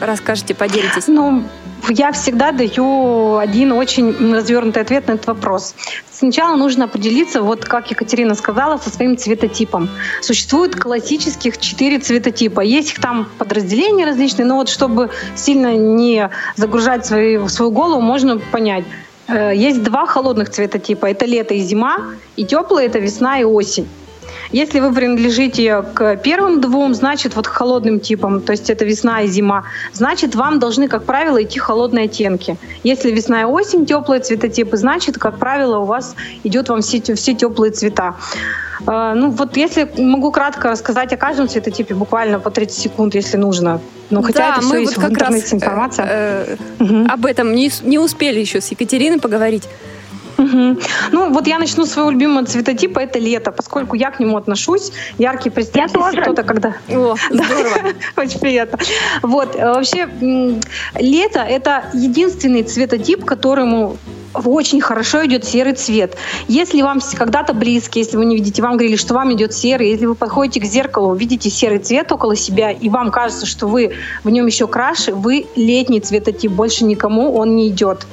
расскажете, 0.00 0.54
поделитесь? 0.54 1.08
Ну, 1.08 1.42
я 1.90 2.12
всегда 2.12 2.52
даю 2.52 3.36
один 3.36 3.72
очень 3.72 4.34
развернутый 4.34 4.82
ответ 4.82 5.08
на 5.08 5.12
этот 5.12 5.26
вопрос. 5.26 5.74
Сначала 6.10 6.56
нужно 6.56 6.84
определиться, 6.84 7.42
вот 7.42 7.64
как 7.64 7.90
Екатерина 7.90 8.34
сказала, 8.34 8.78
со 8.78 8.90
своим 8.90 9.16
цветотипом. 9.16 9.88
Существует 10.20 10.74
классических 10.76 11.58
четыре 11.58 11.98
цветотипа. 11.98 12.60
Есть 12.60 12.92
их 12.92 13.00
там 13.00 13.28
подразделения 13.38 14.04
различные, 14.04 14.46
но 14.46 14.56
вот 14.56 14.68
чтобы 14.68 15.10
сильно 15.36 15.76
не 15.76 16.30
загружать 16.56 17.06
свою, 17.06 17.48
свою 17.48 17.70
голову, 17.70 18.00
можно 18.00 18.38
понять. 18.38 18.84
Э, 19.28 19.52
есть 19.54 19.82
два 19.82 20.06
холодных 20.06 20.50
цветотипа. 20.50 21.06
Это 21.06 21.24
лето 21.26 21.54
и 21.54 21.60
зима, 21.60 21.98
и 22.36 22.44
теплые 22.44 22.86
это 22.86 22.98
весна 22.98 23.38
и 23.38 23.44
осень. 23.44 23.86
Если 24.52 24.80
вы 24.80 24.92
принадлежите 24.92 25.82
к 25.94 26.16
первым 26.16 26.60
двум, 26.60 26.94
значит, 26.94 27.36
вот 27.36 27.46
к 27.46 27.50
холодным 27.50 28.00
типам, 28.00 28.40
то 28.40 28.52
есть 28.52 28.70
это 28.70 28.84
весна 28.84 29.22
и 29.22 29.28
зима, 29.28 29.64
значит, 29.92 30.34
вам 30.34 30.58
должны, 30.58 30.88
как 30.88 31.04
правило, 31.04 31.42
идти 31.42 31.58
холодные 31.58 32.06
оттенки. 32.06 32.56
Если 32.82 33.10
весна 33.10 33.42
и 33.42 33.44
осень 33.44 33.84
теплые 33.86 34.20
цветотипы, 34.20 34.76
значит, 34.76 35.18
как 35.18 35.38
правило, 35.38 35.78
у 35.78 35.84
вас 35.84 36.14
идет 36.44 36.68
вам 36.68 36.80
все, 36.80 37.00
все 37.14 37.34
теплые 37.34 37.72
цвета. 37.72 38.14
А, 38.86 39.14
ну 39.14 39.30
вот 39.30 39.56
если 39.56 39.88
могу 39.98 40.30
кратко 40.30 40.70
рассказать 40.70 41.12
о 41.12 41.16
каждом 41.16 41.48
цветотипе, 41.48 41.94
буквально 41.94 42.38
по 42.38 42.50
30 42.50 42.78
секунд, 42.78 43.14
если 43.14 43.36
нужно. 43.36 43.80
Ну 44.10 44.22
хотя 44.22 44.38
да, 44.38 44.52
это 44.52 44.60
все 44.60 44.70
мы 44.70 44.80
есть 44.80 44.96
вот 44.96 45.02
в 45.02 45.02
как 45.02 45.12
интернете 45.12 45.44
раз, 45.44 45.52
информация. 45.54 46.06
Э, 46.08 46.56
э, 46.78 46.84
угу. 46.84 47.06
Об 47.08 47.26
этом 47.26 47.52
не, 47.52 47.70
не 47.82 47.98
успели 47.98 48.38
еще 48.38 48.60
с 48.60 48.68
Екатериной 48.68 49.18
поговорить. 49.18 49.64
Угу. 50.38 50.78
Ну, 51.12 51.32
вот 51.32 51.46
я 51.46 51.58
начну 51.58 51.84
своего 51.84 52.10
любимого 52.10 52.46
цветотипа, 52.46 53.00
это 53.00 53.18
лето, 53.18 53.50
поскольку 53.50 53.96
я 53.96 54.10
к 54.10 54.20
нему 54.20 54.36
отношусь. 54.36 54.92
Яркий 55.18 55.50
представитель, 55.50 56.00
если 56.00 56.20
кто-то 56.20 56.42
когда... 56.44 56.74
О, 56.88 57.16
здорово. 57.30 57.92
Очень 58.16 58.38
приятно. 58.38 58.78
Вот, 59.22 59.56
э, 59.56 59.64
вообще, 59.64 60.08
лето— 60.94 61.40
это 61.48 61.90
единственный 61.92 62.62
цветотип, 62.62 63.24
которому 63.24 63.96
очень 64.34 64.80
хорошо 64.80 65.24
идет 65.26 65.44
серый 65.44 65.72
цвет. 65.72 66.16
Если 66.46 66.82
вам 66.82 67.00
когда-то 67.16 67.54
близко, 67.54 67.98
если 67.98 68.16
вы 68.16 68.24
не 68.26 68.36
видите, 68.36 68.62
вам 68.62 68.76
говорили, 68.76 68.96
что 68.96 69.14
вам 69.14 69.32
идет 69.32 69.52
серый, 69.52 69.90
если 69.90 70.06
вы 70.06 70.14
подходите 70.14 70.60
к 70.60 70.64
зеркалу, 70.64 71.14
видите 71.14 71.50
серый 71.50 71.78
цвет 71.78 72.12
около 72.12 72.36
себя, 72.36 72.70
и 72.70 72.88
вам 72.88 73.10
кажется, 73.10 73.46
что 73.46 73.66
вы 73.66 73.92
в 74.24 74.30
нем 74.30 74.46
еще 74.46 74.68
краше, 74.68 75.14
вы 75.14 75.46
летний 75.56 76.00
цветотип, 76.00 76.52
больше 76.52 76.84
никому 76.84 77.34
он 77.34 77.56
не 77.56 77.68
идет. 77.68 78.06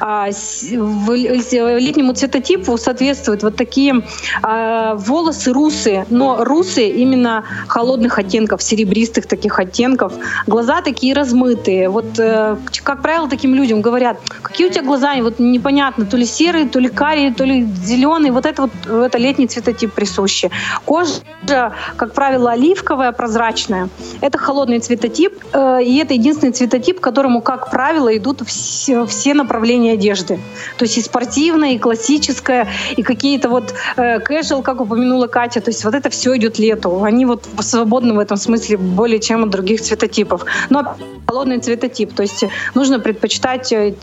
А, 0.00 0.28
летнему 0.28 2.12
цветотипу 2.12 2.76
соответствуют 2.78 3.42
вот 3.42 3.56
такие 3.56 4.02
а, 4.42 4.94
волосы 4.94 5.52
русые, 5.52 6.06
но 6.10 6.44
русые 6.44 6.90
именно 6.90 7.44
холодных 7.66 8.18
оттенков, 8.18 8.62
серебристых 8.62 9.26
таких 9.26 9.58
оттенков. 9.58 10.12
Глаза 10.46 10.82
такие 10.82 11.14
размытые. 11.14 11.88
Вот, 11.88 12.18
э, 12.18 12.56
как 12.82 13.02
правило, 13.02 13.28
таким 13.28 13.54
людям 13.54 13.80
говорят, 13.80 14.18
какие 14.42 14.68
у 14.68 14.70
тебя 14.70 14.82
глаза, 14.82 15.14
вот 15.20 15.38
непонятно, 15.38 16.06
то 16.06 16.16
ли 16.16 16.26
серые, 16.26 16.68
то 16.68 16.78
ли 16.78 16.88
карие, 16.88 17.32
то 17.32 17.44
ли 17.44 17.64
зеленые. 17.64 18.32
Вот 18.32 18.46
это 18.46 18.62
вот 18.62 18.70
это 18.86 19.18
летний 19.18 19.46
цветотип 19.46 19.92
присущий. 19.92 20.50
Кожа, 20.84 21.72
как 21.96 22.12
правило, 22.14 22.52
оливковая, 22.52 23.12
прозрачная. 23.12 23.88
Это 24.20 24.38
холодный 24.38 24.78
цветотип, 24.80 25.32
э, 25.52 25.82
и 25.82 25.96
это 25.96 26.14
единственный 26.14 26.52
цветотип, 26.52 27.00
которому, 27.00 27.40
как 27.40 27.70
правило, 27.70 28.16
идут 28.16 28.42
все, 28.46 29.06
все 29.06 29.34
направления 29.48 29.92
одежды. 29.92 30.38
То 30.76 30.84
есть 30.84 30.98
и 30.98 31.00
спортивная, 31.00 31.72
и 31.72 31.78
классическая, 31.78 32.68
и 32.96 33.02
какие-то 33.02 33.48
вот 33.48 33.74
э, 33.96 34.18
casual, 34.18 34.62
как 34.62 34.80
упомянула 34.80 35.26
Катя. 35.26 35.60
То 35.60 35.70
есть 35.70 35.84
вот 35.84 35.94
это 35.94 36.10
все 36.10 36.36
идет 36.36 36.58
лету. 36.58 37.02
Они 37.02 37.24
вот 37.24 37.46
свободны 37.60 38.12
в 38.12 38.18
этом 38.18 38.36
смысле 38.36 38.76
более 38.76 39.20
чем 39.20 39.44
от 39.44 39.50
других 39.50 39.80
цветотипов. 39.80 40.44
Но 40.68 40.96
холодный 41.26 41.60
цветотип. 41.60 42.14
То 42.14 42.22
есть 42.22 42.44
нужно 42.74 43.00
предпочитать 43.00 43.72
э, 43.72 43.94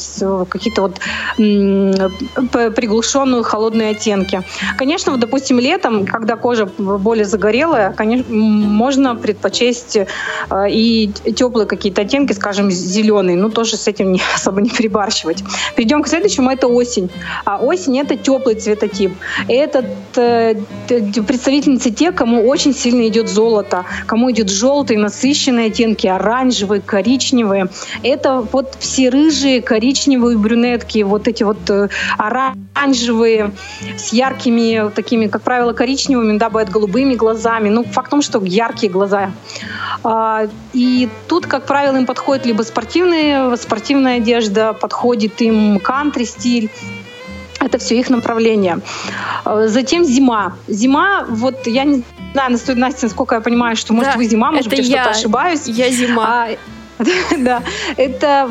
какие-то 0.50 0.82
вот 0.82 1.00
приглушенные 1.36 3.44
холодные 3.44 3.92
оттенки. 3.92 4.42
Конечно, 4.78 5.12
вот, 5.12 5.22
допустим, 5.22 5.60
летом, 5.60 6.06
когда 6.06 6.38
кожа 6.38 6.68
более 6.78 7.26
загорелая, 7.26 7.94
конечно, 7.94 8.34
можно 8.34 9.16
предпочесть 9.16 9.98
э, 9.98 10.08
и 10.70 11.12
теплые 11.36 11.68
какие-то 11.68 12.02
оттенки, 12.02 12.34
скажем, 12.34 12.72
зеленый. 12.72 13.36
Ну, 13.36 13.50
тоже 13.50 13.78
с 13.78 13.88
этим 13.88 14.12
не, 14.12 14.22
особо 14.36 14.62
не 14.62 14.70
перебарщивать. 15.36 15.76
Перейдем 15.76 16.04
к 16.04 16.08
следующему. 16.08 16.50
Это 16.50 16.68
осень. 16.68 17.10
А 17.46 17.58
осень— 17.58 18.00
это 18.00 18.16
теплый 18.16 18.56
цветотип. 18.56 19.14
Этот 19.48 19.86
э, 20.16 20.56
представительницы 20.88 21.92
те, 21.92 22.12
кому 22.12 22.48
очень 22.48 22.74
сильно 22.74 23.08
идет 23.08 23.30
золото, 23.30 23.86
кому 24.06 24.32
идет 24.32 24.50
желтый, 24.50 24.98
насыщенные 24.98 25.68
оттенки, 25.68 26.08
коричневый, 26.08 26.82
коричневые. 26.82 27.70
Это 28.04 28.46
вот 28.52 28.76
все 28.80 29.10
рыжие, 29.10 29.62
коричневые 29.62 30.38
брюнетки, 30.38 31.04
вот 31.04 31.28
эти 31.28 31.44
вот 31.44 31.70
э, 31.70 31.90
оранжевые 32.18 33.52
с 33.98 34.14
яркими 34.14 34.92
такими, 34.94 35.28
как 35.28 35.42
правило, 35.42 35.74
коричневыми, 35.74 36.38
да, 36.38 36.50
бывают 36.50 36.70
голубыми 36.70 37.16
глазами. 37.16 37.70
Ну, 37.70 37.84
факт 37.84 38.08
в 38.08 38.12
том, 38.12 38.22
что 38.22 38.44
яркие 38.44 38.92
глаза. 38.92 39.32
А, 40.04 40.48
и 40.74 41.10
тут, 41.28 41.46
как 41.46 41.66
правило, 41.66 41.98
им 41.98 42.06
подходит 42.06 42.46
либо 42.46 42.62
спортивная, 42.64 43.56
спортивная 43.56 44.18
одежда, 44.18 44.74
подходит 44.74 45.15
им 45.24 45.80
кантри-стиль, 45.80 46.70
это 47.60 47.78
все 47.78 48.00
их 48.00 48.10
направление. 48.10 48.80
А, 49.44 49.68
затем 49.68 50.06
зима. 50.06 50.56
Зима, 50.68 51.26
вот 51.28 51.68
я 51.68 51.84
не 51.84 52.04
знаю, 52.34 52.60
Настя, 52.76 53.06
насколько 53.06 53.36
я 53.36 53.42
понимаю, 53.42 53.76
что, 53.76 53.94
может, 53.94 54.12
да, 54.12 54.18
вы 54.18 54.26
зима, 54.26 54.52
может 54.52 54.70
быть, 54.70 54.80
я 54.80 55.04
что-то 55.04 55.18
ошибаюсь. 55.18 55.66
Я 55.66 55.90
зима. 55.90 56.26
А, 56.28 56.50
Да, 57.38 57.62
это 57.98 58.50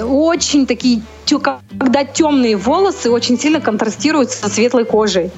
очень 0.00 0.66
такие 0.66 1.02
когда 1.78 2.04
темные 2.04 2.56
волосы 2.56 3.10
очень 3.10 3.36
сильно 3.36 3.60
контрастируют 3.60 4.30
со 4.30 4.48
светлой 4.48 4.84
кожей. 4.84 5.32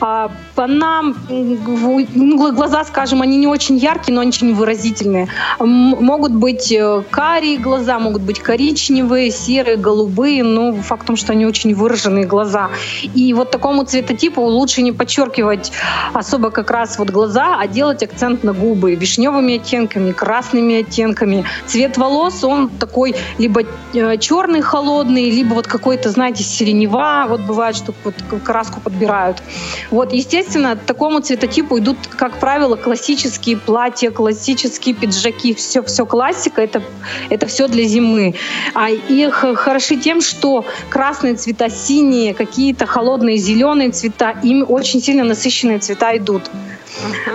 А, 0.00 0.30
нам 0.56 1.16
ну, 1.28 2.52
глаза, 2.52 2.84
скажем, 2.84 3.22
они 3.22 3.36
не 3.36 3.46
очень 3.46 3.76
яркие, 3.76 4.14
но 4.14 4.26
очень 4.26 4.54
выразительные. 4.54 5.28
Могут 5.58 6.32
быть 6.32 6.72
э, 6.72 7.02
карие 7.10 7.58
глаза, 7.58 7.98
могут 7.98 8.22
быть 8.22 8.40
коричневые, 8.40 9.30
серые, 9.30 9.76
голубые, 9.76 10.42
но 10.44 10.72
факт 10.74 11.04
в 11.04 11.06
том, 11.06 11.16
что 11.16 11.32
они 11.32 11.46
очень 11.46 11.74
выраженные 11.74 12.24
глаза. 12.24 12.70
И 13.14 13.32
вот 13.34 13.50
такому 13.50 13.84
цветотипу 13.84 14.42
лучше 14.42 14.82
не 14.82 14.92
подчеркивать 14.92 15.72
особо 16.12 16.50
как 16.50 16.70
раз 16.70 16.98
вот 16.98 17.10
глаза, 17.10 17.56
а 17.58 17.66
делать 17.66 18.02
акцент 18.02 18.44
на 18.44 18.52
губы 18.52 18.94
вишневыми 18.94 19.56
оттенками, 19.56 20.12
красными 20.12 20.80
оттенками. 20.80 21.44
Цвет 21.66 21.96
волос, 21.96 22.44
он 22.44 22.68
такой 22.68 23.14
либо 23.38 23.62
э, 23.94 24.16
черный, 24.18 24.60
холодный, 24.60 25.30
либо 25.30 25.54
вот 25.54 25.66
какой-то, 25.66 26.10
знаете, 26.10 26.42
сиренева, 26.42 27.26
вот 27.28 27.40
бывает, 27.42 27.76
что 27.76 27.94
вот 28.04 28.14
краску 28.44 28.80
подбирают. 28.80 29.42
Вот, 29.90 30.12
естественно, 30.12 30.76
такому 30.76 31.20
цветотипу 31.20 31.78
идут, 31.78 31.96
как 32.16 32.38
правило, 32.38 32.76
классические 32.76 33.56
платья, 33.56 34.10
классические 34.10 34.94
пиджаки, 34.94 35.54
все, 35.54 35.82
все 35.82 36.06
классика, 36.06 36.62
это, 36.62 36.82
это 37.30 37.46
все 37.46 37.68
для 37.68 37.84
зимы. 37.84 38.34
А 38.74 38.90
их 38.90 39.44
хороши 39.56 39.96
тем, 39.96 40.20
что 40.20 40.64
красные 40.88 41.34
цвета, 41.34 41.68
синие, 41.70 42.34
какие-то 42.34 42.86
холодные 42.86 43.36
зеленые 43.36 43.90
цвета, 43.90 44.34
им 44.42 44.64
очень 44.68 45.00
сильно 45.00 45.24
насыщенные 45.24 45.78
цвета 45.78 46.16
идут. 46.16 46.50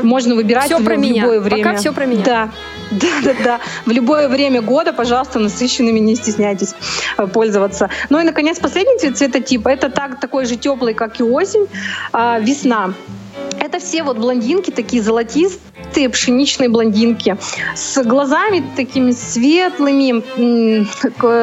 Можно 0.01 0.36
выбирать 0.36 0.65
все 0.65 0.80
в, 0.80 0.84
про 0.84 0.95
меня. 0.95 1.24
любое 1.24 1.39
время. 1.39 1.63
Пока 1.63 1.78
все 1.78 1.93
про 1.93 2.05
меня. 2.05 2.24
Да. 2.24 2.49
Да, 2.91 3.07
да, 3.23 3.33
да. 3.43 3.59
В 3.85 3.91
любое 3.91 4.27
время 4.27 4.61
года, 4.61 4.93
пожалуйста, 4.93 5.39
насыщенными 5.39 5.99
не 5.99 6.15
стесняйтесь 6.15 6.75
э, 7.17 7.27
пользоваться. 7.27 7.89
Ну 8.09 8.19
и, 8.19 8.23
наконец, 8.23 8.59
последний 8.59 8.97
цвет 8.99 9.17
цветотипа. 9.17 9.69
Это 9.69 9.89
так, 9.89 10.19
такой 10.19 10.45
же 10.45 10.57
теплый, 10.57 10.93
как 10.93 11.19
и 11.19 11.23
осень, 11.23 11.67
а, 12.11 12.39
весна. 12.39 12.93
Это 13.62 13.78
все 13.78 14.01
вот 14.01 14.18
блондинки 14.18 14.72
такие 14.72 15.03
золотистые, 15.03 16.09
пшеничные 16.09 16.68
блондинки 16.68 17.38
с 17.76 18.03
глазами 18.03 18.64
такими 18.76 19.12
светлыми. 19.12 20.24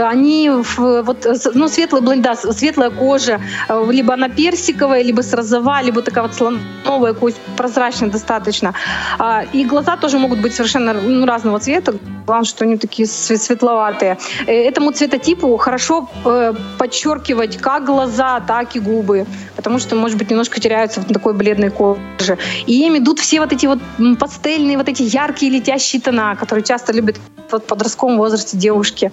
Они 0.04 0.50
вот, 0.50 1.26
ну, 1.54 1.68
светлые 1.68 2.02
блонд, 2.02 2.22
да, 2.22 2.34
светлая 2.34 2.90
кожа, 2.90 3.40
э, 3.68 3.86
либо 3.92 4.14
она 4.14 4.28
персиковая, 4.28 5.02
либо 5.02 5.22
с 5.22 5.32
розовая, 5.32 5.84
либо 5.84 6.02
такая 6.02 6.24
вот 6.24 6.34
слоновая 6.34 7.14
кость, 7.14 7.36
прозрачная 7.56 8.10
достаточно. 8.10 8.74
А, 9.20 9.44
и 9.52 9.64
глаза 9.64 9.96
тоже 9.96 10.18
могут 10.18 10.40
быть 10.40 10.54
совершенно 10.54 10.94
ну, 10.94 11.24
разного 11.24 11.60
цвета. 11.60 11.94
Главное, 12.28 12.44
что 12.44 12.64
они 12.64 12.76
такие 12.76 13.08
светловатые. 13.08 14.18
Э, 14.46 14.52
этому 14.52 14.92
цветотипу 14.92 15.56
хорошо 15.56 16.10
э, 16.26 16.52
подчеркивать 16.78 17.56
как 17.56 17.86
глаза, 17.86 18.40
так 18.40 18.76
и 18.76 18.80
губы, 18.80 19.24
потому 19.56 19.78
что, 19.78 19.96
может 19.96 20.18
быть, 20.18 20.28
немножко 20.30 20.60
теряются 20.60 21.00
в 21.00 21.06
такой 21.06 21.32
бледной 21.32 21.70
коже. 21.70 22.36
И 22.66 22.86
им 22.86 22.98
идут 22.98 23.18
все 23.18 23.40
вот 23.40 23.54
эти 23.54 23.64
вот 23.64 23.78
пастельные, 24.20 24.76
вот 24.76 24.90
эти 24.90 25.04
яркие 25.04 25.50
летящие 25.50 26.02
тона, 26.02 26.36
которые 26.36 26.62
часто 26.64 26.92
любят 26.92 27.16
в 27.50 27.60
подростковом 27.60 28.18
возрасте 28.18 28.58
девушки. 28.58 29.10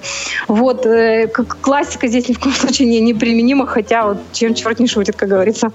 Вот. 0.49 0.85
Э, 0.85 1.29
классика 1.61 2.07
здесь 2.07 2.27
ни 2.27 2.33
в 2.33 2.39
коем 2.41 2.55
случае 2.55 2.89
не, 2.89 2.99
не 2.99 3.13
применима, 3.13 3.65
хотя 3.65 4.07
вот 4.07 4.17
чем 4.33 4.53
черт 4.55 4.79
не 4.79 4.87
шутит, 4.87 5.15
как 5.15 5.29
говорится. 5.29 5.71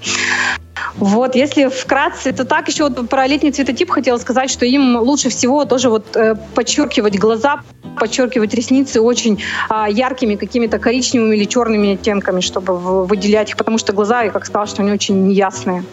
Вот, 0.97 1.35
если 1.35 1.69
вкратце, 1.69 2.33
то 2.33 2.45
так 2.45 2.69
еще 2.69 2.89
вот 2.89 3.09
про 3.09 3.27
летний 3.27 3.53
цветотип 3.53 3.91
хотела 3.91 4.19
сказать, 4.19 4.51
что 4.51 4.67
им 4.67 4.97
лучше 4.97 5.29
всего 5.31 5.65
тоже 5.65 5.89
вот 5.89 6.17
э, 6.17 6.35
подчеркивать 6.55 7.19
глаза, 7.19 7.61
подчеркивать 7.99 8.55
ресницы 8.55 9.01
очень 9.01 9.43
а, 9.69 9.89
яркими 9.89 10.37
какими-то 10.37 10.79
коричневыми 10.79 11.37
или 11.37 11.45
черными 11.45 11.95
оттенками, 11.95 12.41
чтобы 12.41 12.79
выделять 13.07 13.51
их, 13.51 13.57
потому 13.57 13.79
что 13.79 13.93
глаза, 13.93 14.23
я 14.23 14.31
как 14.31 14.47
сказала, 14.47 14.67
что 14.67 14.83
они 14.83 14.93
очень 14.93 15.27
неясные. 15.27 15.85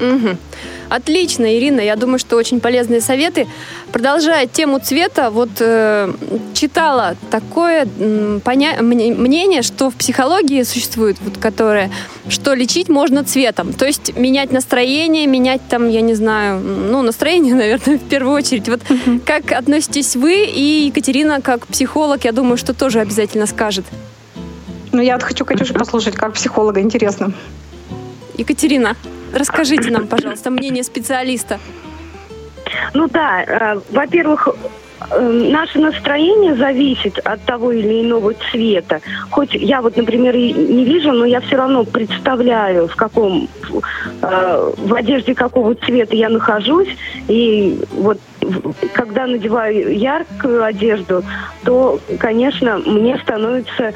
Мгм. 0.00 0.38
Отлично, 0.88 1.56
Ирина. 1.56 1.80
Я 1.80 1.94
думаю, 1.94 2.18
что 2.18 2.36
очень 2.36 2.58
полезные 2.60 3.00
советы. 3.00 3.46
Продолжая 3.92 4.46
тему 4.46 4.80
цвета, 4.80 5.30
вот 5.30 5.50
э, 5.60 6.12
читала 6.52 7.16
такое 7.30 7.84
поня- 8.44 8.82
мне- 8.82 9.14
мнение, 9.14 9.62
что 9.62 9.90
в 9.90 9.94
психологии 9.94 10.64
существует, 10.64 11.16
вот, 11.20 11.36
которое, 11.38 11.90
что 12.28 12.54
лечить 12.54 12.88
можно 12.88 13.22
цветом. 13.24 13.72
То 13.72 13.86
есть 13.86 14.16
менять 14.16 14.50
настроение, 14.52 15.26
менять 15.28 15.60
там, 15.68 15.88
я 15.88 16.00
не 16.00 16.14
знаю, 16.14 16.58
ну, 16.60 17.02
настроение, 17.02 17.54
наверное, 17.64 17.96
в 17.98 18.08
первую 18.08 18.34
очередь. 18.34 18.68
Вот 18.68 18.80
как 19.24 19.52
относитесь 19.52 20.16
вы 20.16 20.44
и 20.44 20.86
Екатерина, 20.86 21.40
как 21.40 21.66
психолог, 21.68 22.24
я 22.24 22.32
думаю, 22.32 22.56
что 22.56 22.74
тоже 22.74 22.98
обязательно 23.00 23.46
скажет. 23.46 23.84
Ну, 24.92 25.00
я 25.02 25.14
вот 25.14 25.22
хочу 25.22 25.44
Катюшу 25.44 25.74
послушать, 25.74 26.16
как 26.16 26.32
психолога, 26.32 26.80
интересно. 26.80 27.32
Екатерина, 28.36 28.96
расскажите 29.34 29.90
нам, 29.90 30.06
пожалуйста, 30.06 30.50
мнение 30.50 30.84
специалиста. 30.84 31.58
Ну 32.94 33.08
да, 33.08 33.42
э, 33.42 33.80
во-первых, 33.90 34.48
э, 35.10 35.48
наше 35.50 35.78
настроение 35.78 36.54
зависит 36.54 37.18
от 37.18 37.42
того 37.42 37.72
или 37.72 38.02
иного 38.02 38.32
цвета. 38.50 39.00
Хоть 39.30 39.54
я 39.54 39.80
вот, 39.82 39.96
например, 39.96 40.36
и 40.36 40.52
не 40.52 40.84
вижу, 40.84 41.12
но 41.12 41.24
я 41.24 41.40
все 41.40 41.56
равно 41.56 41.84
представляю, 41.84 42.88
в 42.88 42.96
каком, 42.96 43.48
э, 44.22 44.72
в 44.76 44.94
одежде 44.94 45.34
какого 45.34 45.74
цвета 45.74 46.16
я 46.16 46.28
нахожусь. 46.28 46.88
И 47.28 47.80
вот 47.92 48.18
когда 48.94 49.26
надеваю 49.26 49.96
яркую 49.96 50.64
одежду, 50.64 51.22
то, 51.64 52.00
конечно, 52.18 52.78
мне 52.78 53.18
становится, 53.18 53.92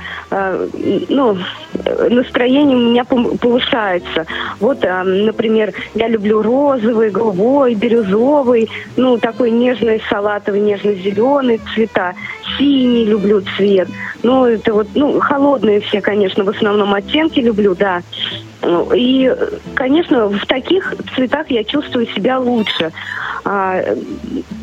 ну, 1.09 1.39
настроение 1.85 2.77
у 2.77 2.81
меня 2.81 3.05
повышается. 3.05 4.27
Вот, 4.61 4.85
э, 4.85 5.03
например, 5.03 5.73
я 5.95 6.09
люблю 6.09 6.43
розовый, 6.43 7.11
голубой, 7.11 7.75
бирюзовый, 7.75 8.71
ну, 8.97 9.19
такой 9.19 9.51
нежный 9.51 10.03
салатовый, 10.09 10.61
нежно-зеленый 10.61 11.61
цвета. 11.75 12.15
Синий 12.59 13.05
люблю 13.05 13.43
цвет. 13.57 13.89
Ну, 14.23 14.45
это 14.47 14.73
вот, 14.73 14.89
ну, 14.95 15.19
холодные 15.21 15.81
все, 15.81 16.01
конечно, 16.01 16.45
в 16.45 16.49
основном 16.49 16.95
оттенки 16.95 17.41
люблю, 17.41 17.75
да. 17.75 18.03
Ну, 18.63 18.91
И, 18.95 19.31
конечно, 19.75 20.29
в 20.29 20.47
таких 20.47 20.95
цветах 21.15 21.51
я 21.51 21.65
чувствую 21.65 22.07
себя 22.07 22.39
лучше. 22.39 22.93
А, 23.45 23.81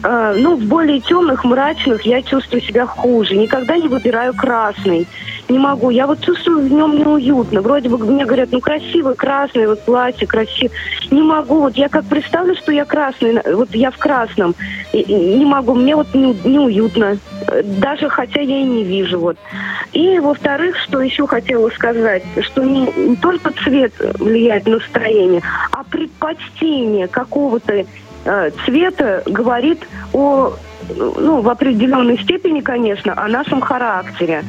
а, 0.04 0.34
ну, 0.36 0.56
в 0.56 0.64
более 0.64 1.00
темных, 1.02 1.44
мрачных 1.44 2.02
я 2.04 2.22
чувствую 2.24 2.62
себя 2.62 2.88
хуже. 2.88 3.36
Никогда 3.36 3.78
не 3.78 3.88
выбираю 3.88 4.34
красный. 4.34 5.08
Не 5.50 5.60
могу. 5.60 5.90
Я 5.92 6.08
вот 6.08 6.22
чувствую 6.22 6.62
в 6.68 6.72
нем 6.72 6.98
неуютно. 6.98 7.62
Вроде 7.62 7.90
бы 7.90 7.98
мне 8.00 8.26
говорят, 8.26 8.50
ну, 8.52 8.60
красивый 8.60 9.16
красный, 9.16 9.68
вот 9.68 9.84
платье 9.84 10.26
красивое. 10.26 10.72
Не 11.12 11.22
могу. 11.22 11.60
Вот 11.60 11.76
я 11.78 11.90
как 11.90 12.06
представлю, 12.06 12.56
что 12.56 12.72
я 12.72 12.86
красный, 12.86 13.40
вот 13.54 13.76
я 13.76 13.92
в 13.92 13.98
красном. 13.98 14.56
И- 14.94 15.02
и 15.02 15.38
Не 15.38 15.46
могу. 15.46 15.76
Мне 15.76 15.96
вот 15.96 16.08
не- 16.16 16.36
неуютно. 16.46 17.18
Даже 17.64 18.10
хотя 18.10 18.42
я 18.42 18.60
и 18.60 18.64
не 18.64 18.84
вижу. 18.84 19.20
Вот. 19.20 19.38
И, 19.94 20.20
во-вторых, 20.20 20.78
что 20.78 21.02
еще 21.02 21.28
хотела 21.28 21.70
сказать, 21.70 22.24
что 22.42 22.64
не, 22.64 22.88
не 22.92 23.16
только 23.16 23.52
цвет 23.64 23.94
влияет 24.20 24.66
на 24.66 24.78
настроение, 24.78 25.42
а 25.72 25.84
предпочтение 25.84 27.08
какого-то 27.08 27.86
э, 28.26 28.52
цвета 28.66 29.24
говорит 29.26 29.88
о, 30.14 30.54
ну, 30.96 31.42
в 31.42 31.50
определенной 31.50 32.18
степени, 32.20 32.62
конечно, 32.62 33.14
о 33.18 33.28
нашем 33.28 33.62
характере. 33.62 34.44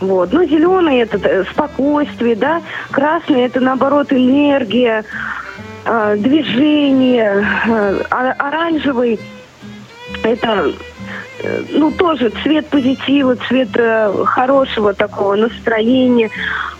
Вот. 0.00 0.32
Ну, 0.32 0.44
зеленый 0.44 0.98
это 0.98 1.18
э, 1.22 1.44
спокойствие, 1.44 2.34
да, 2.34 2.60
красный 2.90 3.42
это 3.42 3.60
наоборот 3.60 4.12
энергия, 4.12 5.04
э, 5.84 6.16
движение, 6.18 7.46
э, 7.66 8.02
оранжевый 8.10 9.20
это 10.24 10.72
ну, 11.70 11.90
тоже 11.90 12.30
цвет 12.42 12.66
позитива, 12.68 13.36
цвет 13.48 13.68
э, 13.74 14.12
хорошего 14.24 14.94
такого 14.94 15.36
настроения. 15.36 16.30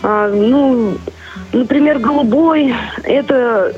А, 0.01 0.29
ну, 0.29 0.97
например, 1.51 1.99
голубой– 1.99 2.73
это 3.03 3.73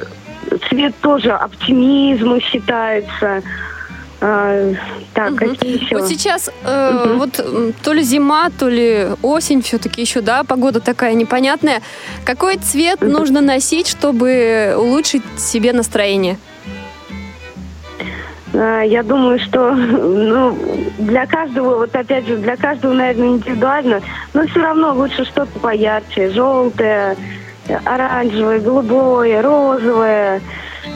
цвет 0.70 0.94
тоже 1.02 1.32
оптимизма 1.32 2.40
считается. 2.40 3.42
А, 4.22 4.74
так, 5.14 5.32
Мгм. 5.32 5.38
какие 5.38 5.84
еще? 5.84 5.98
Вот 5.98 6.08
сейчас 6.08 6.50
э, 6.64 6.92
Мгм. 7.06 7.18
вот 7.20 7.46
то 7.84 7.94
ли 7.94 8.02
зима, 8.02 8.50
то 8.58 8.70
ли 8.70 9.08
осень 9.22 9.62
все-таки 9.62 10.02
еще, 10.02 10.22
да, 10.22 10.44
погода 10.44 10.80
такая 10.80 11.14
непонятная. 11.14 11.82
Какой 12.24 12.58
цвет 12.58 13.02
Мгм. 13.02 13.12
нужно 13.12 13.42
носить, 13.42 13.88
чтобы 13.88 14.74
улучшить 14.78 15.24
себе 15.38 15.74
настроение? 15.74 16.38
А, 16.38 16.55
Я 18.56 19.04
думаю, 19.04 19.40
что 19.40 19.72
ну, 19.74 20.58
для 21.00 21.26
каждого, 21.26 21.80
вот 21.80 21.96
опять 21.96 22.26
же, 22.26 22.38
для 22.38 22.56
каждого, 22.56 22.94
наверное, 22.94 23.30
индивидуально, 23.30 24.02
но 24.34 24.48
все 24.48 24.62
равно 24.62 24.94
лучше 24.94 25.26
что-то 25.26 25.60
поярче. 25.60 26.30
Желтое, 26.30 27.18
э, 27.68 27.78
оранжевое, 27.84 28.60
голубое, 28.60 29.42
розовое. 29.42 30.42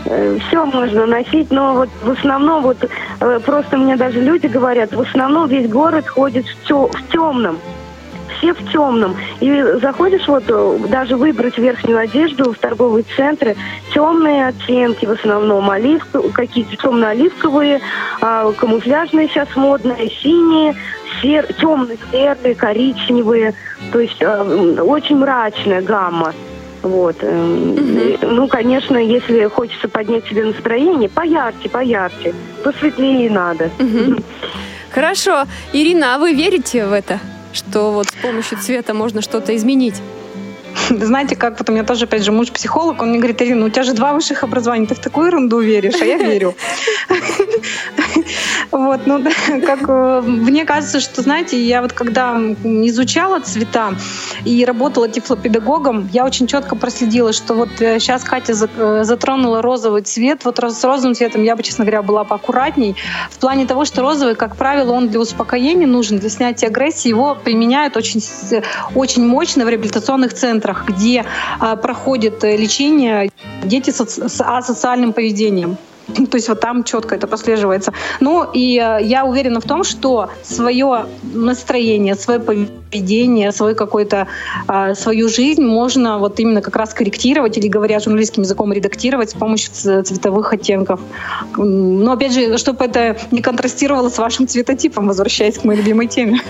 Все 0.06 0.66
можно 0.66 1.06
носить, 1.06 1.52
но 1.52 1.74
вот 1.74 1.90
в 2.02 2.12
основном, 2.12 2.64
вот 2.64 2.78
э, 3.20 3.40
просто 3.46 3.78
мне 3.78 3.96
даже 3.96 4.22
люди 4.22 4.48
говорят, 4.48 4.94
в 4.94 5.02
основном 5.02 5.50
весь 5.50 5.68
город 5.70 6.08
ходит 6.08 6.46
в 6.48 7.12
темном. 7.12 7.60
Все 8.38 8.54
в 8.54 8.72
темном. 8.72 9.16
И 9.40 9.62
заходишь 9.82 10.28
вот 10.28 10.44
э, 10.48 10.80
даже 10.90 11.18
выбрать 11.18 11.58
верхнюю 11.58 12.00
одежду 12.00 12.54
в 12.54 12.58
торговые 12.58 13.06
центры, 13.16 13.56
темные 13.94 14.48
оттенки 14.48 15.06
в 15.06 15.12
основном, 15.12 15.70
оливк, 15.70 16.08
какие-то 16.34 16.76
темно-оливковые, 16.78 17.82
а, 18.22 18.52
камуфляжные 18.54 19.28
сейчас 19.28 19.48
модные, 19.56 20.10
синие, 20.22 20.76
сер, 21.22 21.52
темно-серые, 21.54 22.56
коричневые. 22.56 23.54
То 23.92 24.00
есть 24.00 24.18
э, 24.20 24.82
очень 24.82 25.18
мрачная 25.18 25.82
гамма. 25.82 26.34
Вот. 26.82 27.22
Мгм. 27.22 28.18
Ну, 28.22 28.48
конечно, 28.48 28.98
если 28.98 29.48
хочется 29.48 29.90
поднять 29.90 30.26
себе 30.28 30.46
настроение, 30.46 31.10
поярче, 31.10 31.70
поярче, 31.70 32.34
посветлее 32.64 33.30
надо. 33.30 33.70
Мгм. 33.80 34.24
Хорошо. 34.92 35.44
Ирина, 35.74 36.16
а 36.16 36.20
вы 36.20 36.34
верите 36.34 36.86
в 36.86 36.94
это? 36.94 37.20
Что 37.54 37.92
вот 37.92 38.08
с 38.08 38.14
помощью 38.14 38.60
цвета 38.60 38.94
можно 38.94 39.22
что-то 39.22 39.56
изменить? 39.56 39.96
Знаете, 40.90 41.36
как 41.36 41.60
вот 41.60 41.70
у 41.70 41.74
меня 41.74 41.84
тоже, 41.84 42.06
опять 42.06 42.24
же, 42.24 42.32
муж 42.32 42.52
психолог, 42.52 43.02
он 43.02 43.10
мне 43.10 43.18
говорит, 43.20 43.42
Ирина, 43.42 43.66
у 43.66 43.70
тебя 43.70 43.84
же 43.84 43.94
два 43.94 44.14
высших 44.14 44.44
образования, 44.44 44.88
ты 44.88 44.96
в 44.96 45.00
такую 45.00 45.28
ерунду 45.28 45.60
веришь, 45.60 46.02
а 46.02 46.06
я 46.06 46.18
верю. 46.18 46.56
Вот, 48.72 49.08
ну, 49.08 49.24
как 49.66 49.80
э, 49.88 50.22
мне 50.26 50.64
кажется, 50.64 51.00
что, 51.00 51.22
знаете, 51.22 51.60
я 51.62 51.82
вот 51.82 51.94
когда 51.94 52.38
изучала 52.64 53.40
цвета 53.40 53.94
и 54.46 54.64
работала 54.64 55.10
тифлопедагогом, 55.10 56.08
я 56.14 56.24
очень 56.26 56.46
четко 56.48 56.76
проследила, 56.76 57.34
что 57.34 57.56
вот 57.56 57.70
сейчас 57.80 58.24
Катя 58.24 58.54
за- 58.54 58.70
э, 58.78 59.04
затронула 59.04 59.62
розовый 59.62 60.04
цвет, 60.04 60.46
вот 60.46 60.60
с 60.60 60.84
розовым 60.84 61.16
цветом 61.16 61.44
я 61.44 61.56
бы, 61.56 61.64
честно 61.64 61.84
говоря, 61.84 62.04
была 62.04 62.24
поаккуратней, 62.24 62.96
в 63.32 63.38
плане 63.40 63.66
того, 63.66 63.86
что 63.86 64.02
розовый, 64.02 64.36
как 64.36 64.56
правило, 64.56 64.94
он 64.94 65.10
для 65.10 65.20
успокоения 65.20 65.88
нужен, 65.88 66.20
для 66.20 66.30
снятия 66.30 66.70
агрессии, 66.70 67.10
его 67.10 67.36
применяют 67.36 67.98
очень, 67.98 68.22
очень 68.96 69.26
мощно 69.26 69.66
в 69.66 69.70
реабилитационных 69.70 70.34
центрах, 70.34 70.69
где 70.86 71.26
а, 71.60 71.76
проходит 71.76 72.44
э, 72.44 72.58
лечение 72.58 73.32
дети 73.64 73.92
с 73.92 74.42
асоциальным 74.42 75.14
поведением. 75.14 75.78
То 76.16 76.36
есть 76.36 76.50
вот 76.50 76.60
там 76.60 76.84
четко 76.84 77.16
это 77.16 77.28
прослеживается. 77.28 77.94
Ну 78.20 78.48
и 78.54 78.78
э, 78.78 79.04
я 79.04 79.26
уверена 79.26 79.60
в 79.60 79.64
том, 79.64 79.84
что 79.84 80.30
свое 80.44 81.06
настроение, 81.34 82.16
свое 82.16 82.40
поведение, 82.40 83.52
свой 83.52 83.76
какой-то 83.76 84.28
э, 84.68 84.96
свою 84.96 85.30
жизнь 85.30 85.64
можно 85.64 86.18
вот 86.18 86.40
именно 86.40 86.62
как 86.62 86.76
раз 86.76 86.94
корректировать 86.94 87.58
или 87.58 87.68
говоря 87.68 88.00
журналистским 88.00 88.44
языком 88.44 88.74
редактировать 88.74 89.32
с 89.32 89.34
помощью 89.34 89.72
цветовых 89.74 90.54
оттенков. 90.54 91.00
Но 91.58 92.12
опять 92.12 92.34
же, 92.34 92.58
чтобы 92.58 92.86
это 92.86 93.18
не 93.32 93.42
контрастировало 93.42 94.10
с 94.10 94.18
вашим 94.18 94.48
цветотипом, 94.48 95.08
возвращаясь 95.08 95.58
к 95.58 95.64
моей 95.64 95.80
любимой 95.80 96.08
теме. 96.08 96.42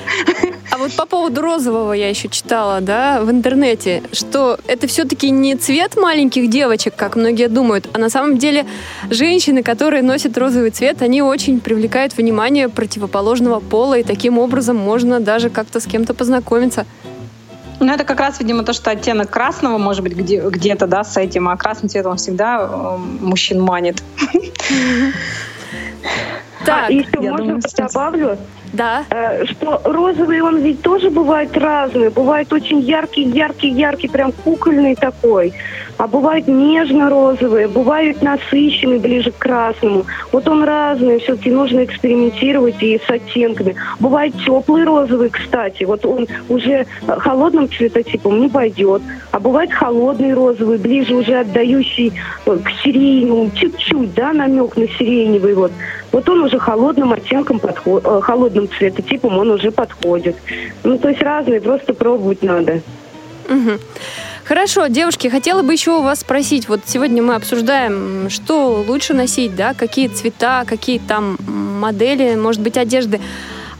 А 0.72 0.78
вот 0.78 0.93
по 0.93 1.05
поводу 1.05 1.41
розового 1.41 1.93
я 1.93 2.10
еще 2.10 2.30
читала, 2.30 2.80
да, 2.80 3.22
в 3.22 3.32
интернете, 3.32 4.03
что 4.12 4.60
это 4.68 4.88
все-таки 4.88 5.32
не 5.32 5.55
цвет 5.55 5.97
маленьких 5.97 6.49
девочек, 6.49 6.93
как 6.95 7.16
многие 7.16 7.47
думают, 7.47 7.89
а 7.93 7.97
на 7.97 8.10
самом 8.10 8.38
деле 8.38 8.66
женщины, 9.10 9.49
которые 9.64 10.04
носят 10.04 10.38
розовый 10.38 10.70
цвет, 10.72 11.02
они 11.02 11.22
очень 11.22 11.60
привлекают 11.60 12.16
внимание 12.16 12.70
противоположного 12.70 13.60
пола, 13.60 14.00
и 14.00 14.04
таким 14.04 14.38
образом 14.38 14.78
можно 14.78 15.20
даже 15.20 15.50
как-то 15.50 15.80
с 15.80 15.86
кем-то 15.86 16.14
познакомиться. 16.14 16.86
Ну, 17.80 17.93
это 17.93 18.04
как 18.04 18.20
раз, 18.20 18.39
видимо, 18.39 18.64
то, 18.64 18.74
что 18.74 18.91
оттенок 18.91 19.30
красного, 19.30 19.78
может 19.78 20.04
быть, 20.04 20.14
где, 20.14 20.41
где-то, 20.41 20.86
да, 20.86 21.04
с 21.04 21.16
этим, 21.18 21.47
а 21.47 21.56
красный 21.56 21.89
цвет, 21.89 22.06
он 22.06 22.18
всегда 22.18 22.60
э, 22.62 22.97
мужчин 22.97 23.62
манит. 23.62 24.04
Так, 26.66 26.89
а 26.89 26.91
еще 26.91 27.08
я 27.22 27.32
можно 27.32 27.45
думаю, 27.45 27.62
добавлю, 27.78 28.38
да. 28.74 29.06
э, 29.10 29.45
что 29.45 29.82
розовый 29.86 30.41
он 30.41 30.58
ведь 30.58 30.82
тоже 30.82 31.10
бывает 31.10 31.56
разный. 31.58 32.10
Бывает 32.10 32.52
очень 32.52 32.82
яркий, 32.82 33.24
яркий, 33.24 33.70
яркий, 33.70 34.10
прям 34.10 34.34
кукольный 34.34 34.95
такой. 34.95 35.54
А 36.00 36.08
бывает 36.08 36.47
нежно-розовый, 36.47 37.68
бывает 37.68 38.22
насыщенный, 38.22 39.00
ближе 39.00 39.32
к 39.34 39.38
красному. 39.38 40.06
Вот 40.32 40.47
он 40.47 40.64
разный, 40.64 41.20
все-таки 41.20 41.52
нужно 41.52 41.84
экспериментировать 41.84 42.82
и 42.82 43.02
с 43.06 43.10
оттенками. 43.10 43.76
Бывает 44.00 44.34
теплый 44.45 44.86
розовый, 44.86 45.30
кстати. 45.30 45.84
Вот 45.84 46.06
он 46.06 46.26
уже 46.47 46.86
холодным 47.06 47.70
цветотипом 47.70 48.39
не 48.39 48.47
пойдет. 48.47 49.02
А 49.32 49.41
бывает 49.41 49.74
холодный 49.74 50.34
розовый, 50.34 50.78
ближе 50.78 51.14
уже 51.16 51.41
отдающий 51.41 52.14
э, 52.45 52.58
к 52.64 52.70
сиреневому, 52.82 53.52
чуть-чуть, 53.54 54.14
да, 54.14 54.32
намек 54.32 54.78
на 54.78 54.88
сиреневый. 54.88 55.54
Вот, 55.54 55.74
вот 56.14 56.30
он 56.30 56.43
уже 56.43 56.60
холодным 56.60 57.12
оттенком 57.12 57.60
подходит, 57.60 58.08
холодным 58.24 58.70
цветотипом 58.70 59.38
он 59.38 59.52
уже 59.52 59.70
подходит. 59.72 60.38
Ну, 60.86 60.97
то 60.97 61.10
есть 61.10 61.22
разные, 61.22 61.60
просто 61.60 61.93
пробовать 61.93 62.41
надо. 62.41 62.80
Мгм. 63.50 63.80
Хорошо, 64.50 64.88
девушки, 64.88 65.28
хотела 65.28 65.62
бы 65.62 65.74
еще 65.74 65.91
у 65.91 66.02
вас 66.02 66.22
спросить. 66.22 66.68
Вот 66.68 66.80
сегодня 66.88 67.22
мы 67.22 67.36
обсуждаем, 67.36 68.32
что 68.32 68.84
лучше 68.88 69.14
носить, 69.14 69.56
да, 69.56 69.76
какие 69.76 70.08
цвета, 70.08 70.64
какие 70.66 70.97
там 70.97 71.38
модели, 71.45 72.34
может 72.34 72.60
быть, 72.60 72.76
одежды. 72.76 73.22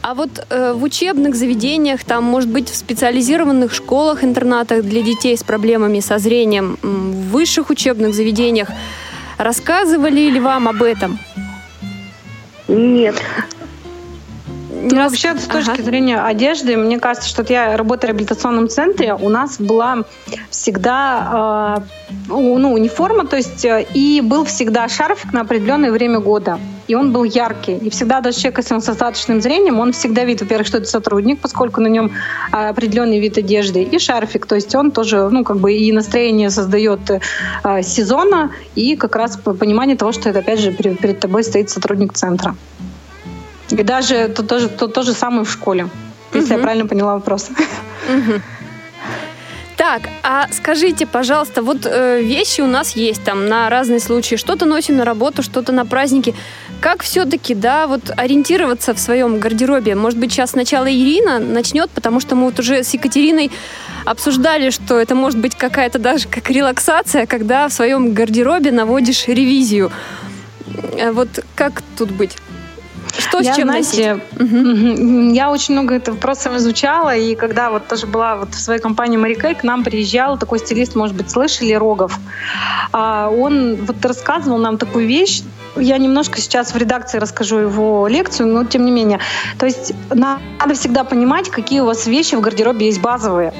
А 0.00 0.14
вот 0.14 0.30
э, 0.48 0.72
в 0.72 0.84
учебных 0.84 1.34
заведениях, 1.34 2.04
там, 2.04 2.22
может 2.22 2.48
быть, 2.48 2.68
в 2.68 2.76
специализированных 2.76 3.74
школах, 3.74 4.22
интернатах 4.22 4.84
для 4.84 5.02
детей 5.02 5.36
с 5.36 5.42
проблемами 5.42 5.98
со 5.98 6.18
зрением, 6.18 6.78
в 6.82 7.30
высших 7.32 7.70
учебных 7.70 8.14
заведениях, 8.14 8.68
рассказывали 9.38 10.30
ли 10.30 10.38
вам 10.38 10.68
об 10.68 10.84
этом? 10.84 11.18
Нет. 12.68 13.20
Ну, 14.82 14.96
рас- 14.96 15.12
вообще, 15.12 15.34
с 15.38 15.48
Ага. 15.48 15.64
точки 15.64 15.82
зрения 15.82 16.20
одежды, 16.20 16.76
мне 16.76 16.98
кажется, 16.98 17.28
что 17.28 17.44
я 17.48 17.76
работаю 17.76 18.10
в 18.10 18.12
реабилитационном 18.16 18.68
центре, 18.68 19.14
у 19.14 19.28
нас 19.28 19.58
была 19.58 20.04
всегда 20.50 21.82
э, 22.10 22.12
ну, 22.28 22.72
униформа, 22.72 23.26
то 23.26 23.36
есть 23.36 23.64
э, 23.64 23.86
и 23.94 24.20
был 24.20 24.44
всегда 24.44 24.88
шарфик 24.88 25.32
на 25.32 25.42
определенное 25.42 25.90
время 25.92 26.20
года. 26.20 26.58
И 26.88 26.94
он 26.96 27.12
был 27.12 27.22
яркий. 27.24 27.76
И 27.76 27.88
всегда 27.90 28.20
даже 28.20 28.38
человек, 28.38 28.58
если 28.58 28.74
он 28.74 28.80
с 28.82 28.88
остаточным 28.88 29.40
зрением, 29.40 29.78
он 29.78 29.92
всегда 29.92 30.24
видит, 30.24 30.42
во-первых, 30.42 30.66
что 30.66 30.78
это 30.78 30.86
сотрудник, 30.88 31.40
поскольку 31.40 31.80
на 31.80 31.86
нем 31.88 32.10
э, 32.52 32.68
определенный 32.68 33.20
вид 33.20 33.38
одежды, 33.38 33.82
и 33.82 33.98
шарфик. 33.98 34.46
То 34.46 34.54
есть 34.56 34.74
он 34.74 34.90
тоже, 34.90 35.28
ну, 35.30 35.44
как 35.44 35.58
бы 35.58 35.72
и 35.72 35.92
настроение 35.92 36.50
создает 36.50 37.00
э, 37.10 37.82
сезона, 37.82 38.50
и 38.74 38.96
как 38.96 39.14
раз 39.16 39.36
по- 39.36 39.54
понимание 39.54 39.96
того, 39.96 40.12
что 40.12 40.28
это, 40.30 40.40
опять 40.40 40.58
же, 40.60 40.72
перед, 40.72 40.98
перед 40.98 41.20
тобой 41.20 41.44
стоит 41.44 41.70
сотрудник 41.70 42.12
центра. 42.14 42.56
И 43.70 43.82
даже 43.82 44.28
то, 44.28 44.42
то, 44.42 44.68
то, 44.68 44.88
то 44.88 45.02
же 45.02 45.12
самое 45.12 45.44
в 45.44 45.50
школе, 45.50 45.88
если 46.34 46.50
я 46.50 46.56
Мгм. 46.56 46.62
правильно 46.62 46.86
поняла 46.88 47.14
вопрос. 47.14 47.50
Мгм. 48.08 48.42
Так, 49.76 50.02
а 50.22 50.46
скажите, 50.52 51.06
пожалуйста, 51.06 51.62
вот 51.62 51.86
э, 51.86 52.20
вещи 52.20 52.60
у 52.60 52.66
нас 52.66 52.96
есть 52.96 53.24
там 53.24 53.48
на 53.48 53.70
разные 53.70 53.98
случаи. 54.00 54.36
Что-то 54.36 54.66
носим 54.66 54.96
на 54.96 55.04
работу, 55.06 55.42
что-то 55.42 55.72
на 55.72 55.86
праздники. 55.86 56.34
Как 56.82 57.02
все-таки, 57.02 57.54
да, 57.54 57.86
вот 57.86 58.10
ориентироваться 58.14 58.92
в 58.92 58.98
своем 58.98 59.38
гардеробе? 59.38 59.94
Может 59.94 60.18
быть, 60.18 60.32
сейчас 60.32 60.50
сначала 60.50 60.86
Ирина 60.92 61.38
начнет, 61.38 61.88
потому 61.90 62.20
что 62.20 62.36
мы 62.36 62.44
вот 62.44 62.58
уже 62.58 62.82
с 62.84 62.92
Екатериной 62.92 63.50
обсуждали, 64.04 64.68
что 64.70 64.98
это 65.00 65.14
может 65.14 65.38
быть 65.38 65.54
какая-то 65.54 65.98
даже 65.98 66.28
как 66.28 66.50
релаксация, 66.50 67.24
когда 67.24 67.66
в 67.68 67.72
своем 67.72 68.12
гардеробе 68.12 68.72
наводишь 68.72 69.28
ревизию. 69.28 69.90
Э, 70.98 71.10
Вот 71.12 71.28
как 71.54 71.82
тут 71.96 72.10
быть? 72.10 72.36
Что 73.18 73.40
я, 73.40 73.52
с 73.52 73.56
чем 73.56 73.68
знаете, 73.68 74.20
носить? 74.38 75.36
Я 75.36 75.50
очень 75.50 75.74
много 75.74 75.94
этого 75.94 76.14
вопросов 76.14 76.56
изучала, 76.56 77.14
и 77.14 77.34
когда 77.34 77.70
вот 77.70 77.88
тоже 77.88 78.06
была 78.06 78.36
вот 78.36 78.54
в 78.54 78.60
своей 78.60 78.80
компании 78.80 79.16
Марикей, 79.16 79.54
к 79.54 79.62
нам 79.64 79.84
приезжал 79.84 80.38
такой 80.38 80.58
стилист, 80.58 80.94
может 80.94 81.16
быть, 81.16 81.30
слышали, 81.30 81.72
Рогов. 81.72 82.18
А, 82.92 83.28
он 83.28 83.76
вот 83.76 84.04
рассказывал 84.04 84.58
нам 84.58 84.78
такую 84.78 85.06
вещь, 85.06 85.42
я 85.76 85.98
немножко 85.98 86.40
сейчас 86.40 86.74
в 86.74 86.76
редакции 86.76 87.18
расскажу 87.18 87.58
его 87.58 88.08
лекцию, 88.08 88.48
но 88.48 88.64
тем 88.64 88.84
не 88.84 88.90
менее. 88.90 89.20
То 89.58 89.66
есть 89.66 89.92
надо 90.08 90.74
всегда 90.74 91.04
понимать, 91.04 91.48
какие 91.48 91.80
у 91.80 91.86
вас 91.86 92.06
вещи 92.06 92.34
в 92.34 92.40
гардеробе 92.40 92.86
есть 92.86 93.00
базовые. 93.00 93.52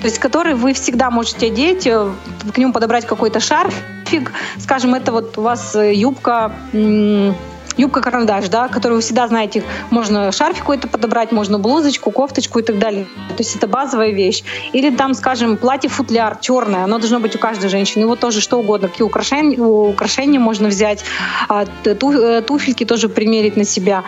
То 0.00 0.06
есть, 0.06 0.18
которые 0.18 0.54
вы 0.54 0.74
всегда 0.74 1.10
можете 1.10 1.48
одеть, 1.48 1.86
э, 1.86 2.08
к 2.54 2.58
нему 2.58 2.72
подобрать 2.72 3.04
какой-то 3.04 3.40
шарфик. 3.40 4.32
Скажем, 4.58 4.94
это 4.94 5.10
вот 5.10 5.36
у 5.38 5.42
вас 5.42 5.74
э, 5.74 5.92
юбка, 5.92 6.52
м, 6.72 7.34
юбка-карандаш, 7.78 8.48
да, 8.48 8.68
которую 8.68 8.98
вы 8.98 9.02
всегда 9.02 9.26
знаете, 9.28 9.62
можно 9.90 10.30
шарфик 10.32 10.58
какой-то 10.60 10.88
подобрать, 10.88 11.32
можно 11.32 11.58
блузочку, 11.58 12.10
кофточку 12.10 12.58
и 12.58 12.62
так 12.62 12.78
далее. 12.78 13.06
То 13.28 13.38
есть 13.38 13.56
это 13.56 13.66
базовая 13.66 14.10
вещь. 14.10 14.42
Или 14.72 14.90
там, 14.90 15.14
скажем, 15.14 15.56
платье-футляр 15.56 16.38
черное, 16.40 16.84
оно 16.84 16.98
должно 16.98 17.20
быть 17.20 17.34
у 17.36 17.38
каждой 17.38 17.70
женщины. 17.70 18.02
Его 18.02 18.16
тоже 18.16 18.40
что 18.40 18.58
угодно, 18.58 18.88
какие 18.88 19.06
украшения, 19.06 19.58
украшения 19.58 20.40
можно 20.40 20.68
взять, 20.68 21.04
а, 21.48 21.64
э, 21.84 22.42
туфельки 22.42 22.84
тоже 22.84 23.08
примерить 23.08 23.56
на 23.56 23.64
себя. 23.64 24.04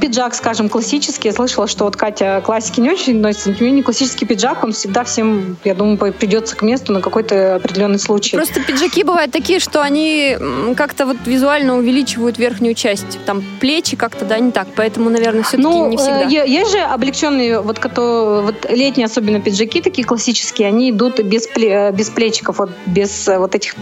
Пиджак, 0.00 0.34
скажем, 0.34 0.68
классический. 0.68 1.28
Я 1.28 1.34
слышала, 1.34 1.66
что 1.66 1.84
вот 1.84 1.96
Катя 1.96 2.40
классики 2.44 2.80
не 2.80 2.90
очень 2.90 3.20
носит, 3.20 3.60
но 3.60 3.66
не 3.68 3.82
классический 3.82 4.24
пиджак, 4.24 4.64
он 4.64 4.72
всегда 4.72 5.04
всем, 5.04 5.56
я 5.64 5.74
думаю, 5.74 6.12
придется 6.12 6.56
к 6.56 6.62
месту 6.62 6.92
на 6.92 7.00
какой-то 7.00 7.56
определенный 7.56 7.98
случай. 7.98 8.36
Просто 8.36 8.60
пиджаки 8.60 9.02
бывают 9.02 9.32
такие, 9.32 9.58
что 9.58 9.82
они 9.82 10.36
как-то 10.76 11.06
вот 11.06 11.16
визуально 11.26 11.76
увеличивают 11.76 12.38
верхнюю 12.38 12.74
часть. 12.74 12.91
Там 13.26 13.42
плечи 13.60 13.96
как-то, 13.96 14.24
да, 14.24 14.38
не 14.38 14.50
так. 14.50 14.68
Поэтому, 14.76 15.10
наверное, 15.10 15.42
все-таки 15.42 15.62
Ну, 15.62 15.88
не 15.88 15.96
всегда. 15.96 16.22
э, 16.22 16.48
есть 16.48 16.70
же 16.70 16.78
облегченные, 16.78 17.60
вот, 17.60 17.78
которые, 17.78 18.42
вот 18.42 18.70
летние 18.70 19.06
особенно 19.06 19.40
пиджаки 19.40 19.80
такие 19.80 20.06
классические, 20.06 20.68
они 20.68 20.90
идут 20.90 21.20
без, 21.20 21.46
э, 21.56 21.92
без 21.92 22.10
плечиков, 22.10 22.58
вот, 22.58 22.70
без 22.86 23.28
э, 23.28 23.38
вот 23.38 23.54
этих 23.54 23.74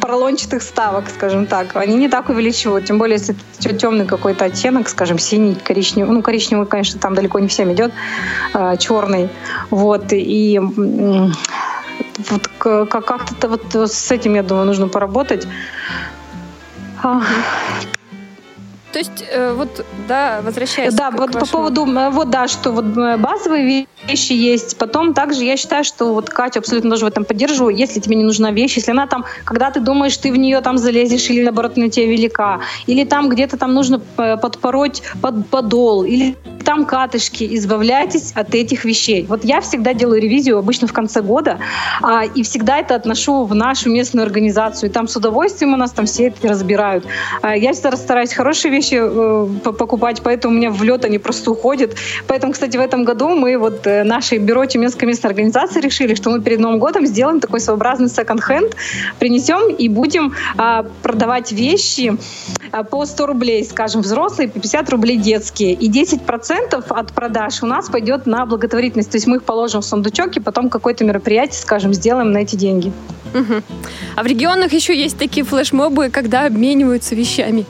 поролончатых 0.00 0.62
ставок, 0.62 1.04
скажем 1.10 1.46
так. 1.46 1.76
Они 1.76 1.96
не 1.96 2.08
так 2.08 2.28
увеличивают, 2.28 2.86
тем 2.86 2.98
более, 2.98 3.18
если 3.18 3.36
это 3.64 3.74
темный 3.74 4.06
какой-то 4.06 4.44
оттенок, 4.44 4.88
скажем, 4.88 5.18
синий, 5.18 5.54
коричневый. 5.54 6.14
Ну, 6.14 6.22
коричневый, 6.22 6.66
конечно, 6.66 7.00
там 7.00 7.14
далеко 7.14 7.38
не 7.38 7.48
всем 7.48 7.72
идет, 7.72 7.92
э, 8.54 8.76
черный. 8.78 9.28
Вот, 9.70 10.12
и 10.12 10.60
вот 12.30 12.48
как-то 12.58 13.48
вот 13.48 13.74
с 13.74 14.10
этим, 14.10 14.34
я 14.34 14.42
думаю, 14.42 14.66
нужно 14.66 14.88
поработать. 14.88 15.46
То 18.92 18.98
есть, 19.00 19.24
э, 19.30 19.52
вот, 19.52 19.84
да, 20.08 20.40
возвращаясь 20.42 20.94
Да, 20.94 21.10
к 21.10 21.18
вот 21.18 21.32
по 21.32 21.40
вашему- 21.40 21.52
поводу, 21.52 21.86
э, 21.86 22.10
вот 22.10 22.30
да, 22.30 22.48
что 22.48 22.70
вот 22.72 22.84
э, 22.96 23.16
базовые 23.18 23.86
вещи 24.08 24.32
есть. 24.32 24.78
Потом 24.78 25.12
также 25.12 25.44
я 25.44 25.56
считаю, 25.56 25.84
что 25.84 26.14
вот 26.14 26.30
Катя 26.30 26.60
абсолютно 26.60 26.90
тоже 26.90 27.04
в 27.04 27.08
этом 27.08 27.24
поддерживаю. 27.24 27.76
Если 27.76 28.00
тебе 28.00 28.16
не 28.16 28.24
нужна 28.24 28.52
вещь, 28.52 28.76
если 28.76 28.92
она 28.92 29.06
там, 29.06 29.24
когда 29.44 29.70
ты 29.70 29.80
думаешь, 29.80 30.16
ты 30.16 30.32
в 30.32 30.36
нее 30.36 30.60
там 30.60 30.78
залезешь, 30.78 31.28
или 31.30 31.42
наоборот 31.42 31.76
на 31.76 31.90
тебе 31.90 32.06
велика, 32.06 32.60
или 32.86 33.04
там 33.04 33.28
где-то 33.28 33.58
там 33.58 33.74
нужно 33.74 34.00
э, 34.18 34.36
подпороть 34.38 35.02
под 35.20 35.46
подол, 35.48 36.04
или 36.04 36.36
там 36.64 36.84
катышки, 36.84 37.46
избавляйтесь 37.56 38.32
от 38.34 38.54
этих 38.54 38.84
вещей. 38.84 39.24
Вот 39.28 39.44
я 39.44 39.60
всегда 39.60 39.94
делаю 39.94 40.20
ревизию 40.20 40.58
обычно 40.58 40.88
в 40.88 40.92
конце 40.92 41.22
года, 41.22 41.58
а, 42.02 42.24
и 42.24 42.42
всегда 42.42 42.78
это 42.78 42.96
отношу 42.96 43.44
в 43.44 43.54
нашу 43.54 43.88
местную 43.90 44.24
организацию. 44.26 44.90
И 44.90 44.92
там 44.92 45.06
с 45.06 45.14
удовольствием 45.16 45.74
у 45.74 45.76
нас 45.76 45.92
там 45.92 46.06
все 46.06 46.26
это 46.28 46.48
разбирают. 46.48 47.04
А, 47.42 47.56
я 47.56 47.72
всегда 47.72 47.96
стараюсь 47.96 48.32
хорошие 48.32 48.72
вещи 48.76 48.98
э, 49.00 49.48
по- 49.64 49.72
покупать, 49.72 50.22
поэтому 50.22 50.54
у 50.54 50.56
меня 50.56 50.70
в 50.70 50.82
лед 50.82 51.04
они 51.04 51.18
просто 51.18 51.50
уходят. 51.50 51.96
Поэтому, 52.26 52.52
кстати, 52.52 52.76
в 52.76 52.80
этом 52.80 53.04
году 53.04 53.28
мы 53.28 53.58
вот 53.58 53.86
э, 53.86 54.04
наше 54.04 54.36
бюро 54.38 54.66
Тюменской 54.66 55.08
местной 55.08 55.30
организации 55.30 55.80
решили, 55.80 56.14
что 56.14 56.30
мы 56.30 56.40
перед 56.40 56.60
Новым 56.60 56.78
годом 56.78 57.06
сделаем 57.06 57.40
такой 57.40 57.60
своеобразный 57.60 58.08
секонд-хенд, 58.08 58.76
принесем 59.18 59.74
и 59.74 59.88
будем 59.88 60.34
а, 60.56 60.84
продавать 61.02 61.52
вещи 61.52 62.16
а, 62.72 62.82
по 62.82 63.04
100 63.04 63.26
рублей, 63.26 63.64
скажем, 63.64 64.02
взрослые, 64.02 64.48
по 64.48 64.60
50 64.60 64.90
рублей 64.90 65.16
детские. 65.16 65.72
И 65.72 65.90
10% 65.90 66.84
от 66.88 67.12
продаж 67.12 67.62
у 67.62 67.66
нас 67.66 67.88
пойдет 67.88 68.26
на 68.26 68.46
благотворительность. 68.46 69.10
То 69.10 69.16
есть 69.16 69.26
мы 69.26 69.36
их 69.36 69.44
положим 69.44 69.80
в 69.80 69.84
сундучок 69.84 70.36
и 70.36 70.40
потом 70.40 70.68
какое-то 70.68 71.04
мероприятие, 71.04 71.60
скажем, 71.60 71.94
сделаем 71.94 72.32
на 72.32 72.38
эти 72.38 72.56
деньги. 72.56 72.92
Мгм. 73.34 73.62
А 74.16 74.22
в 74.22 74.26
регионах 74.26 74.72
еще 74.72 74.96
есть 74.96 75.18
такие 75.18 75.44
флешмобы, 75.44 76.10
когда 76.10 76.46
обмениваются 76.46 77.14
вещами. 77.14 77.66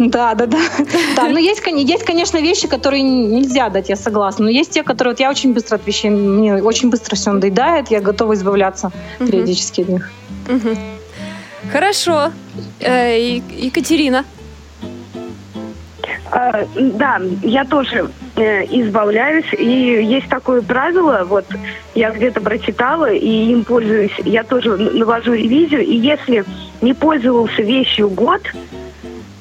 Да, 0.00 0.34
да, 0.34 0.46
да. 0.46 0.58
Да, 1.16 1.28
но 1.28 1.38
есть, 1.38 1.62
есть, 1.66 2.04
конечно, 2.04 2.38
вещи, 2.38 2.66
которые 2.66 3.02
нельзя 3.02 3.68
дать, 3.68 3.90
я 3.90 3.96
согласна. 3.96 4.46
Но 4.46 4.50
есть 4.50 4.70
те, 4.70 4.82
которые 4.82 5.12
вот 5.12 5.20
я 5.20 5.30
очень 5.30 5.52
быстро 5.52 5.76
от 5.76 5.86
вещей, 5.86 6.08
мне 6.10 6.54
очень 6.62 6.88
быстро 6.90 7.16
все 7.16 7.32
надоедает, 7.32 7.90
я 7.90 8.00
готова 8.00 8.32
избавляться 8.32 8.90
Мгм. 9.18 9.30
периодически 9.30 9.82
от 9.82 9.88
них. 9.88 10.10
Мгм. 10.48 10.78
Хорошо. 11.70 12.32
Э, 12.80 13.18
И- 13.18 13.42
Екатерина. 13.66 14.24
А, 16.32 16.64
да, 16.78 17.20
я 17.42 17.64
тоже 17.64 18.08
э, 18.36 18.64
избавляюсь. 18.64 19.52
И 19.58 19.64
есть 19.64 20.28
такое 20.28 20.62
правило, 20.62 21.24
вот 21.28 21.44
я 21.94 22.10
где-то 22.10 22.40
прочитала 22.40 23.12
и 23.12 23.52
им 23.52 23.64
пользуюсь. 23.64 24.12
Я 24.24 24.44
тоже 24.44 24.76
навожу 24.76 25.34
ревизию. 25.34 25.84
И 25.84 25.96
если 25.96 26.44
не 26.80 26.94
пользовался 26.94 27.62
вещью 27.62 28.08
год, 28.08 28.40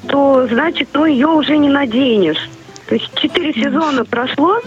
то 0.10 0.48
значит, 0.48 0.90
ну 0.94 1.06
ее 1.06 1.28
уже 1.28 1.58
не 1.58 1.70
наденешь. 1.70 2.50
То 2.88 2.96
есть 2.96 3.10
четыре 3.16 3.54
сезона 3.54 4.04
прошло, 4.04 4.60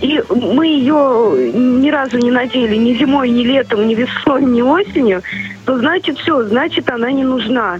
и 0.00 0.22
мы 0.28 0.66
ее 0.66 1.52
ни 1.54 1.88
разу 1.90 2.18
не 2.18 2.30
надели 2.30 2.74
ни 2.74 2.94
зимой, 2.94 3.30
ни 3.30 3.44
летом, 3.44 3.86
ни 3.86 3.94
весной, 3.94 4.44
ни 4.44 4.60
осенью, 4.60 5.22
то 5.64 5.78
значит 5.78 6.18
все, 6.18 6.42
значит 6.42 6.90
она 6.90 7.12
не 7.12 7.22
нужна. 7.22 7.78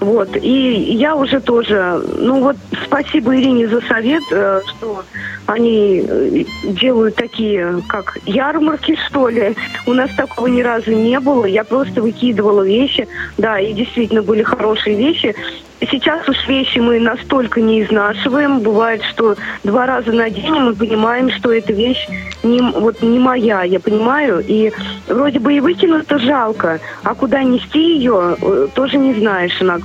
Вот. 0.00 0.36
И 0.36 0.94
я 0.94 1.16
уже 1.16 1.40
тоже, 1.40 2.02
ну 2.18 2.40
вот 2.40 2.56
спасибо 2.84 3.36
Ирине 3.36 3.68
за 3.68 3.80
совет, 3.82 4.22
э, 4.30 4.60
что 4.66 5.04
они 5.46 6.04
э, 6.06 6.44
делают 6.64 7.16
такие, 7.16 7.82
как 7.88 8.18
ярмарки, 8.26 8.96
что 9.06 9.28
ли. 9.28 9.56
У 9.86 9.94
нас 9.94 10.10
такого 10.14 10.46
ни 10.46 10.60
разу 10.60 10.92
не 10.92 11.18
было. 11.20 11.46
Я 11.46 11.64
просто 11.64 12.02
выкидывала 12.02 12.62
вещи. 12.62 13.08
Да, 13.38 13.58
и 13.58 13.72
действительно 13.72 14.22
были 14.22 14.42
хорошие 14.42 14.96
вещи. 14.96 15.34
Сейчас 15.80 16.28
уж 16.28 16.48
вещи 16.48 16.80
мы 16.80 16.98
настолько 16.98 17.60
не 17.60 17.82
изнашиваем. 17.82 18.60
Бывает, 18.60 19.02
что 19.04 19.36
два 19.62 19.86
раза 19.86 20.12
наденем 20.12 20.70
и 20.70 20.74
понимаем, 20.74 21.30
что 21.30 21.52
эта 21.52 21.72
вещь 21.72 22.06
не, 22.42 22.60
вот, 22.60 23.00
не 23.00 23.18
моя, 23.18 23.62
я 23.62 23.80
понимаю. 23.80 24.44
И 24.46 24.72
вроде 25.06 25.38
бы 25.38 25.54
и 25.54 25.60
выкинуть-то 25.60 26.18
жалко, 26.18 26.80
а 27.04 27.14
куда 27.14 27.42
нести 27.42 27.96
ее, 27.96 28.36
э, 28.40 28.68
тоже 28.74 28.98
не 28.98 29.14
знаешь 29.14 29.56
иногда. 29.62 29.77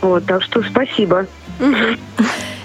Вот, 0.00 0.24
так 0.26 0.42
что 0.42 0.62
спасибо. 0.62 1.26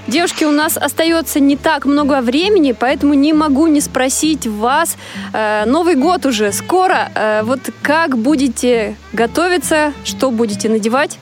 Девушки, 0.07 0.43
у 0.43 0.51
нас 0.51 0.77
остается 0.77 1.39
не 1.39 1.55
так 1.55 1.85
много 1.85 2.21
времени, 2.21 2.73
поэтому 2.73 3.13
не 3.13 3.33
могу 3.33 3.67
не 3.67 3.79
спросить 3.79 4.47
вас. 4.47 4.97
Э, 5.31 5.63
Новый 5.65 5.95
год 5.95 6.25
уже 6.25 6.51
скоро. 6.51 7.09
Э, 7.15 7.43
вот 7.43 7.59
как 7.81 8.17
будете 8.17 8.97
готовиться, 9.13 9.93
что 10.03 10.31
будете 10.31 10.67
надевать? 10.69 11.19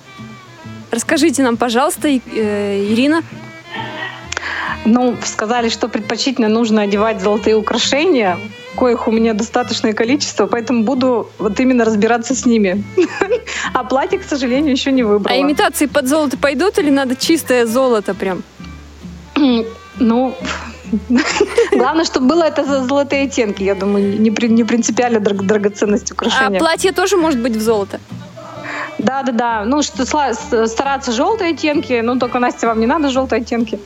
Расскажите 0.91 1.43
нам, 1.43 1.57
пожалуйста, 1.57 2.07
э, 2.07 2.85
Ирина. 2.91 3.21
Ну, 4.85 5.15
сказали, 5.23 5.69
что 5.69 5.87
предпочтительно 5.87 6.47
нужно 6.47 6.81
одевать 6.81 7.21
золотые 7.21 7.55
украшения, 7.57 8.39
коих 8.75 9.07
у 9.07 9.11
меня 9.11 9.33
достаточное 9.33 9.93
количество, 9.93 10.45
поэтому 10.47 10.83
буду 10.83 11.29
вот 11.39 11.59
именно 11.59 11.85
разбираться 11.85 12.33
с 12.35 12.45
ними. 12.45 12.83
А 13.73 13.83
платье, 13.83 14.19
к 14.19 14.23
сожалению, 14.23 14.71
еще 14.71 14.91
не 14.91 15.01
А 15.03 15.07
выбрала. 15.07 15.41
имитации 15.41 15.85
под 15.87 16.07
золото 16.07 16.37
пойдут 16.37 16.77
или 16.79 16.89
надо 16.89 17.15
чистое 17.15 17.65
золото 17.65 18.13
прям? 18.13 18.43
Ну, 20.01 20.33
главное, 21.71 22.05
чтобы 22.05 22.27
было 22.27 22.43
это 22.43 22.63
золотые 22.87 23.23
оттенки, 23.23 23.63
я 23.63 23.75
думаю, 23.75 24.17
не, 24.19 24.29
не 24.29 24.63
принципиально 24.63 25.19
драг- 25.19 25.45
драгоценность 25.45 26.11
А 26.11 26.13
украшения. 26.13 26.59
платье 26.59 26.91
тоже 26.93 27.17
может 27.17 27.39
быть 27.41 27.55
в 27.57 27.61
золото? 27.61 27.99
Да, 28.97 29.23
да, 29.23 29.31
да. 29.31 29.63
Ну, 29.65 29.81
что 29.81 30.05
стараться 30.67 31.11
желтые 31.11 31.51
оттенки, 31.53 31.99
ну, 32.01 32.17
только, 32.17 32.39
Настя, 32.39 32.67
вам 32.67 32.79
не 32.79 32.87
надо 32.87 33.09
желтые 33.09 33.41
оттенки. 33.41 33.79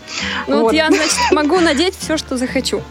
Ну 0.47 0.55
вот 0.57 0.61
Вот. 0.65 0.73
я, 0.73 0.87
значит, 0.91 1.31
могу 1.31 1.59
надеть 1.59 1.95
все, 1.99 2.17
что 2.17 2.37
захочу. 2.37 2.81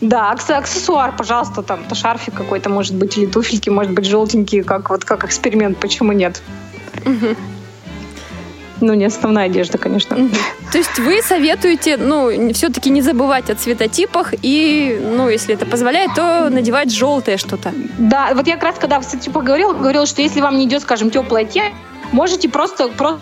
Да, 0.00 0.30
акс- 0.30 0.50
аксессуар, 0.50 1.16
пожалуйста, 1.16 1.62
там, 1.62 1.84
то 1.84 1.94
шарфик 1.94 2.34
какой-то, 2.34 2.70
может 2.70 2.94
быть, 2.94 3.18
или 3.18 3.26
туфельки, 3.26 3.68
может 3.68 3.92
быть, 3.92 4.06
желтенькие, 4.06 4.62
как 4.62 4.90
вот 4.90 5.04
как 5.04 5.24
эксперимент, 5.24 5.78
почему 5.78 6.12
нет? 6.12 6.40
Ну, 8.80 8.94
не 8.94 9.06
основная 9.06 9.46
одежда, 9.46 9.76
конечно. 9.76 10.16
То 10.70 10.78
есть 10.78 10.98
вы 11.00 11.20
советуете, 11.22 11.96
ну, 11.96 12.52
все-таки 12.52 12.90
не 12.90 13.02
забывать 13.02 13.50
о 13.50 13.56
цветотипах 13.56 14.34
и, 14.40 15.00
ну, 15.02 15.28
если 15.28 15.54
это 15.54 15.66
позволяет, 15.66 16.14
то 16.14 16.48
надевать 16.48 16.92
желтое 16.92 17.38
что-то. 17.38 17.72
Да, 17.98 18.30
вот 18.34 18.46
я 18.46 18.54
как 18.54 18.62
раз, 18.62 18.76
когда 18.78 19.00
типа 19.00 19.40
поговорила, 19.40 19.72
говорила, 19.72 20.06
что 20.06 20.22
если 20.22 20.40
вам 20.40 20.58
не 20.58 20.66
идет, 20.66 20.82
скажем, 20.82 21.10
теплое 21.10 21.42
оттенок, 21.42 21.72
можете 22.12 22.48
просто, 22.48 22.88
просто 22.88 23.20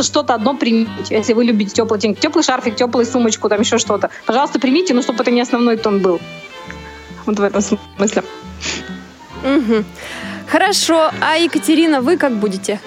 что-то 0.00 0.34
одно 0.34 0.56
примите, 0.56 0.90
если 1.10 1.34
вы 1.34 1.44
любите 1.44 1.72
теплый 1.74 1.98
оттенок. 1.98 2.18
Теплый 2.18 2.42
шарфик, 2.42 2.76
теплую 2.76 3.04
сумочку, 3.04 3.48
там 3.48 3.60
еще 3.60 3.78
что-то. 3.78 4.10
Пожалуйста, 4.26 4.58
примите, 4.58 4.94
но 4.94 5.02
чтобы 5.02 5.22
это 5.22 5.30
не 5.30 5.40
основной 5.40 5.76
тон 5.76 6.00
был. 6.00 6.20
Вот 7.26 7.38
в 7.38 7.42
этом 7.42 7.60
смысле. 7.60 8.24
Хорошо. 10.48 11.10
А 11.20 11.36
Екатерина, 11.36 12.00
вы 12.00 12.16
как 12.16 12.32
будете 12.36 12.80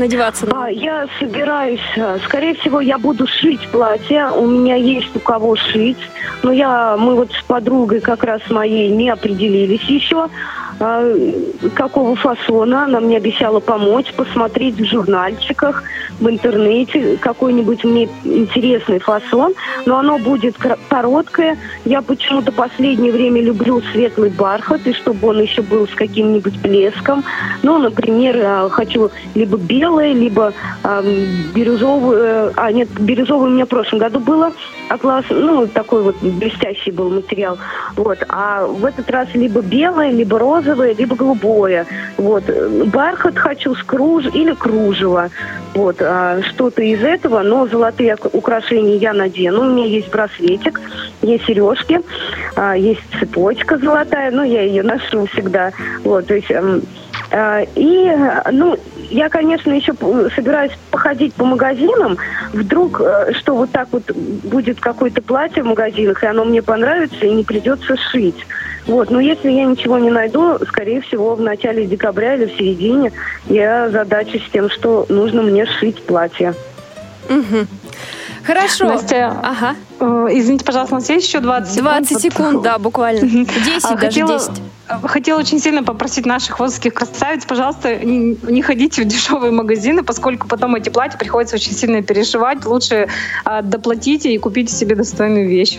надеваться? 0.00 0.48
А, 0.52 0.68
я 0.68 1.06
собираюсь, 1.20 1.80
э, 1.96 2.18
скорее 2.24 2.54
всего, 2.54 2.80
я 2.80 2.98
буду 2.98 3.26
шить 3.26 3.66
платье. 3.68 4.30
У 4.30 4.46
меня 4.46 4.74
есть 4.74 5.14
у 5.14 5.20
кого 5.20 5.54
шить. 5.54 5.98
Но 6.42 6.50
я, 6.52 6.96
мы 6.98 7.14
вот 7.14 7.30
с 7.32 7.42
подругой 7.42 8.00
как 8.00 8.24
раз 8.24 8.40
моей 8.50 8.88
не 8.88 9.10
определились 9.10 9.82
еще, 9.82 10.28
а, 10.80 11.04
какого 11.74 12.16
фасона. 12.16 12.84
Она 12.84 13.00
мне 13.00 13.18
обещала 13.18 13.60
помочь, 13.60 14.12
посмотреть 14.14 14.80
в 14.80 14.84
журнальчиках, 14.84 15.84
в 16.18 16.28
интернете 16.28 17.18
какой-нибудь 17.18 17.84
мне 17.84 18.08
интересный 18.24 18.98
фасон. 18.98 19.54
Но 19.84 19.98
оно 19.98 20.18
будет 20.18 20.56
короткое. 20.88 21.58
Я 21.84 22.02
почему-то 22.02 22.52
последнее 22.52 23.12
время 23.12 23.42
люблю 23.42 23.82
светлый 23.92 24.30
бархат, 24.30 24.86
и 24.86 24.94
чтобы 24.94 25.28
он 25.28 25.40
еще 25.40 25.62
был 25.62 25.86
с 25.86 25.94
каким-нибудь 25.94 26.58
блеском. 26.60 27.24
Ну, 27.62 27.78
например, 27.78 28.36
э, 28.38 28.68
хочу 28.70 29.10
либо 29.34 29.58
белое, 29.90 30.12
либо 30.12 30.52
эм, 30.84 31.52
бирюзовый. 31.54 32.52
А, 32.56 32.72
нет, 32.72 32.88
бирюзовый 32.98 33.50
у 33.50 33.54
меня 33.54 33.66
в 33.66 33.68
прошлом 33.68 33.98
году 33.98 34.20
было. 34.20 34.52
Атлас, 34.88 35.24
ну, 35.30 35.66
такой 35.66 36.02
вот 36.02 36.16
блестящий 36.20 36.90
был 36.90 37.10
материал. 37.10 37.58
Вот. 37.96 38.18
А 38.28 38.66
в 38.66 38.84
этот 38.84 39.10
раз 39.10 39.28
либо 39.34 39.60
белое, 39.60 40.10
либо 40.10 40.38
розовое, 40.38 40.94
либо 40.94 41.16
голубое. 41.16 41.86
Вот. 42.16 42.44
Э, 42.48 42.84
Бархат 42.86 43.38
хочу 43.38 43.74
с 43.74 43.82
круж 43.82 44.24
или 44.32 44.52
кружево. 44.52 45.30
Вот. 45.74 45.96
а, 46.00 46.40
что-то 46.42 46.82
из 46.82 47.02
этого, 47.02 47.42
но 47.42 47.66
золотые 47.66 48.16
украшения 48.32 48.96
я 48.96 49.12
надену. 49.12 49.62
У 49.62 49.64
меня 49.64 49.86
есть 49.86 50.10
браслетик, 50.10 50.80
есть 51.22 51.44
сережки, 51.44 52.00
а, 52.56 52.76
есть 52.76 53.02
цепочка 53.18 53.78
золотая, 53.78 54.30
но 54.30 54.44
я 54.44 54.62
ее 54.62 54.82
ношу 54.82 55.26
всегда. 55.26 55.72
Вот, 56.02 56.26
то 56.26 56.34
есть, 56.34 56.50
а, 57.32 57.62
и, 57.76 58.06
э, 58.06 58.50
ну, 58.50 58.76
я, 59.10 59.28
конечно, 59.28 59.72
еще 59.72 59.92
п- 59.92 60.30
собираюсь 60.34 60.72
походить 60.90 61.34
по 61.34 61.44
магазинам. 61.44 62.16
Вдруг, 62.52 63.00
э, 63.00 63.32
что 63.34 63.56
вот 63.56 63.70
так 63.70 63.88
вот 63.92 64.10
будет 64.12 64.80
какое-то 64.80 65.20
платье 65.20 65.62
в 65.62 65.66
магазинах, 65.66 66.22
и 66.22 66.26
оно 66.26 66.44
мне 66.44 66.62
понравится, 66.62 67.26
и 67.26 67.30
не 67.32 67.44
придется 67.44 67.96
шить. 68.10 68.46
Вот, 68.86 69.10
но 69.10 69.20
если 69.20 69.50
я 69.50 69.64
ничего 69.64 69.98
не 69.98 70.10
найду, 70.10 70.58
скорее 70.66 71.00
всего, 71.02 71.34
в 71.34 71.40
начале 71.40 71.86
декабря 71.86 72.34
или 72.34 72.46
в 72.46 72.56
середине 72.56 73.12
я 73.48 73.90
задачусь 73.90 74.48
тем, 74.52 74.70
что 74.70 75.06
нужно 75.08 75.42
мне 75.42 75.66
шить 75.66 76.02
платье. 76.02 76.54
Мгм. 77.28 77.68
Хорошо. 78.52 78.84
Настя, 78.86 79.36
Ага. 79.42 79.76
э, 80.00 80.28
извините, 80.32 80.64
пожалуйста, 80.64 80.94
у 80.94 80.98
нас 80.98 81.08
есть 81.08 81.26
еще 81.26 81.40
20 81.40 81.72
секунд? 81.72 81.84
20 81.84 82.12
Вот. 82.12 82.22
секунд, 82.22 82.62
да, 82.62 82.78
буквально. 82.78 83.20
10, 83.20 83.84
А, 83.84 83.94
даже 83.94 84.06
хотела, 84.06 84.38
10. 84.38 84.50
хотела 85.04 85.38
очень 85.38 85.60
сильно 85.60 85.82
попросить 85.84 86.26
наших 86.26 86.58
водских 86.58 86.94
красавиц, 86.94 87.44
пожалуйста, 87.44 87.94
не, 87.96 88.36
не 88.42 88.62
ходите 88.62 89.02
в 89.02 89.04
дешевые 89.06 89.52
магазины, 89.52 90.02
поскольку 90.02 90.48
потом 90.48 90.74
эти 90.74 90.88
платья 90.88 91.16
приходится 91.18 91.56
очень 91.56 91.72
сильно 91.72 92.02
перешивать. 92.02 92.64
Лучше 92.66 93.08
а, 93.44 93.62
доплатите 93.62 94.32
и 94.32 94.38
купите 94.38 94.74
себе 94.74 94.96
достойную 94.96 95.48
вещь. 95.48 95.78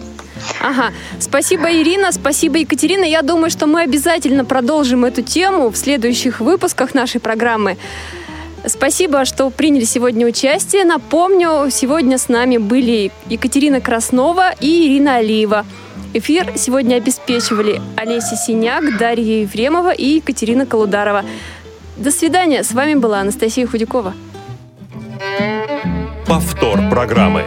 Ага. 0.62 0.92
Спасибо, 1.20 1.72
Ирина, 1.72 2.12
спасибо, 2.12 2.58
Екатерина. 2.58 3.04
Я 3.04 3.22
думаю, 3.22 3.50
что 3.52 3.68
мы 3.68 3.82
обязательно 3.82 4.46
продолжим 4.46 5.06
эту 5.06 5.22
тему 5.22 5.70
в 5.70 5.76
следующих 5.78 6.40
выпусках 6.40 6.94
нашей 6.94 7.20
программы. 7.20 7.78
Спасибо, 8.66 9.26
что 9.26 9.50
приняли 9.50 9.86
сегодня 9.86 10.28
участие. 10.28 10.86
Напомню, 10.86 11.70
сегодня 11.72 12.18
с 12.18 12.30
нами 12.30 12.58
были 12.58 13.12
Екатерина 13.28 13.82
Краснова 13.82 14.52
и 14.60 14.88
Ирина 14.88 15.16
Алиева. 15.16 15.66
Эфир 16.14 16.54
сегодня 16.56 16.96
обеспечивали 16.96 17.82
Олеся 17.96 18.36
Синяк, 18.36 18.98
Дарья 18.98 19.42
Ефремова 19.42 19.92
и 19.92 20.16
Екатерина 20.16 20.66
Колударова. 20.66 21.24
До 21.98 22.12
свидания. 22.12 22.64
С 22.64 22.74
вами 22.74 22.96
была 22.96 23.22
Анастасия 23.22 23.66
Худякова. 23.66 24.14
Повтор 26.28 26.90
программы. 26.90 27.44